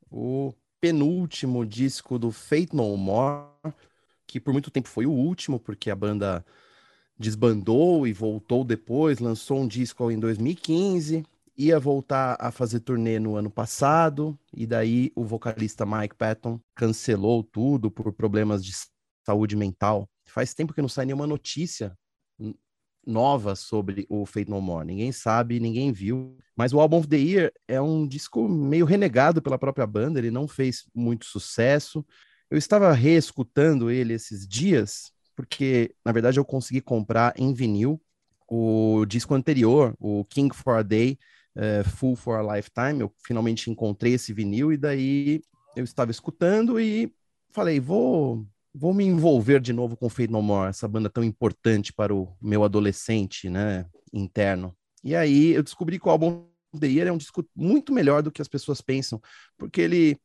[0.09, 3.47] o penúltimo disco do Fate No More,
[4.27, 6.45] que por muito tempo foi o último, porque a banda
[7.17, 11.25] desbandou e voltou depois, lançou um disco em 2015,
[11.57, 17.43] ia voltar a fazer turnê no ano passado, e daí o vocalista Mike Patton cancelou
[17.43, 18.73] tudo por problemas de
[19.25, 20.09] saúde mental.
[20.25, 21.97] Faz tempo que não sai nenhuma notícia
[23.05, 24.85] nova sobre o Fate No More.
[24.85, 26.37] Ninguém sabe, ninguém viu.
[26.55, 30.31] Mas o Album of the Year é um disco meio renegado pela própria banda, ele
[30.31, 32.05] não fez muito sucesso.
[32.49, 38.01] Eu estava reescutando ele esses dias, porque, na verdade, eu consegui comprar em vinil
[38.47, 41.17] o disco anterior, o King for a Day,
[41.55, 43.01] uh, Full for a Lifetime.
[43.01, 45.41] Eu finalmente encontrei esse vinil e daí
[45.75, 47.13] eu estava escutando e
[47.51, 51.93] falei, vou, vou me envolver de novo com Fate No More, essa banda tão importante
[51.93, 54.75] para o meu adolescente, né, interno.
[55.03, 56.45] E aí eu descobri que o álbum
[56.79, 59.21] The Year é um disco muito melhor do que as pessoas pensam,
[59.57, 60.17] porque ele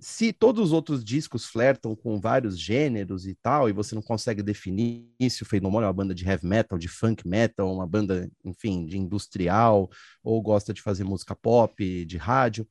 [0.00, 4.42] se todos os outros discos flertam com vários gêneros e tal, e você não consegue
[4.42, 8.30] definir se o Fenômeno é uma banda de heavy metal, de funk metal, uma banda,
[8.44, 9.90] enfim, de industrial,
[10.22, 12.66] ou gosta de fazer música pop, de rádio,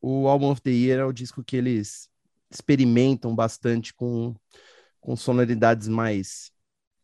[0.00, 2.10] o Album of the Year é o disco que eles
[2.50, 4.34] experimentam bastante com,
[5.00, 6.52] com sonoridades mais,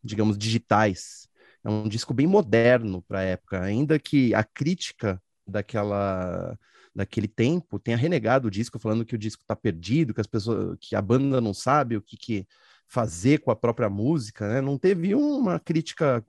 [0.03, 1.27] digamos, digitais.
[1.63, 6.57] É um disco bem moderno para a época, ainda que a crítica daquela
[6.93, 10.77] daquele tempo tenha renegado o disco, falando que o disco está perdido, que as pessoas,
[10.79, 12.47] que a banda não sabe o que, que
[12.87, 14.61] fazer com a própria música, né?
[14.61, 16.25] Não teve uma crítica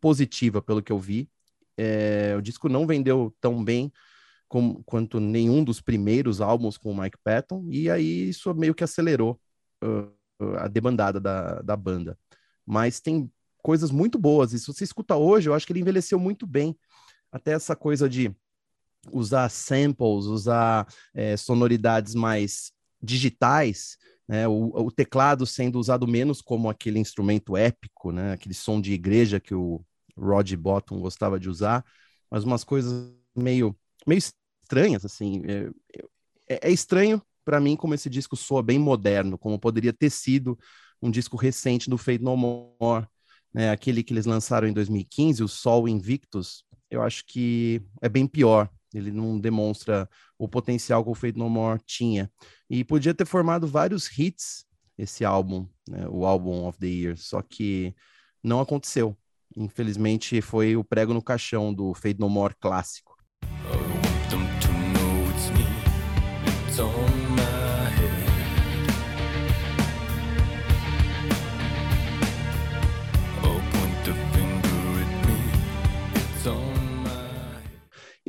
[0.00, 1.28] positiva, pelo que eu vi.
[1.76, 3.92] É, o disco não vendeu tão bem
[4.48, 8.84] como, quanto nenhum dos primeiros álbuns com o Mike Patton, e aí isso meio que
[8.84, 9.40] acelerou
[9.82, 12.18] uh, a demandada da, da banda.
[12.66, 13.30] Mas tem
[13.62, 16.76] coisas muito boas, e se você escuta hoje, eu acho que ele envelheceu muito bem.
[17.30, 18.34] Até essa coisa de
[19.10, 22.72] usar samples, usar é, sonoridades mais
[23.02, 23.96] digitais,
[24.28, 24.46] né?
[24.46, 28.32] O, o, teclado sendo usado menos como aquele instrumento épico, né?
[28.32, 29.84] Aquele som de igreja que o
[30.16, 31.84] Rod Bottom gostava de usar,
[32.30, 33.76] mas umas coisas meio,
[34.06, 35.42] meio estranhas, assim.
[36.48, 40.58] É, é, estranho para mim como esse disco soa bem moderno, como poderia ter sido
[41.00, 43.06] um disco recente do Fate No More,
[43.52, 43.70] né?
[43.70, 48.70] Aquele que eles lançaram em 2015, o Sol Invictus, eu acho que é bem pior.
[48.94, 50.08] Ele não demonstra
[50.38, 52.30] o potencial que o Fate No More tinha.
[52.68, 54.64] E podia ter formado vários hits
[54.96, 57.94] esse álbum, né, o álbum of the year, só que
[58.42, 59.16] não aconteceu.
[59.56, 63.16] Infelizmente foi o prego no caixão do Fade No More clássico.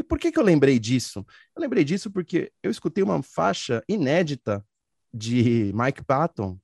[0.04, 1.26] E por que, que eu lembrei disso?
[1.56, 4.62] Eu lembrei disso porque eu escutei uma faixa inédita
[5.14, 6.60] de Mike Patton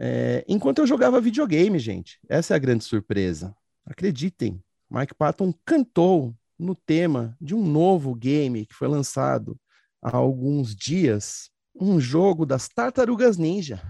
[0.00, 2.18] é, enquanto eu jogava videogame, gente.
[2.26, 3.54] Essa é a grande surpresa.
[3.84, 4.58] Acreditem,
[4.90, 9.60] Mike Patton cantou no tema de um novo game que foi lançado
[10.00, 13.82] há alguns dias, um jogo das Tartarugas Ninja.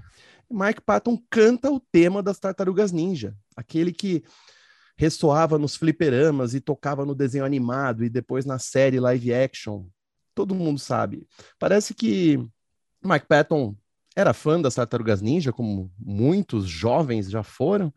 [0.50, 4.24] Mike Patton canta o tema das Tartarugas Ninja, aquele que
[5.02, 9.84] ressoava nos fliperamas e tocava no desenho animado e depois na série live action.
[10.32, 11.26] Todo mundo sabe.
[11.58, 12.38] Parece que
[13.02, 13.74] Mike Patton
[14.14, 17.92] era fã das Tartarugas Ninja, como muitos jovens já foram,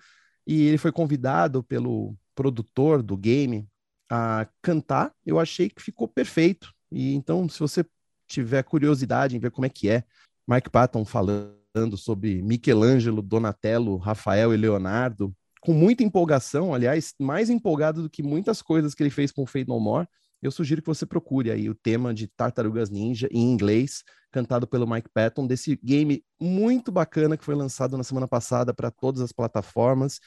[0.48, 3.68] e ele foi convidado pelo produtor do game
[4.10, 5.14] a cantar.
[5.24, 6.74] Eu achei que ficou perfeito.
[6.92, 7.86] E então, se você
[8.28, 10.04] tiver curiosidade em ver como é que é
[10.48, 18.04] Mike Patton falando sobre Michelangelo, Donatello, Rafael e Leonardo, com muita empolgação, aliás, mais empolgado
[18.04, 20.08] do que muitas coisas que ele fez com o Fade No More,
[20.40, 24.88] eu sugiro que você procure aí o tema de Tartarugas Ninja em inglês, cantado pelo
[24.88, 29.32] Mike Patton, desse game muito bacana que foi lançado na semana passada para todas as
[29.32, 30.20] plataformas,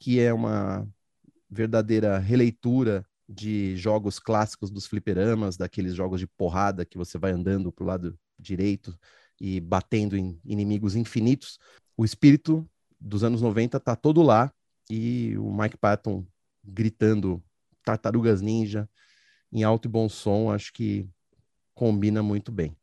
[0.00, 0.86] que é uma
[1.50, 7.72] verdadeira releitura de jogos clássicos dos fliperamas, daqueles jogos de porrada que você vai andando
[7.72, 8.96] para o lado direito
[9.40, 11.58] e batendo em inimigos infinitos.
[11.96, 12.64] O espírito
[13.00, 14.52] dos anos 90 tá todo lá
[14.90, 16.24] e o Mike Patton
[16.62, 17.42] gritando
[17.84, 18.88] Tartarugas Ninja
[19.52, 21.08] em alto e bom som, acho que
[21.74, 22.76] combina muito bem.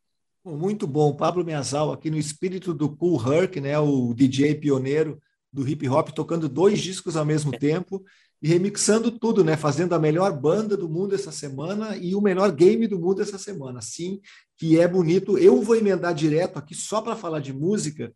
[0.44, 5.20] Muito bom, Pablo Miazal aqui no espírito do Cool Herc, né, o DJ pioneiro
[5.52, 8.02] do hip hop, tocando dois discos ao mesmo tempo
[8.40, 12.50] e remixando tudo, né, fazendo a melhor banda do mundo essa semana e o melhor
[12.50, 13.80] game do mundo essa semana.
[13.80, 14.20] Sim,
[14.58, 15.38] que é bonito.
[15.38, 18.12] Eu vou emendar direto aqui só para falar de música,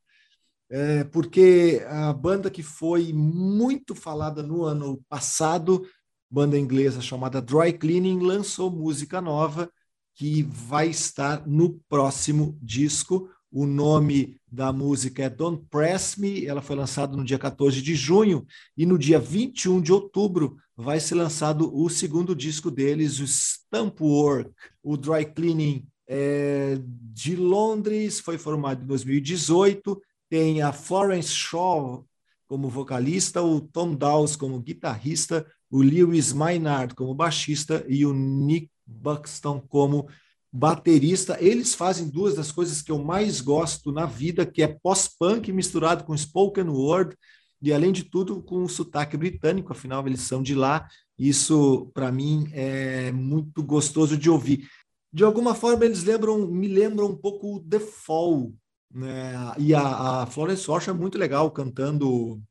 [0.69, 5.87] é, porque a banda que foi muito falada no ano passado,
[6.31, 9.71] banda inglesa chamada Dry Cleaning, lançou música nova
[10.15, 13.29] que vai estar no próximo disco.
[13.53, 17.95] O nome da música é Don't Press Me, ela foi lançada no dia 14 de
[17.95, 18.45] junho,
[18.77, 24.01] e no dia 21 de outubro vai ser lançado o segundo disco deles, o Stamp
[24.01, 24.51] Work.
[24.83, 32.07] O Dry Cleaning é de Londres, foi formado em 2018, tem a Florence Shaw
[32.47, 38.70] como vocalista, o Tom Dawes como guitarrista, o Lewis Maynard como baixista e o Nick
[38.86, 40.09] Buxton como
[40.53, 41.36] baterista.
[41.40, 46.05] Eles fazem duas das coisas que eu mais gosto na vida, que é pós-punk misturado
[46.05, 47.16] com spoken word
[47.61, 50.86] e além de tudo com um sotaque britânico, afinal eles são de lá.
[51.19, 54.69] Isso para mim é muito gostoso de ouvir.
[55.12, 58.53] De alguma forma eles lembram, me lembram um pouco The Fall,
[58.91, 59.35] né?
[59.59, 62.43] E a, a Florence Rocha é muito legal cantando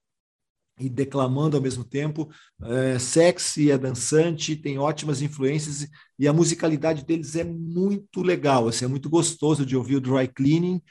[0.79, 2.29] e declamando ao mesmo tempo.
[2.61, 5.87] É sexy, é dançante, tem ótimas influências
[6.19, 10.27] e a musicalidade deles é muito legal, assim, é muito gostoso de ouvir o Dry
[10.27, 10.81] Cleaning.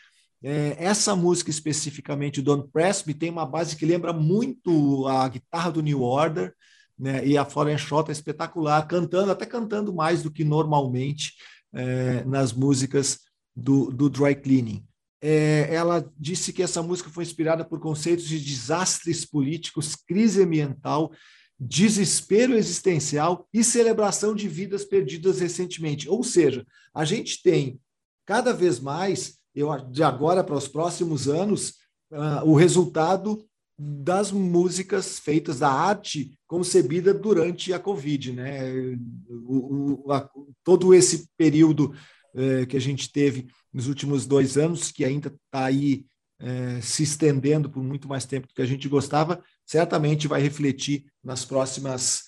[0.43, 5.73] É, essa música especificamente, Don't Press Me, tem uma base que lembra muito a guitarra
[5.73, 6.55] do New Order,
[6.99, 7.27] né?
[7.27, 11.33] e a Florence Shaw é espetacular, cantando, até cantando mais do que normalmente
[11.73, 13.21] é, nas músicas
[13.57, 14.85] do, do Dry Cleaning
[15.27, 21.11] é, ela disse que essa música foi inspirada por conceitos de desastres políticos, crise ambiental,
[21.59, 26.11] desespero existencial e celebração de vidas perdidas recentemente.
[26.11, 27.81] Ou seja, a gente tem
[28.27, 31.71] cada vez mais, eu, de agora para os próximos anos,
[32.13, 33.47] uh, o resultado
[33.79, 38.31] das músicas feitas, da arte concebida durante a Covid.
[38.31, 38.99] Né?
[39.31, 40.29] O, o, a,
[40.63, 41.95] todo esse período
[42.35, 46.07] uh, que a gente teve nos últimos dois anos, que ainda está aí
[46.39, 51.05] é, se estendendo por muito mais tempo do que a gente gostava, certamente vai refletir
[51.23, 52.23] nas próximas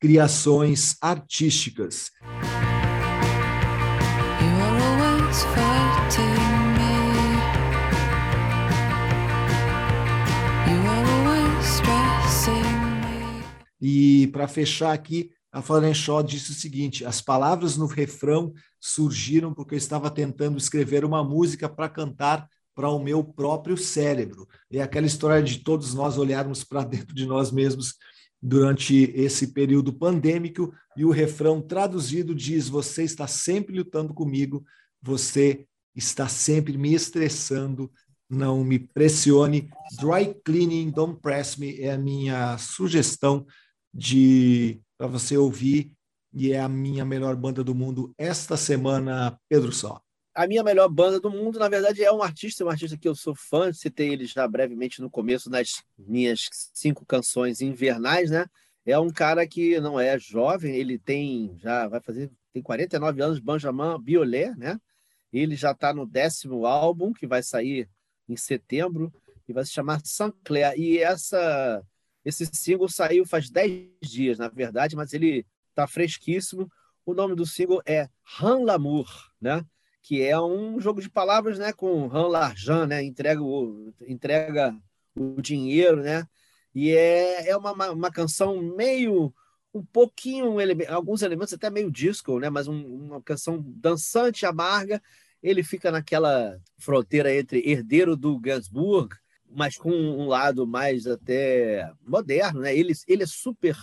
[0.00, 2.10] criações artísticas.
[13.80, 19.52] E para fechar aqui, a Florence Shaw disse o seguinte: as palavras no refrão surgiram
[19.52, 24.48] porque eu estava tentando escrever uma música para cantar para o meu próprio cérebro.
[24.72, 27.94] É aquela história de todos nós olharmos para dentro de nós mesmos
[28.40, 34.64] durante esse período pandêmico e o refrão traduzido diz: Você está sempre lutando comigo,
[35.02, 37.92] você está sempre me estressando,
[38.28, 39.68] não me pressione.
[40.00, 43.46] Dry cleaning, don't press me é a minha sugestão
[43.92, 45.90] de para você ouvir
[46.32, 50.00] e é a minha melhor banda do mundo esta semana, Pedro Só.
[50.32, 53.14] A minha melhor banda do mundo, na verdade, é um artista, um artista que eu
[53.16, 58.46] sou fã, citei ele já brevemente no começo nas minhas cinco canções invernais, né?
[58.86, 63.40] É um cara que não é jovem, ele tem já vai fazer tem 49 anos,
[63.40, 64.78] Benjamin Biolay, né?
[65.32, 67.88] Ele já está no décimo álbum que vai sair
[68.28, 69.12] em setembro
[69.48, 70.78] e vai se chamar Saint-Clair.
[70.78, 71.82] E essa
[72.24, 76.70] esse single saiu faz 10 dias, na verdade, mas ele está fresquíssimo.
[77.04, 79.08] O nome do single é Ran Lamour,
[79.40, 79.64] né?
[80.02, 81.72] Que é um jogo de palavras, né?
[81.72, 83.02] Com Ran L'argent, né?
[83.02, 84.76] Entrega o, entrega
[85.14, 86.26] o dinheiro, né?
[86.74, 89.34] E é, é uma, uma canção meio
[89.74, 90.56] um pouquinho,
[90.88, 92.50] alguns elementos até meio disco, né?
[92.50, 95.02] Mas um- uma canção dançante, amarga.
[95.42, 99.16] Ele fica naquela fronteira entre herdeiro do Gainsbourg,
[99.54, 102.76] mas com um lado mais até moderno, né?
[102.76, 103.76] Ele, ele é super,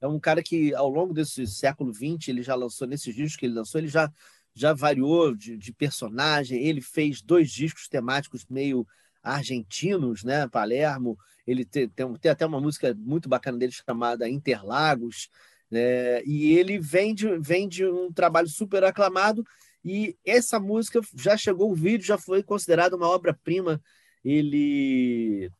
[0.00, 3.46] é um cara que ao longo desse século XX ele já lançou nesses discos que
[3.46, 4.10] ele lançou, ele já
[4.54, 6.62] já variou de, de personagem.
[6.62, 8.86] Ele fez dois discos temáticos meio
[9.22, 10.46] argentinos, né?
[10.48, 11.18] Palermo.
[11.46, 15.28] Ele tem, tem, tem até uma música muito bacana dele chamada Interlagos.
[15.70, 16.22] Né?
[16.24, 19.44] E ele vem de, vem de um trabalho super aclamado.
[19.84, 23.82] E essa música já chegou o vídeo, já foi considerada uma obra-prima.
[24.24, 25.50] Ele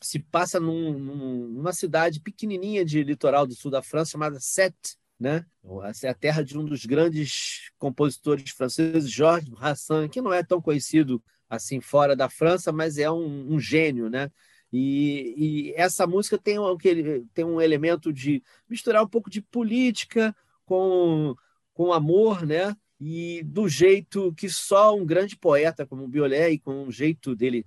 [0.00, 4.96] se passa num- num- numa cidade pequenininha de litoral do sul da França chamada Sète,
[5.18, 5.44] né?
[6.02, 10.60] É a terra de um dos grandes compositores franceses, Georges Brassens, que não é tão
[10.62, 14.30] conhecido assim fora da França, mas é um, um gênio, né?
[14.72, 16.76] E, e essa música tem um,
[17.32, 21.34] tem um elemento de misturar um pouco de política com,
[21.72, 22.76] com amor, né?
[23.00, 27.34] E do jeito que só um grande poeta como o Biolay, e com um jeito
[27.34, 27.66] dele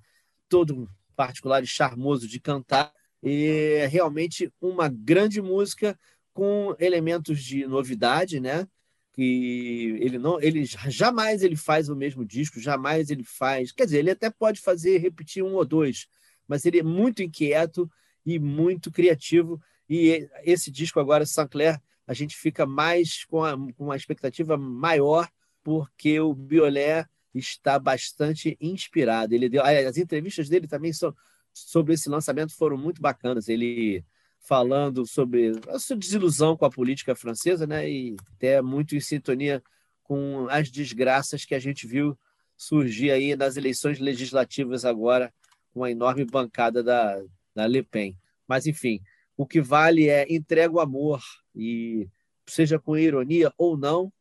[0.52, 2.91] todo particular e charmoso de cantar,
[3.23, 5.98] é realmente uma grande música
[6.34, 8.68] com elementos de novidade, né?
[9.14, 13.99] Que ele não, ele jamais ele faz o mesmo disco, jamais ele faz, quer dizer,
[13.99, 16.07] ele até pode fazer repetir um ou dois,
[16.45, 17.90] mas ele é muito inquieto
[18.26, 19.61] e muito criativo.
[19.90, 25.30] E esse disco agora, Saint-Clair, a gente fica mais com, a, com uma expectativa maior,
[25.64, 29.34] porque o Biolay está bastante inspirado.
[29.34, 31.16] Ele deu, as entrevistas dele também são,
[31.53, 33.48] sobre esse lançamento foram muito bacanas.
[33.48, 34.03] Ele
[34.40, 37.90] falando sobre a sua desilusão com a política francesa, né?
[37.90, 39.64] E até muito em sintonia
[40.03, 42.18] com as desgraças que a gente viu
[42.58, 45.34] surgir aí nas eleições legislativas agora,
[45.72, 47.22] com a enorme bancada da,
[47.56, 48.18] da Le Pen.
[48.48, 48.99] Mas, enfim,
[49.38, 51.22] o que vale é entrega o amor
[51.56, 52.08] e
[52.45, 54.12] seja com ironia ou não,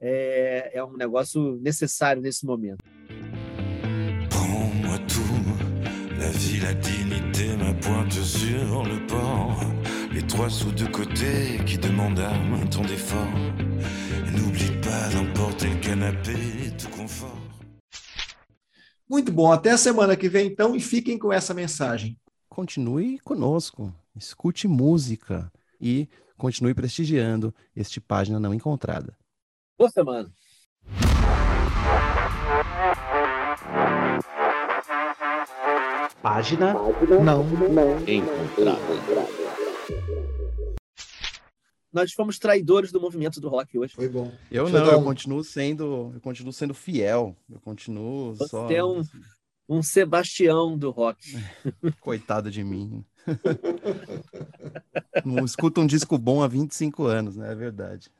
[0.00, 2.84] é, é um negócio necessário nesse momento.
[6.18, 9.60] La vie, la dignité, ma pointe sur le port.
[10.12, 13.32] Les trois sous de côté qui demandent un temps d'effort.
[14.34, 16.34] N'oublie pas d'emporter le canapé,
[16.76, 17.38] tout confort.
[19.08, 22.18] Muito bom, até a semana que vem então e fiquem com essa mensagem.
[22.48, 25.50] Continue conosco, escute música
[25.80, 29.16] e continue prestigiando este Página Não Encontrada.
[29.78, 30.28] Boa semana.
[36.20, 36.74] Página
[37.22, 37.44] Não.
[38.04, 38.80] encontrada.
[41.92, 43.94] Nós fomos traidores do movimento do rock hoje.
[43.94, 44.32] Foi bom.
[44.50, 47.36] Eu eu não, dar eu continuo sendo, eu continuo sendo fiel.
[47.48, 49.02] Eu continuo Você só é um,
[49.68, 51.20] um Sebastião do rock.
[52.00, 53.04] coitado de mim.
[55.24, 57.52] Não escuto um disco bom há 25 anos, né?
[57.52, 58.10] É verdade.